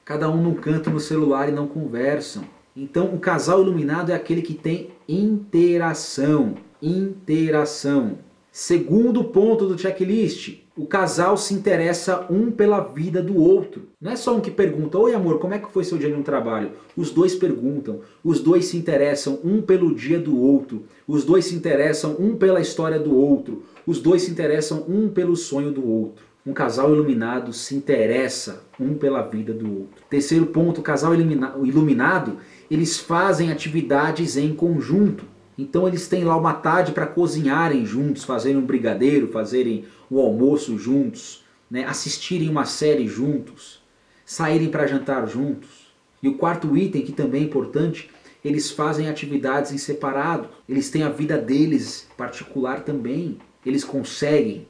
Cada 0.05 0.29
um 0.29 0.43
num 0.43 0.55
canto 0.55 0.91
no 0.91 1.01
celular 1.01 1.49
e 1.49 1.53
não 1.53 1.67
conversam. 1.67 2.45
Então, 2.77 3.15
o 3.15 3.19
casal 3.19 3.63
iluminado 3.63 4.13
é 4.13 4.15
aquele 4.15 4.43
que 4.43 4.53
tem 4.53 4.91
interação. 5.09 6.57
Interação. 6.83 8.19
Segundo 8.53 9.25
ponto 9.25 9.67
do 9.67 9.79
checklist, 9.79 10.59
o 10.77 10.87
casal 10.87 11.37
se 11.39 11.55
interessa 11.55 12.27
um 12.29 12.51
pela 12.51 12.81
vida 12.81 13.23
do 13.23 13.41
outro. 13.41 13.89
Não 13.99 14.13
é 14.13 14.17
só 14.17 14.37
um 14.37 14.41
que 14.41 14.51
pergunta: 14.51 14.99
Oi, 14.99 15.15
amor, 15.15 15.39
como 15.39 15.55
é 15.55 15.59
que 15.59 15.73
foi 15.73 15.85
seu 15.85 15.97
dia 15.97 16.15
no 16.15 16.23
trabalho? 16.23 16.73
Os 16.95 17.11
dois 17.11 17.35
perguntam, 17.35 18.01
os 18.23 18.41
dois 18.41 18.67
se 18.67 18.77
interessam 18.77 19.41
um 19.43 19.63
pelo 19.63 19.95
dia 19.95 20.19
do 20.19 20.39
outro, 20.39 20.85
os 21.09 21.25
dois 21.25 21.47
se 21.47 21.55
interessam 21.55 22.15
um 22.19 22.37
pela 22.37 22.61
história 22.61 22.99
do 22.99 23.17
outro, 23.17 23.63
os 23.87 24.01
dois 24.01 24.23
se 24.23 24.31
interessam 24.31 24.85
um 24.87 25.09
pelo 25.09 25.35
sonho 25.35 25.73
do 25.73 25.89
outro. 25.89 26.34
Um 26.47 26.53
casal 26.53 26.93
iluminado 26.93 27.55
se 27.55 27.75
interessa 27.75 28.65
um 28.79 28.95
pela 28.95 29.23
vida 29.23 29.55
do 29.55 29.81
outro. 29.81 30.05
Terceiro 30.11 30.47
ponto: 30.47 30.81
o 30.81 30.85
casal 30.85 31.15
iluminado 31.15 32.39
eles 32.71 32.99
fazem 32.99 33.51
atividades 33.51 34.37
em 34.37 34.55
conjunto. 34.55 35.25
Então 35.57 35.89
eles 35.89 36.07
têm 36.07 36.25
lá 36.25 36.37
uma 36.37 36.53
tarde 36.53 36.93
para 36.93 37.07
cozinharem 37.07 37.87
juntos, 37.87 38.25
fazerem 38.25 38.59
um 38.59 38.67
brigadeiro, 38.67 39.29
fazerem 39.29 39.87
o 40.11 40.21
almoço 40.21 40.77
juntos, 40.77 41.45
né? 41.71 41.85
assistirem 41.85 42.51
uma 42.51 42.65
série 42.65 43.07
juntos, 43.07 43.81
saírem 44.27 44.69
para 44.69 44.87
jantar 44.87 45.27
juntos. 45.29 45.95
E 46.23 46.29
o 46.29 46.37
quarto 46.37 46.77
item, 46.77 47.03
que 47.03 47.13
também 47.13 47.43
é 47.43 47.45
importante, 47.45 48.11
eles 48.45 48.71
fazem 48.71 49.09
atividades 49.09 49.73
em 49.73 49.79
separado. 49.79 50.49
Eles 50.69 50.91
têm 50.91 51.03
a 51.03 51.09
vida 51.09 51.39
deles 51.39 52.09
particular 52.17 52.81
também. 52.81 53.39
Eles 53.65 53.85
conseguem, 53.85 54.67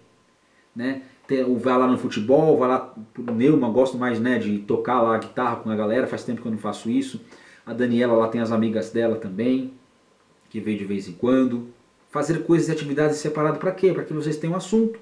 né? 0.76 1.02
Vai 1.26 1.78
lá 1.78 1.86
no 1.86 1.96
futebol, 1.96 2.58
vai 2.58 2.68
lá 2.68 2.94
pro 3.14 3.34
Neuma, 3.34 3.70
gosto 3.70 3.96
mais 3.96 4.20
né, 4.20 4.38
de 4.38 4.58
tocar 4.58 5.00
lá 5.00 5.14
a 5.14 5.18
guitarra 5.18 5.56
com 5.56 5.70
a 5.70 5.76
galera, 5.76 6.06
faz 6.06 6.22
tempo 6.22 6.42
que 6.42 6.46
eu 6.46 6.52
não 6.52 6.58
faço 6.58 6.90
isso. 6.90 7.20
A 7.64 7.72
Daniela 7.72 8.12
lá 8.12 8.28
tem 8.28 8.42
as 8.42 8.52
amigas 8.52 8.90
dela 8.90 9.16
também, 9.16 9.72
que 10.50 10.60
vem 10.60 10.76
de 10.76 10.84
vez 10.84 11.08
em 11.08 11.12
quando. 11.12 11.68
Fazer 12.10 12.44
coisas 12.44 12.68
e 12.68 12.72
atividades 12.72 13.16
separadas 13.16 13.58
para 13.58 13.72
quê? 13.72 13.92
Para 13.92 14.04
que 14.04 14.12
vocês 14.12 14.36
tenham 14.36 14.54
assunto, 14.54 15.00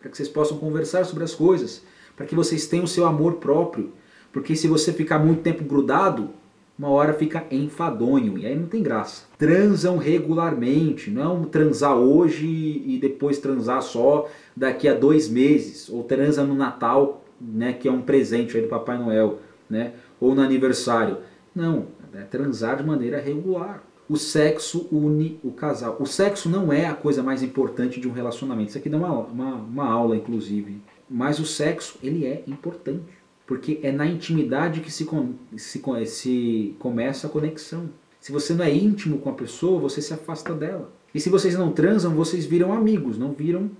para 0.00 0.08
que 0.08 0.16
vocês 0.16 0.28
possam 0.28 0.58
conversar 0.58 1.04
sobre 1.04 1.24
as 1.24 1.34
coisas, 1.34 1.84
para 2.16 2.24
que 2.24 2.36
vocês 2.36 2.66
tenham 2.66 2.84
o 2.84 2.88
seu 2.88 3.04
amor 3.04 3.34
próprio. 3.34 3.92
Porque 4.32 4.54
se 4.54 4.68
você 4.68 4.92
ficar 4.92 5.18
muito 5.18 5.42
tempo 5.42 5.64
grudado, 5.64 6.30
uma 6.78 6.88
hora 6.90 7.12
fica 7.12 7.44
enfadonho 7.50 8.38
e 8.38 8.46
aí 8.46 8.54
não 8.54 8.68
tem 8.68 8.82
graça. 8.82 9.24
Transam 9.36 9.96
regularmente, 9.96 11.10
não 11.10 11.42
é 11.42 11.46
transar 11.46 11.96
hoje 11.96 12.46
e 12.46 12.98
depois 13.00 13.38
transar 13.38 13.82
só 13.82 14.28
daqui 14.56 14.86
a 14.86 14.94
dois 14.94 15.28
meses, 15.28 15.88
ou 15.88 16.04
transa 16.04 16.44
no 16.44 16.54
Natal, 16.54 17.24
né, 17.40 17.72
que 17.72 17.88
é 17.88 17.92
um 17.92 18.02
presente 18.02 18.56
aí 18.56 18.62
do 18.62 18.68
Papai 18.68 18.96
Noel, 18.96 19.40
né, 19.68 19.92
ou 20.20 20.34
no 20.34 20.40
aniversário. 20.40 21.18
Não, 21.54 21.86
é 22.14 22.22
transar 22.22 22.76
de 22.76 22.84
maneira 22.84 23.20
regular 23.20 23.82
o 24.08 24.16
sexo 24.16 24.88
une 24.90 25.38
o 25.44 25.50
casal. 25.50 25.96
O 26.00 26.06
sexo 26.06 26.48
não 26.48 26.72
é 26.72 26.86
a 26.86 26.94
coisa 26.94 27.22
mais 27.22 27.42
importante 27.42 28.00
de 28.00 28.08
um 28.08 28.12
relacionamento. 28.12 28.70
Isso 28.70 28.78
aqui 28.78 28.88
dá 28.88 28.96
uma, 28.96 29.10
uma, 29.10 29.54
uma 29.54 29.86
aula, 29.86 30.16
inclusive. 30.16 30.80
Mas 31.10 31.38
o 31.38 31.44
sexo, 31.44 31.98
ele 32.02 32.24
é 32.24 32.42
importante. 32.46 33.02
Porque 33.48 33.80
é 33.82 33.90
na 33.90 34.06
intimidade 34.06 34.80
que 34.80 34.92
se, 34.92 35.08
se, 35.56 35.82
se 36.06 36.76
começa 36.78 37.26
a 37.26 37.30
conexão. 37.30 37.88
Se 38.20 38.30
você 38.30 38.52
não 38.52 38.62
é 38.62 38.70
íntimo 38.70 39.20
com 39.20 39.30
a 39.30 39.32
pessoa, 39.32 39.80
você 39.80 40.02
se 40.02 40.12
afasta 40.12 40.52
dela. 40.52 40.92
E 41.14 41.18
se 41.18 41.30
vocês 41.30 41.56
não 41.56 41.72
transam, 41.72 42.14
vocês 42.14 42.44
viram 42.44 42.74
amigos, 42.74 43.16
não 43.16 43.32
viram, 43.32 43.70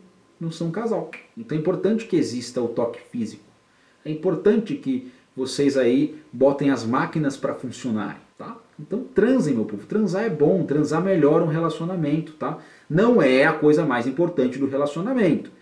não 0.41 0.51
são 0.51 0.71
casal. 0.71 1.11
Então 1.37 1.57
é 1.57 1.61
importante 1.61 2.07
que 2.07 2.17
exista 2.17 2.63
o 2.63 2.69
toque 2.69 2.99
físico. 3.13 3.45
É 4.07 4.11
importante 4.11 4.75
que 4.75 5.13
vocês 5.37 5.77
aí 5.77 6.19
botem 6.33 6.71
as 6.71 6.83
máquinas 6.83 7.37
para 7.37 7.55
funcionar, 7.55 8.19
tá? 8.39 8.57
Então 8.81 9.05
transem, 9.15 9.55
meu 9.55 9.67
povo. 9.67 9.87
Transar 9.87 10.25
é 10.25 10.31
bom, 10.31 10.65
transar 10.65 11.05
melhora 11.05 11.45
um 11.45 11.49
relacionamento, 11.49 12.33
tá? 12.33 12.59
Não 12.89 13.21
é 13.21 13.45
a 13.45 13.53
coisa 13.53 13.85
mais 13.85 14.07
importante 14.07 14.59
do 14.59 14.67
relacionamento, 14.67 15.53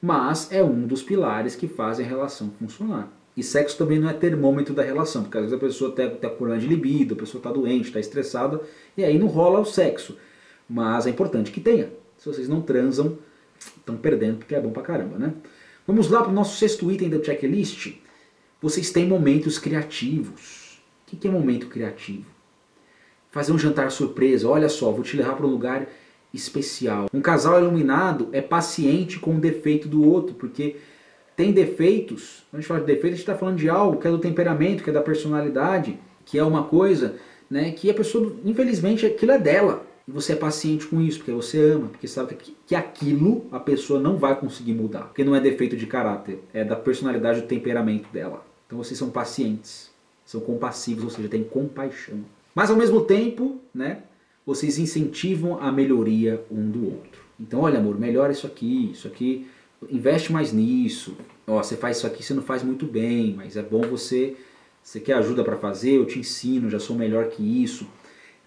mas 0.00 0.52
é 0.52 0.62
um 0.62 0.86
dos 0.86 1.02
pilares 1.02 1.56
que 1.56 1.66
fazem 1.66 2.06
a 2.06 2.08
relação 2.08 2.52
funcionar. 2.60 3.10
E 3.36 3.42
sexo 3.42 3.76
também 3.76 3.98
não 3.98 4.08
é 4.08 4.12
termômetro 4.12 4.72
da 4.74 4.82
relação, 4.82 5.22
porque 5.22 5.36
às 5.36 5.44
vezes 5.44 5.56
a 5.56 5.60
pessoa 5.60 5.90
está 5.90 6.08
tá 6.08 6.30
com 6.30 6.36
problema 6.36 6.60
de 6.60 6.66
libido, 6.66 7.14
a 7.14 7.18
pessoa 7.18 7.38
está 7.38 7.52
doente, 7.52 7.88
está 7.88 8.00
estressada, 8.00 8.60
e 8.96 9.04
aí 9.04 9.18
não 9.18 9.26
rola 9.26 9.60
o 9.60 9.64
sexo. 9.64 10.16
Mas 10.68 11.06
é 11.06 11.10
importante 11.10 11.50
que 11.50 11.60
tenha. 11.60 11.92
Se 12.16 12.26
vocês 12.26 12.48
não 12.48 12.62
transam, 12.62 13.18
estão 13.58 13.96
perdendo, 13.96 14.38
porque 14.38 14.54
é 14.54 14.60
bom 14.60 14.70
pra 14.70 14.82
caramba, 14.82 15.18
né? 15.18 15.34
Vamos 15.86 16.08
lá 16.08 16.22
para 16.22 16.30
o 16.30 16.34
nosso 16.34 16.56
sexto 16.56 16.90
item 16.90 17.10
da 17.10 17.22
checklist. 17.22 17.94
Vocês 18.60 18.90
têm 18.90 19.06
momentos 19.06 19.58
criativos. 19.58 20.80
O 21.06 21.16
que 21.16 21.28
é 21.28 21.30
momento 21.30 21.68
criativo? 21.68 22.36
fazer 23.36 23.52
um 23.52 23.58
jantar 23.58 23.90
surpresa. 23.90 24.48
Olha 24.48 24.66
só, 24.66 24.90
vou 24.90 25.02
te 25.02 25.14
levar 25.14 25.34
para 25.34 25.46
um 25.46 25.50
lugar 25.50 25.86
especial. 26.32 27.06
Um 27.12 27.20
casal 27.20 27.60
iluminado 27.60 28.30
é 28.32 28.40
paciente 28.40 29.18
com 29.18 29.36
o 29.36 29.38
defeito 29.38 29.88
do 29.88 30.02
outro, 30.08 30.34
porque 30.36 30.76
tem 31.36 31.52
defeitos. 31.52 32.44
Quando 32.50 32.58
a 32.58 32.60
gente 32.62 32.68
fala 32.68 32.80
de 32.80 32.86
defeito, 32.86 33.06
a 33.06 33.10
gente 33.10 33.20
está 33.20 33.36
falando 33.36 33.58
de 33.58 33.68
algo 33.68 34.00
que 34.00 34.08
é 34.08 34.10
do 34.10 34.18
temperamento, 34.18 34.82
que 34.82 34.90
é 34.90 34.92
da 34.92 35.02
personalidade, 35.02 35.98
que 36.24 36.38
é 36.38 36.42
uma 36.42 36.64
coisa 36.64 37.16
né, 37.50 37.70
que 37.70 37.90
a 37.90 37.94
pessoa, 37.94 38.34
infelizmente, 38.44 39.04
aquilo 39.04 39.32
é 39.32 39.38
dela. 39.38 39.84
E 40.08 40.10
você 40.10 40.32
é 40.32 40.36
paciente 40.36 40.86
com 40.86 41.00
isso, 41.00 41.18
porque 41.18 41.32
você 41.32 41.72
ama, 41.72 41.88
porque 41.88 42.06
sabe 42.08 42.34
que, 42.36 42.56
que 42.66 42.74
aquilo 42.74 43.44
a 43.50 43.60
pessoa 43.60 44.00
não 44.00 44.16
vai 44.16 44.38
conseguir 44.38 44.72
mudar. 44.72 45.02
Porque 45.02 45.24
não 45.24 45.34
é 45.34 45.40
defeito 45.40 45.76
de 45.76 45.86
caráter, 45.86 46.40
é 46.54 46.64
da 46.64 46.76
personalidade, 46.76 47.42
do 47.42 47.46
temperamento 47.46 48.08
dela. 48.12 48.44
Então 48.66 48.78
vocês 48.78 48.98
são 48.98 49.10
pacientes, 49.10 49.90
são 50.24 50.40
compassivos, 50.40 51.04
ou 51.04 51.10
seja, 51.10 51.28
têm 51.28 51.44
compaixão. 51.44 52.20
Mas 52.54 52.70
ao 52.70 52.76
mesmo 52.76 53.02
tempo, 53.02 53.60
né, 53.74 53.98
vocês 54.46 54.78
incentivam 54.78 55.60
a 55.60 55.72
melhoria 55.72 56.42
um 56.50 56.70
do 56.70 56.86
outro. 56.86 57.20
Então, 57.38 57.60
olha 57.60 57.78
amor, 57.78 57.98
melhora 57.98 58.32
isso 58.32 58.46
aqui, 58.46 58.90
isso 58.92 59.06
aqui, 59.06 59.46
investe 59.90 60.32
mais 60.32 60.52
nisso. 60.52 61.16
Ó, 61.46 61.62
você 61.62 61.76
faz 61.76 61.98
isso 61.98 62.06
aqui, 62.06 62.22
você 62.22 62.34
não 62.34 62.42
faz 62.42 62.62
muito 62.62 62.86
bem, 62.86 63.34
mas 63.36 63.56
é 63.56 63.62
bom 63.62 63.82
você, 63.82 64.36
você 64.82 65.00
quer 65.00 65.14
ajuda 65.14 65.44
para 65.44 65.56
fazer, 65.56 65.92
eu 65.92 66.06
te 66.06 66.18
ensino, 66.18 66.70
já 66.70 66.78
sou 66.78 66.96
melhor 66.96 67.28
que 67.28 67.42
isso. 67.62 67.86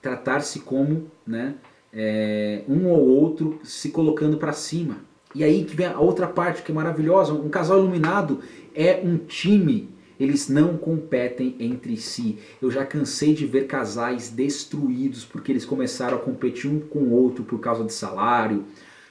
Tratar-se 0.01 0.59
como, 0.59 1.09
né, 1.25 1.55
é, 1.93 2.63
um 2.67 2.87
ou 2.87 3.07
outro 3.07 3.59
se 3.63 3.89
colocando 3.89 4.37
para 4.37 4.53
cima. 4.53 4.97
E 5.35 5.43
aí 5.43 5.63
que 5.63 5.75
vem 5.75 5.85
a 5.85 5.99
outra 5.99 6.27
parte 6.27 6.63
que 6.63 6.71
é 6.71 6.75
maravilhosa, 6.75 7.33
um 7.33 7.49
casal 7.49 7.79
iluminado 7.79 8.39
é 8.73 8.99
um 9.03 9.17
time 9.17 9.89
eles 10.19 10.49
não 10.49 10.77
competem 10.77 11.55
entre 11.59 11.95
si. 11.95 12.37
Eu 12.61 12.69
já 12.69 12.85
cansei 12.85 13.33
de 13.33 13.45
ver 13.45 13.67
casais 13.67 14.29
destruídos 14.29 15.23
porque 15.23 15.51
eles 15.51 15.65
começaram 15.65 16.17
a 16.17 16.19
competir 16.19 16.69
um 16.69 16.79
com 16.79 16.99
o 16.99 17.13
outro 17.13 17.43
por 17.43 17.59
causa 17.59 17.85
de 17.85 17.93
salário, 17.93 18.65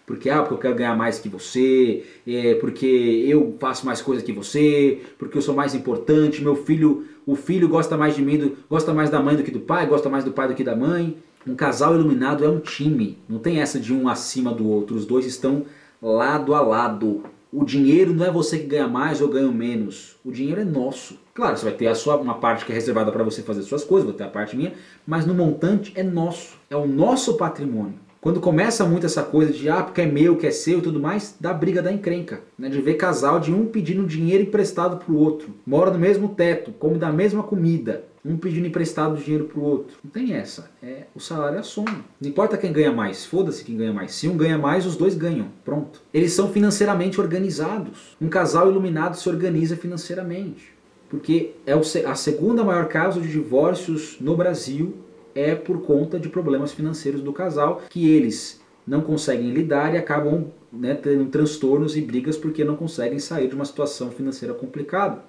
porque 0.08 0.30
ah, 0.30 0.40
porque 0.40 0.54
eu 0.54 0.58
quero 0.58 0.74
ganhar 0.74 0.96
mais 0.96 1.18
que 1.18 1.28
você, 1.28 2.02
é, 2.26 2.54
porque 2.54 2.86
eu 3.28 3.54
faço 3.60 3.84
mais 3.84 4.00
coisa 4.00 4.22
que 4.24 4.32
você, 4.32 5.02
porque 5.18 5.36
eu 5.36 5.42
sou 5.42 5.54
mais 5.54 5.74
importante, 5.74 6.42
meu 6.42 6.56
filho, 6.56 7.04
o 7.26 7.36
filho 7.36 7.68
gosta 7.68 7.94
mais 7.94 8.16
de 8.16 8.22
mim, 8.22 8.38
do, 8.38 8.56
gosta 8.70 8.94
mais 8.94 9.10
da 9.10 9.20
mãe 9.20 9.36
do 9.36 9.42
que 9.42 9.50
do 9.50 9.60
pai, 9.60 9.86
gosta 9.86 10.08
mais 10.08 10.24
do 10.24 10.32
pai 10.32 10.48
do 10.48 10.54
que 10.54 10.64
da 10.64 10.74
mãe. 10.74 11.18
Um 11.46 11.54
casal 11.54 11.94
iluminado 11.94 12.42
é 12.42 12.48
um 12.48 12.58
time, 12.58 13.18
não 13.28 13.38
tem 13.38 13.60
essa 13.60 13.78
de 13.78 13.92
um 13.92 14.08
acima 14.08 14.50
do 14.50 14.66
outro, 14.66 14.96
os 14.96 15.04
dois 15.04 15.26
estão 15.26 15.66
lado 16.00 16.54
a 16.54 16.62
lado. 16.62 17.24
O 17.52 17.62
dinheiro 17.62 18.14
não 18.14 18.24
é 18.24 18.30
você 18.30 18.58
que 18.58 18.66
ganha 18.66 18.88
mais 18.88 19.20
ou 19.20 19.28
ganha 19.28 19.50
menos. 19.52 20.16
O 20.24 20.32
dinheiro 20.32 20.62
é 20.62 20.64
nosso. 20.64 21.18
Claro, 21.34 21.56
você 21.56 21.66
vai 21.66 21.74
ter 21.74 21.86
a 21.86 21.94
sua 21.94 22.16
uma 22.16 22.34
parte 22.34 22.64
que 22.64 22.72
é 22.72 22.74
reservada 22.74 23.12
para 23.12 23.24
você 23.24 23.42
fazer 23.42 23.62
suas 23.62 23.84
coisas, 23.84 24.08
vou 24.08 24.16
ter 24.16 24.24
a 24.24 24.28
parte 24.28 24.56
minha, 24.56 24.72
mas 25.06 25.26
no 25.26 25.34
montante 25.34 25.92
é 25.94 26.02
nosso. 26.02 26.56
É 26.70 26.76
o 26.76 26.86
nosso 26.86 27.36
patrimônio. 27.36 28.07
Quando 28.20 28.40
começa 28.40 28.84
muito 28.84 29.06
essa 29.06 29.22
coisa 29.22 29.52
de 29.52 29.68
ah, 29.68 29.82
porque 29.82 30.00
é 30.00 30.06
meu, 30.06 30.36
que 30.36 30.46
é 30.46 30.50
seu 30.50 30.78
e 30.78 30.82
tudo 30.82 30.98
mais, 30.98 31.36
dá 31.38 31.52
briga 31.52 31.80
da 31.80 31.92
encrenca. 31.92 32.40
Né? 32.58 32.68
De 32.68 32.80
ver 32.80 32.94
casal 32.94 33.38
de 33.38 33.52
um 33.52 33.66
pedindo 33.66 34.04
dinheiro 34.04 34.42
emprestado 34.42 34.96
pro 34.96 35.16
outro. 35.16 35.54
Mora 35.64 35.90
no 35.90 35.98
mesmo 35.98 36.30
teto, 36.30 36.72
come 36.72 36.98
da 36.98 37.12
mesma 37.12 37.42
comida 37.42 38.04
um 38.24 38.36
pedindo 38.36 38.66
emprestado 38.66 39.16
dinheiro 39.16 39.44
pro 39.46 39.62
outro. 39.62 39.96
Não 40.04 40.10
tem 40.10 40.34
essa. 40.34 40.70
É 40.82 41.04
o 41.14 41.20
salário 41.20 41.58
é 41.58 41.62
soma. 41.62 42.04
Não 42.20 42.28
importa 42.28 42.58
quem 42.58 42.72
ganha 42.72 42.92
mais, 42.92 43.24
foda-se 43.24 43.64
quem 43.64 43.76
ganha 43.76 43.92
mais. 43.92 44.12
Se 44.12 44.28
um 44.28 44.36
ganha 44.36 44.58
mais, 44.58 44.84
os 44.84 44.96
dois 44.96 45.14
ganham. 45.14 45.48
Pronto. 45.64 46.02
Eles 46.12 46.32
são 46.32 46.50
financeiramente 46.50 47.20
organizados. 47.20 48.16
Um 48.20 48.28
casal 48.28 48.70
iluminado 48.70 49.16
se 49.16 49.28
organiza 49.28 49.76
financeiramente. 49.76 50.76
Porque 51.08 51.52
é 51.66 51.72
a 51.72 52.14
segunda 52.14 52.62
maior 52.62 52.86
causa 52.88 53.18
de 53.18 53.28
divórcios 53.28 54.18
no 54.20 54.36
Brasil 54.36 54.94
é 55.38 55.54
por 55.54 55.82
conta 55.82 56.18
de 56.18 56.28
problemas 56.28 56.72
financeiros 56.72 57.22
do 57.22 57.32
casal 57.32 57.82
que 57.88 58.08
eles 58.08 58.60
não 58.86 59.02
conseguem 59.02 59.50
lidar 59.52 59.94
e 59.94 59.98
acabam 59.98 60.46
né, 60.72 60.94
tendo 60.94 61.26
transtornos 61.26 61.96
e 61.96 62.00
brigas 62.00 62.36
porque 62.36 62.64
não 62.64 62.76
conseguem 62.76 63.18
sair 63.18 63.48
de 63.48 63.54
uma 63.54 63.64
situação 63.64 64.10
financeira 64.10 64.54
complicada. 64.54 65.22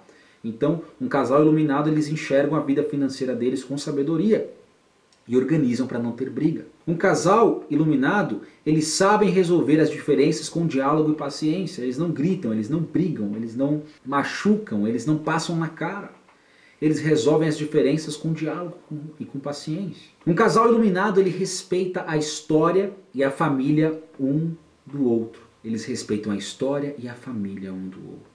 Então, 0.43 0.82
um 0.99 1.07
casal 1.07 1.41
iluminado, 1.41 1.89
eles 1.89 2.07
enxergam 2.07 2.57
a 2.57 2.62
vida 2.62 2.84
financeira 2.84 3.36
deles 3.36 3.64
com 3.64 3.78
sabedoria 3.78 4.49
e 5.28 5.38
organizam 5.38 5.86
para 5.86 5.99
não 5.99 6.14
ter 6.14 6.30
briga. 6.30 6.66
Um 6.88 6.95
casal 6.95 7.64
iluminado, 7.70 8.41
eles 8.66 8.88
sabem 8.88 9.30
resolver 9.30 9.80
as 9.80 9.91
diferenças 9.91 10.49
com 10.49 10.66
diálogo 10.66 11.12
e 11.12 11.16
paciência. 11.16 11.84
Eles 11.84 11.97
não 11.97 12.10
gritam, 12.10 12.51
eles 12.51 12.70
não 12.70 12.80
brigam, 12.80 13.34
eles 13.36 13.55
não 13.55 13.84
machucam, 14.03 14.88
eles 14.88 15.05
não 15.05 15.18
passam 15.18 15.55
na 15.55 15.68
cara. 15.68 16.18
Eles 16.82 16.99
resolvem 17.01 17.49
as 17.49 17.57
diferenças 17.57 18.15
com 18.15 18.32
diálogo 18.32 18.77
e 19.19 19.25
com 19.25 19.39
paciência. 19.39 20.09
Um 20.25 20.34
casal 20.34 20.69
iluminado, 20.69 21.19
ele 21.19 21.30
respeita 21.30 22.05
a 22.07 22.15
história 22.15 22.93
e 23.13 23.23
a 23.23 23.30
família 23.30 24.01
um 24.19 24.53
do 24.86 25.09
outro. 25.09 25.41
Eles 25.63 25.84
respeitam 25.86 26.32
a 26.32 26.38
história 26.38 26.95
e 26.97 27.07
a 27.07 27.13
família 27.13 27.73
um 27.73 27.89
do 27.89 27.99
outro. 27.99 28.30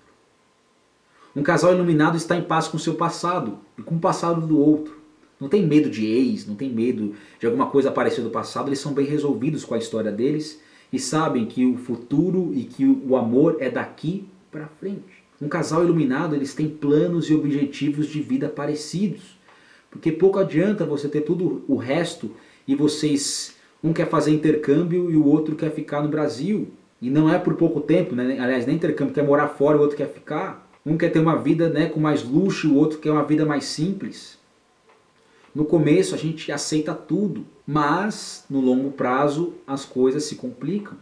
Um 1.35 1.43
casal 1.43 1.75
iluminado 1.75 2.17
está 2.17 2.37
em 2.37 2.43
paz 2.43 2.69
com 2.69 2.77
o 2.77 2.81
seu 2.81 2.95
passado 2.95 3.59
e 3.79 3.83
com 3.83 3.97
o 3.97 4.01
passado 4.01 4.47
do 4.47 4.59
outro. 4.59 5.03
Não 5.41 5.49
tem 5.49 5.67
medo 5.67 5.91
de 5.91 6.07
ex, 6.07 6.47
não 6.47 6.55
tem 6.55 6.71
medo 6.71 7.15
de 7.41 7.47
alguma 7.47 7.67
coisa 7.67 7.89
aparecer 7.89 8.23
do 8.23 8.31
passado, 8.31 8.69
eles 8.69 8.79
são 8.79 8.93
bem 8.93 9.05
resolvidos 9.05 9.65
com 9.65 9.75
a 9.75 9.79
história 9.79 10.13
deles 10.13 10.61
e 10.93 10.99
sabem 10.99 11.45
que 11.45 11.67
o 11.67 11.77
futuro 11.77 12.53
e 12.55 12.65
que 12.65 12.85
o 12.87 13.17
amor 13.17 13.57
é 13.59 13.69
daqui 13.69 14.29
para 14.51 14.69
frente. 14.69 15.24
Um 15.41 15.49
casal 15.49 15.85
iluminado, 15.85 16.35
eles 16.35 16.55
têm 16.55 16.69
planos 16.69 17.29
e 17.29 17.35
objetivos 17.35 18.07
de 18.07 18.21
vida 18.21 18.49
parecidos. 18.49 19.39
Porque 19.91 20.11
pouco 20.11 20.39
adianta 20.39 20.85
você 20.85 21.09
ter 21.09 21.21
tudo 21.23 21.65
o 21.69 21.77
resto 21.77 22.31
e 22.67 22.75
vocês 22.75 23.55
um 23.83 23.93
quer 23.93 24.09
fazer 24.09 24.31
intercâmbio 24.31 25.11
e 25.11 25.17
o 25.17 25.27
outro 25.27 25.55
quer 25.55 25.71
ficar 25.71 26.03
no 26.03 26.09
Brasil. 26.09 26.69
E 27.01 27.11
não 27.11 27.33
é 27.33 27.39
por 27.39 27.55
pouco 27.55 27.81
tempo, 27.81 28.15
né? 28.15 28.39
aliás, 28.39 28.67
nem 28.67 28.77
intercâmbio, 28.77 29.13
quer 29.15 29.25
morar 29.25 29.49
fora, 29.49 29.77
o 29.77 29.81
outro 29.81 29.97
quer 29.97 30.09
ficar. 30.09 30.71
Um 30.87 30.97
quer 30.97 31.11
ter 31.11 31.19
uma 31.19 31.37
vida 31.37 31.69
né, 31.69 31.87
com 31.89 32.01
mais 32.01 32.23
luxo, 32.23 32.73
o 32.73 32.77
outro 32.77 32.99
quer 32.99 33.11
uma 33.11 33.25
vida 33.25 33.45
mais 33.45 33.65
simples. 33.65 34.39
No 35.55 35.65
começo 35.65 36.15
a 36.15 36.19
gente 36.19 36.51
aceita 36.51 36.95
tudo, 36.95 37.47
mas 37.67 38.45
no 38.51 38.61
longo 38.61 38.91
prazo 38.91 39.55
as 39.67 39.85
coisas 39.85 40.25
se 40.25 40.35
complicam. 40.35 40.97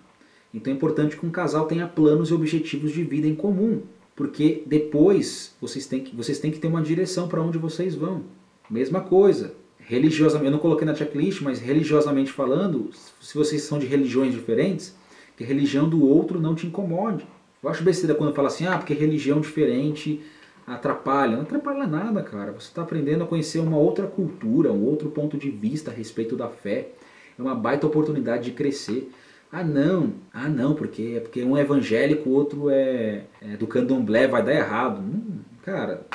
Então 0.52 0.72
é 0.72 0.76
importante 0.76 1.16
que 1.16 1.24
um 1.24 1.30
casal 1.30 1.66
tenha 1.66 1.88
planos 1.88 2.30
e 2.30 2.34
objetivos 2.34 2.92
de 2.92 3.02
vida 3.02 3.26
em 3.26 3.34
comum, 3.34 3.82
porque 4.14 4.62
depois 4.66 5.54
vocês 5.60 5.86
têm 5.86 6.00
que, 6.00 6.14
vocês 6.14 6.38
têm 6.38 6.50
que 6.50 6.58
ter 6.58 6.68
uma 6.68 6.82
direção 6.82 7.28
para 7.28 7.40
onde 7.40 7.58
vocês 7.58 7.94
vão. 7.94 8.22
Mesma 8.70 9.00
coisa, 9.00 9.54
religiosamente, 9.78 10.46
eu 10.46 10.52
não 10.52 10.58
coloquei 10.58 10.86
na 10.86 10.94
checklist, 10.94 11.42
mas 11.42 11.60
religiosamente 11.60 12.32
falando, 12.32 12.90
se 13.20 13.34
vocês 13.36 13.62
são 13.62 13.78
de 13.78 13.86
religiões 13.86 14.32
diferentes, 14.32 14.94
que 15.36 15.44
a 15.44 15.46
religião 15.46 15.88
do 15.88 16.06
outro 16.06 16.40
não 16.40 16.54
te 16.54 16.66
incomode. 16.66 17.26
Eu 17.62 17.70
acho 17.70 17.82
besteira 17.82 18.14
quando 18.14 18.34
fala 18.34 18.48
assim, 18.48 18.66
ah, 18.66 18.76
porque 18.76 18.92
religião 18.92 19.40
diferente 19.40 20.20
atrapalha. 20.66 21.36
Não 21.36 21.42
atrapalha 21.42 21.86
nada, 21.86 22.22
cara. 22.22 22.52
Você 22.52 22.68
está 22.68 22.82
aprendendo 22.82 23.24
a 23.24 23.26
conhecer 23.26 23.58
uma 23.58 23.76
outra 23.76 24.06
cultura, 24.06 24.72
um 24.72 24.84
outro 24.84 25.10
ponto 25.10 25.36
de 25.36 25.50
vista 25.50 25.90
a 25.90 25.94
respeito 25.94 26.36
da 26.36 26.48
fé. 26.48 26.88
É 27.38 27.42
uma 27.42 27.54
baita 27.54 27.86
oportunidade 27.86 28.44
de 28.44 28.50
crescer. 28.52 29.10
Ah 29.52 29.62
não, 29.62 30.14
ah 30.32 30.48
não, 30.48 30.74
porque, 30.74 31.20
porque 31.22 31.44
um 31.44 31.54
é 31.54 31.60
evangélico, 31.60 32.30
o 32.30 32.32
outro 32.32 32.70
é, 32.70 33.26
é 33.38 33.54
do 33.54 33.66
candomblé, 33.66 34.26
vai 34.26 34.42
dar 34.42 34.54
errado. 34.54 35.02
Hum, 35.02 35.40
cara, 35.62 36.06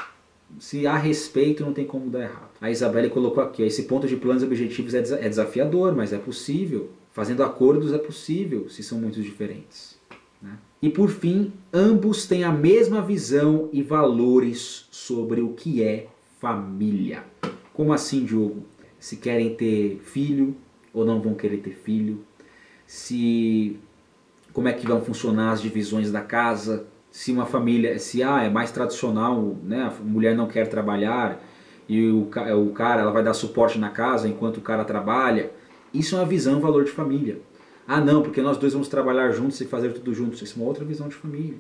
se 0.57 0.87
há 0.87 0.97
respeito 0.97 1.63
não 1.63 1.71
tem 1.71 1.85
como 1.85 2.09
dar 2.09 2.23
errado. 2.23 2.49
A 2.59 2.71
Isabelle 2.71 3.11
colocou 3.11 3.43
aqui, 3.43 3.61
esse 3.61 3.83
ponto 3.83 4.07
de 4.07 4.15
planos 4.15 4.41
e 4.41 4.45
objetivos 4.47 4.95
é, 4.95 4.99
é 4.99 5.29
desafiador, 5.29 5.95
mas 5.95 6.11
é 6.11 6.17
possível. 6.17 6.89
Fazendo 7.11 7.43
acordos 7.43 7.93
é 7.93 7.99
possível, 7.99 8.67
se 8.69 8.81
são 8.81 8.99
muito 8.99 9.21
diferentes. 9.21 9.99
Né? 10.41 10.57
E 10.81 10.89
por 10.89 11.09
fim, 11.09 11.53
ambos 11.71 12.25
têm 12.25 12.43
a 12.43 12.51
mesma 12.51 13.03
visão 13.03 13.69
e 13.71 13.83
valores 13.83 14.87
sobre 14.89 15.41
o 15.41 15.49
que 15.49 15.83
é 15.83 16.07
família. 16.39 17.23
Como 17.71 17.93
assim, 17.93 18.25
Diogo? 18.25 18.65
Se 18.99 19.17
querem 19.17 19.53
ter 19.53 19.99
filho 20.03 20.55
ou 20.91 21.05
não 21.05 21.21
vão 21.21 21.35
querer 21.35 21.57
ter 21.57 21.75
filho? 21.75 22.25
Se 22.87 23.79
como 24.53 24.67
é 24.67 24.73
que 24.73 24.87
vão 24.87 25.01
funcionar 25.01 25.51
as 25.51 25.61
divisões 25.61 26.11
da 26.11 26.21
casa? 26.21 26.87
Se 27.11 27.31
uma 27.31 27.45
família, 27.45 27.99
se 27.99 28.23
ah, 28.23 28.41
é 28.41 28.49
mais 28.49 28.71
tradicional, 28.71 29.55
né, 29.63 29.83
a 29.83 30.03
mulher 30.03 30.35
não 30.35 30.47
quer 30.47 30.67
trabalhar 30.67 31.39
e 31.87 32.09
o, 32.09 32.29
o 32.65 32.71
cara 32.71 33.01
ela 33.01 33.11
vai 33.11 33.23
dar 33.23 33.33
suporte 33.33 33.77
na 33.77 33.89
casa 33.89 34.27
enquanto 34.27 34.57
o 34.57 34.61
cara 34.61 34.83
trabalha. 34.83 35.51
Isso 35.93 36.15
é 36.15 36.19
uma 36.19 36.25
visão, 36.25 36.59
valor 36.59 36.83
de 36.85 36.91
família. 36.91 37.39
Ah, 37.87 38.01
não, 38.01 38.21
porque 38.21 38.41
nós 38.41 38.57
dois 38.57 38.73
vamos 38.73 38.87
trabalhar 38.87 39.31
juntos 39.31 39.61
e 39.61 39.65
fazer 39.65 39.93
tudo 39.93 40.13
juntos. 40.13 40.41
Isso 40.41 40.57
é 40.57 40.61
uma 40.61 40.67
outra 40.67 40.83
visão 40.83 41.07
de 41.07 41.15
família. 41.15 41.57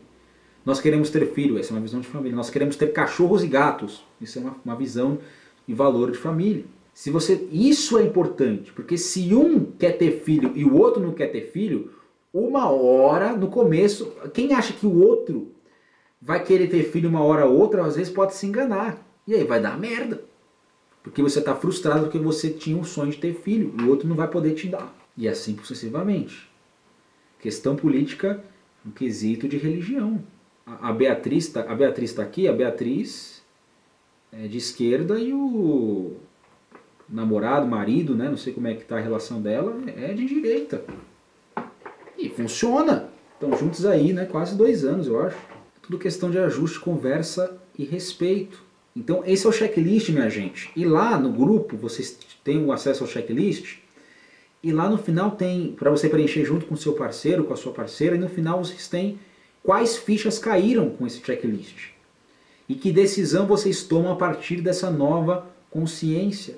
Nós 0.65 0.81
queremos 0.81 1.09
ter 1.09 1.25
filho, 1.27 1.57
essa 1.57 1.71
é 1.71 1.75
uma 1.75 1.81
visão 1.81 2.01
de 2.01 2.07
família. 2.07 2.35
Nós 2.35 2.49
queremos 2.49 2.75
ter 2.75 2.87
cachorros 2.87 3.43
e 3.43 3.47
gatos. 3.47 4.03
Isso 4.19 4.37
é 4.39 4.41
uma, 4.41 4.55
uma 4.65 4.75
visão 4.75 5.19
e 5.67 5.73
valor 5.73 6.11
de 6.11 6.17
família. 6.17 6.65
Se 6.97 7.11
você, 7.11 7.47
isso 7.51 7.99
é 7.99 8.01
importante, 8.01 8.73
porque 8.73 8.97
se 8.97 9.31
um 9.35 9.63
quer 9.63 9.99
ter 9.99 10.23
filho 10.23 10.51
e 10.55 10.65
o 10.65 10.75
outro 10.75 10.99
não 10.99 11.13
quer 11.13 11.27
ter 11.27 11.51
filho, 11.51 11.91
uma 12.33 12.71
hora 12.71 13.33
no 13.33 13.49
começo, 13.49 14.11
quem 14.33 14.51
acha 14.51 14.73
que 14.73 14.87
o 14.87 14.99
outro 14.99 15.51
vai 16.19 16.43
querer 16.43 16.67
ter 16.67 16.85
filho 16.85 17.07
uma 17.07 17.21
hora 17.21 17.45
ou 17.45 17.55
outra, 17.55 17.85
às 17.85 17.97
vezes 17.97 18.11
pode 18.11 18.33
se 18.33 18.47
enganar. 18.47 18.97
E 19.27 19.35
aí 19.35 19.43
vai 19.43 19.61
dar 19.61 19.79
merda. 19.79 20.23
Porque 21.03 21.21
você 21.21 21.37
está 21.37 21.53
frustrado 21.53 22.05
porque 22.05 22.17
você 22.17 22.49
tinha 22.49 22.75
um 22.75 22.83
sonho 22.83 23.11
de 23.11 23.19
ter 23.19 23.35
filho 23.35 23.75
e 23.77 23.83
o 23.83 23.89
outro 23.89 24.09
não 24.09 24.15
vai 24.15 24.27
poder 24.27 24.55
te 24.55 24.67
dar 24.67 24.91
e 25.15 25.29
assim 25.29 25.55
sucessivamente. 25.55 26.49
Questão 27.39 27.75
política 27.75 28.43
no 28.83 28.91
quesito 28.91 29.47
de 29.47 29.57
religião. 29.57 30.19
A, 30.65 30.89
a 30.89 30.93
Beatriz 30.93 31.45
está 31.45 31.61
tá 31.63 32.23
aqui, 32.23 32.47
a 32.47 32.53
Beatriz 32.53 33.43
é 34.31 34.47
de 34.47 34.57
esquerda 34.57 35.19
e 35.19 35.31
o 35.31 36.17
namorado, 37.09 37.65
marido, 37.67 38.15
né, 38.15 38.29
não 38.29 38.37
sei 38.37 38.53
como 38.53 38.67
é 38.67 38.73
que 38.73 38.81
está 38.81 38.97
a 38.97 39.01
relação 39.01 39.41
dela, 39.41 39.75
é 39.95 40.13
de 40.13 40.25
direita. 40.25 40.83
E 42.17 42.29
funciona. 42.29 43.09
Estão 43.33 43.57
juntos 43.57 43.85
aí, 43.85 44.13
né, 44.13 44.25
quase 44.25 44.55
dois 44.55 44.83
anos, 44.83 45.07
eu 45.07 45.21
acho. 45.21 45.37
Tudo 45.81 45.99
questão 45.99 46.29
de 46.29 46.39
ajuste, 46.39 46.79
conversa 46.79 47.57
e 47.77 47.85
respeito. 47.85 48.63
Então 48.95 49.23
esse 49.25 49.45
é 49.45 49.49
o 49.49 49.53
checklist, 49.53 50.09
minha 50.09 50.29
gente. 50.29 50.71
E 50.75 50.83
lá 50.85 51.17
no 51.19 51.31
grupo 51.31 51.77
vocês 51.77 52.17
têm 52.43 52.65
o 52.65 52.71
acesso 52.71 53.03
ao 53.03 53.09
checklist 53.09 53.77
e 54.63 54.71
lá 54.71 54.89
no 54.89 54.97
final 54.97 55.31
tem, 55.31 55.73
para 55.77 55.91
você 55.91 56.09
preencher 56.09 56.43
junto 56.43 56.65
com 56.65 56.75
seu 56.75 56.93
parceiro, 56.93 57.43
com 57.43 57.53
a 57.53 57.57
sua 57.57 57.71
parceira, 57.71 58.15
e 58.15 58.19
no 58.19 58.27
final 58.27 58.63
vocês 58.63 58.87
têm 58.87 59.19
quais 59.63 59.97
fichas 59.97 60.39
caíram 60.39 60.89
com 60.89 61.05
esse 61.05 61.21
checklist. 61.23 61.91
E 62.67 62.75
que 62.75 62.91
decisão 62.91 63.45
vocês 63.45 63.83
tomam 63.83 64.11
a 64.11 64.15
partir 64.15 64.61
dessa 64.61 64.89
nova 64.89 65.45
consciência. 65.69 66.55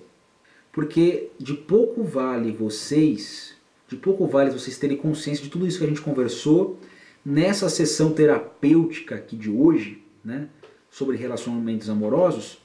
Porque 0.79 1.31
de 1.37 1.55
pouco 1.55 2.05
vale 2.05 2.53
vocês, 2.53 3.53
de 3.85 3.97
pouco 3.97 4.25
vale 4.25 4.49
vocês 4.49 4.77
terem 4.77 4.95
consciência 4.95 5.43
de 5.43 5.49
tudo 5.49 5.67
isso 5.67 5.77
que 5.77 5.83
a 5.83 5.87
gente 5.89 5.99
conversou 5.99 6.79
nessa 7.25 7.67
sessão 7.67 8.13
terapêutica 8.13 9.15
aqui 9.15 9.35
de 9.35 9.51
hoje, 9.51 10.01
né, 10.23 10.47
sobre 10.89 11.17
relacionamentos 11.17 11.89
amorosos, 11.89 12.59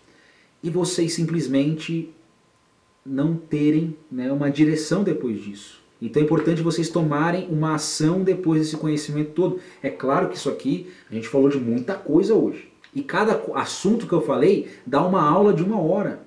e 0.62 0.70
vocês 0.70 1.12
simplesmente 1.12 2.14
não 3.04 3.34
terem 3.34 3.96
né, 4.08 4.30
uma 4.30 4.48
direção 4.48 5.02
depois 5.02 5.42
disso. 5.42 5.82
Então 6.00 6.22
é 6.22 6.24
importante 6.24 6.62
vocês 6.62 6.88
tomarem 6.88 7.48
uma 7.48 7.74
ação 7.74 8.22
depois 8.22 8.60
desse 8.60 8.76
conhecimento 8.76 9.32
todo. 9.32 9.58
É 9.82 9.90
claro 9.90 10.28
que 10.28 10.36
isso 10.36 10.48
aqui, 10.48 10.88
a 11.10 11.14
gente 11.16 11.26
falou 11.26 11.48
de 11.48 11.58
muita 11.58 11.94
coisa 11.94 12.32
hoje. 12.32 12.68
E 12.94 13.02
cada 13.02 13.42
assunto 13.56 14.06
que 14.06 14.12
eu 14.12 14.20
falei 14.20 14.68
dá 14.86 15.04
uma 15.04 15.20
aula 15.20 15.52
de 15.52 15.64
uma 15.64 15.80
hora. 15.80 16.23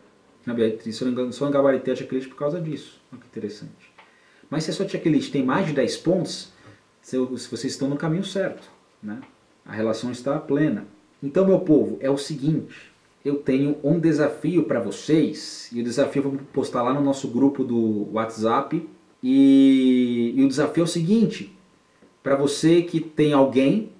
Na 0.48 0.54
Beatriz, 0.54 0.96
só 0.96 1.06
não, 1.06 1.32
só 1.32 1.46
não 1.46 1.52
gabaritei 1.52 1.94
a 1.94 1.96
checklist 1.96 2.28
por 2.30 2.38
causa 2.38 2.60
disso. 2.60 3.00
Olha 3.12 3.22
que 3.22 3.28
interessante. 3.28 3.94
Mas 4.50 4.64
se 4.64 4.72
a 4.72 4.74
sua 4.74 4.88
checklist 4.88 5.32
tem 5.32 5.44
mais 5.44 5.68
de 5.68 5.74
10 5.74 5.98
pontos, 5.98 6.52
se 7.02 7.18
vocês 7.18 7.66
estão 7.66 7.88
no 7.88 7.98
caminho 7.98 8.24
certo. 8.24 8.68
Né? 9.04 9.20
A 9.66 9.74
relação 9.74 10.12
está 10.12 10.40
plena. 10.40 10.88
Então, 11.22 11.46
meu 11.46 11.60
povo, 11.60 11.98
é 12.02 12.10
o 12.10 12.18
seguinte 12.18 12.92
eu 13.28 13.36
tenho 13.36 13.78
um 13.84 14.00
desafio 14.00 14.64
para 14.64 14.80
vocês, 14.80 15.70
e 15.74 15.82
o 15.82 15.84
desafio 15.84 16.24
eu 16.24 16.32
vou 16.32 16.40
postar 16.54 16.82
lá 16.82 16.94
no 16.94 17.02
nosso 17.02 17.28
grupo 17.28 17.64
do 17.64 18.08
WhatsApp. 18.14 18.88
E, 19.22 20.34
e 20.36 20.44
o 20.44 20.48
desafio 20.48 20.82
é 20.82 20.84
o 20.86 20.88
seguinte: 20.88 21.54
para 22.24 22.36
você 22.36 22.82
que 22.82 23.02
tem 23.02 23.34
alguém, 23.34 23.92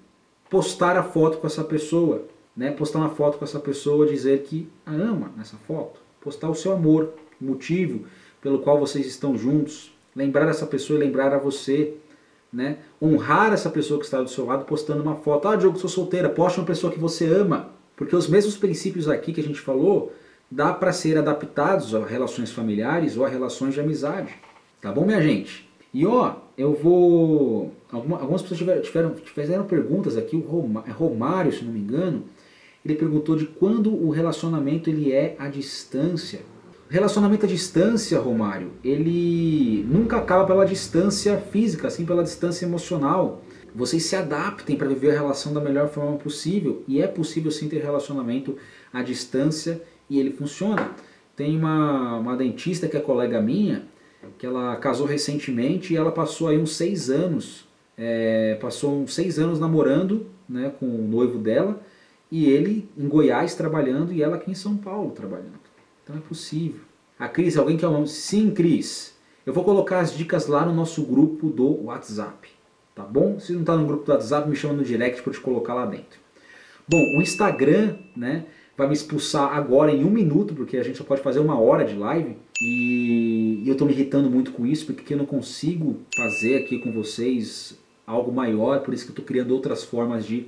postar 0.48 0.96
a 0.96 1.02
foto 1.02 1.38
com 1.38 1.46
essa 1.46 1.62
pessoa, 1.62 2.26
né? 2.56 2.70
Postar 2.70 3.00
uma 3.00 3.10
foto 3.10 3.38
com 3.38 3.44
essa 3.44 3.60
pessoa, 3.60 4.06
dizer 4.06 4.42
que 4.44 4.68
a 4.86 4.92
ama 4.92 5.30
nessa 5.36 5.56
foto, 5.58 6.00
postar 6.28 6.50
o 6.50 6.54
seu 6.54 6.72
amor, 6.72 7.14
o 7.40 7.44
motivo 7.44 8.04
pelo 8.40 8.60
qual 8.60 8.78
vocês 8.78 9.06
estão 9.06 9.36
juntos, 9.36 9.92
lembrar 10.14 10.48
essa 10.48 10.66
pessoa 10.66 10.98
e 10.98 11.02
lembrar 11.02 11.32
a 11.32 11.38
você, 11.38 11.94
né? 12.52 12.78
Honrar 13.02 13.52
essa 13.52 13.70
pessoa 13.70 13.98
que 13.98 14.04
está 14.04 14.20
do 14.22 14.28
seu 14.28 14.44
lado 14.44 14.64
postando 14.64 15.02
uma 15.02 15.16
foto. 15.16 15.48
Ah, 15.48 15.56
Diogo, 15.56 15.78
sou 15.78 15.90
solteira, 15.90 16.28
poste 16.28 16.60
uma 16.60 16.66
pessoa 16.66 16.92
que 16.92 16.98
você 16.98 17.26
ama. 17.26 17.70
Porque 17.96 18.14
os 18.14 18.28
mesmos 18.28 18.56
princípios 18.56 19.08
aqui 19.08 19.32
que 19.32 19.40
a 19.40 19.44
gente 19.44 19.60
falou 19.60 20.12
dá 20.50 20.72
para 20.72 20.92
ser 20.92 21.18
adaptados 21.18 21.94
a 21.94 22.04
relações 22.04 22.52
familiares 22.52 23.16
ou 23.16 23.24
a 23.24 23.28
relações 23.28 23.74
de 23.74 23.80
amizade. 23.80 24.34
Tá 24.80 24.92
bom, 24.92 25.04
minha 25.04 25.20
gente? 25.20 25.68
E 25.92 26.06
ó, 26.06 26.36
eu 26.56 26.74
vou. 26.74 27.72
Alguma, 27.90 28.20
algumas 28.20 28.42
pessoas 28.42 28.58
tiveram, 28.58 28.82
tiveram, 28.82 29.14
fizeram 29.16 29.64
perguntas 29.64 30.16
aqui, 30.16 30.36
o 30.36 30.82
é 30.86 30.90
Romário, 30.90 31.52
se 31.52 31.64
não 31.64 31.72
me 31.72 31.80
engano, 31.80 32.24
Ele 32.84 32.94
perguntou 32.94 33.36
de 33.36 33.46
quando 33.46 33.92
o 33.92 34.10
relacionamento 34.10 34.88
ele 34.88 35.12
é 35.12 35.34
à 35.38 35.48
distância. 35.48 36.40
Relacionamento 36.88 37.44
à 37.44 37.48
distância, 37.48 38.18
Romário, 38.18 38.72
ele 38.82 39.84
nunca 39.90 40.16
acaba 40.16 40.46
pela 40.46 40.64
distância 40.64 41.36
física, 41.36 41.88
assim 41.88 42.06
pela 42.06 42.22
distância 42.22 42.64
emocional. 42.64 43.42
Vocês 43.74 44.04
se 44.04 44.16
adaptem 44.16 44.76
para 44.76 44.88
viver 44.88 45.10
a 45.10 45.20
relação 45.20 45.52
da 45.52 45.60
melhor 45.60 45.88
forma 45.88 46.16
possível 46.16 46.82
e 46.88 47.02
é 47.02 47.06
possível 47.06 47.50
sim 47.50 47.68
ter 47.68 47.82
relacionamento 47.82 48.56
à 48.92 49.02
distância 49.02 49.82
e 50.08 50.18
ele 50.18 50.32
funciona. 50.32 50.92
Tem 51.36 51.56
uma, 51.58 52.16
uma 52.18 52.36
dentista 52.36 52.88
que 52.88 52.96
é 52.96 53.00
colega 53.00 53.40
minha, 53.40 53.82
que 54.38 54.46
ela 54.46 54.74
casou 54.76 55.06
recentemente 55.06 55.92
e 55.92 55.96
ela 55.96 56.10
passou 56.10 56.48
aí 56.48 56.58
uns 56.58 56.74
seis 56.74 57.10
anos, 57.10 57.68
é, 57.96 58.56
passou 58.60 59.02
uns 59.02 59.14
seis 59.14 59.38
anos 59.38 59.60
namorando 59.60 60.26
né, 60.48 60.72
com 60.80 60.86
o 60.86 61.06
noivo 61.06 61.38
dela 61.38 61.80
e 62.30 62.46
ele 62.46 62.88
em 62.96 63.08
Goiás 63.08 63.54
trabalhando 63.54 64.12
e 64.12 64.22
ela 64.22 64.36
aqui 64.36 64.50
em 64.50 64.54
São 64.54 64.76
Paulo 64.76 65.10
trabalhando. 65.12 65.58
Então 66.02 66.16
é 66.16 66.20
possível. 66.20 66.80
A 67.18 67.28
Cris, 67.28 67.56
alguém 67.56 67.76
quer 67.76 67.88
um 67.88 68.06
Sim, 68.06 68.50
Cris. 68.50 69.16
Eu 69.44 69.52
vou 69.52 69.64
colocar 69.64 70.00
as 70.00 70.16
dicas 70.16 70.46
lá 70.46 70.64
no 70.64 70.74
nosso 70.74 71.02
grupo 71.02 71.48
do 71.48 71.84
WhatsApp. 71.84 72.48
Tá 72.94 73.02
bom? 73.02 73.38
Se 73.40 73.52
não 73.52 73.60
está 73.60 73.76
no 73.76 73.86
grupo 73.86 74.04
do 74.04 74.12
WhatsApp, 74.12 74.48
me 74.48 74.56
chama 74.56 74.74
no 74.74 74.84
direct 74.84 75.22
para 75.22 75.32
te 75.32 75.40
colocar 75.40 75.74
lá 75.74 75.86
dentro. 75.86 76.18
Bom, 76.86 76.98
o 77.16 77.22
Instagram, 77.22 77.96
né? 78.16 78.46
vai 78.78 78.86
me 78.86 78.94
expulsar 78.94 79.52
agora 79.56 79.90
em 79.90 80.04
um 80.04 80.10
minuto, 80.10 80.54
porque 80.54 80.76
a 80.76 80.84
gente 80.84 80.96
só 80.96 81.02
pode 81.02 81.20
fazer 81.20 81.40
uma 81.40 81.58
hora 81.58 81.84
de 81.84 81.96
live. 81.96 82.36
E 82.62 83.64
eu 83.66 83.72
estou 83.72 83.84
me 83.84 83.92
irritando 83.92 84.30
muito 84.30 84.52
com 84.52 84.64
isso, 84.64 84.86
porque 84.86 85.14
eu 85.14 85.18
não 85.18 85.26
consigo 85.26 85.96
fazer 86.16 86.58
aqui 86.58 86.78
com 86.78 86.92
vocês 86.92 87.76
algo 88.06 88.32
maior, 88.32 88.80
por 88.80 88.94
isso 88.94 89.04
que 89.04 89.10
eu 89.10 89.14
estou 89.14 89.24
criando 89.24 89.50
outras 89.50 89.82
formas 89.82 90.24
de 90.24 90.46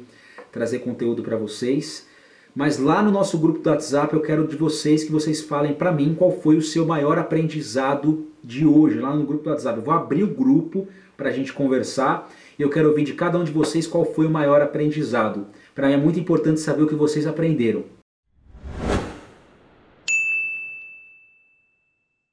trazer 0.53 0.81
conteúdo 0.81 1.23
para 1.23 1.37
vocês. 1.37 2.07
Mas 2.55 2.79
lá 2.79 3.03
no 3.03 3.11
nosso 3.11 3.39
grupo 3.39 3.61
do 3.61 3.71
WhatsApp 3.71 4.13
eu 4.13 4.21
quero 4.21 4.47
de 4.47 4.57
vocês 4.57 5.05
que 5.05 5.13
vocês 5.13 5.41
falem 5.41 5.73
para 5.73 5.93
mim 5.93 6.15
qual 6.19 6.33
foi 6.33 6.57
o 6.57 6.63
seu 6.63 6.85
maior 6.85 7.17
aprendizado 7.19 8.27
de 8.43 8.67
hoje, 8.67 8.99
lá 8.99 9.15
no 9.15 9.25
grupo 9.25 9.45
do 9.45 9.51
WhatsApp. 9.51 9.79
Eu 9.79 9.85
vou 9.85 9.95
abrir 9.95 10.25
o 10.25 10.35
grupo 10.35 10.89
para 11.17 11.29
a 11.29 11.33
gente 11.33 11.53
conversar 11.53 12.31
e 12.59 12.63
eu 12.63 12.71
quero 12.71 12.89
ouvir 12.89 13.05
de 13.05 13.15
cada 13.15 13.39
um 13.39 13.45
de 13.45 13.53
vocês 13.53 13.87
qual 13.87 14.05
foi 14.05 14.27
o 14.27 14.31
maior 14.31 14.61
aprendizado. 14.61 15.47
Para 15.75 15.87
mim 15.89 15.95
é 15.95 15.97
muito 15.97 16.19
importante 16.19 16.61
saber 16.61 16.83
o 16.83 16.89
que 16.89 16.95
vocês 16.95 17.27
aprenderam. 17.27 18.00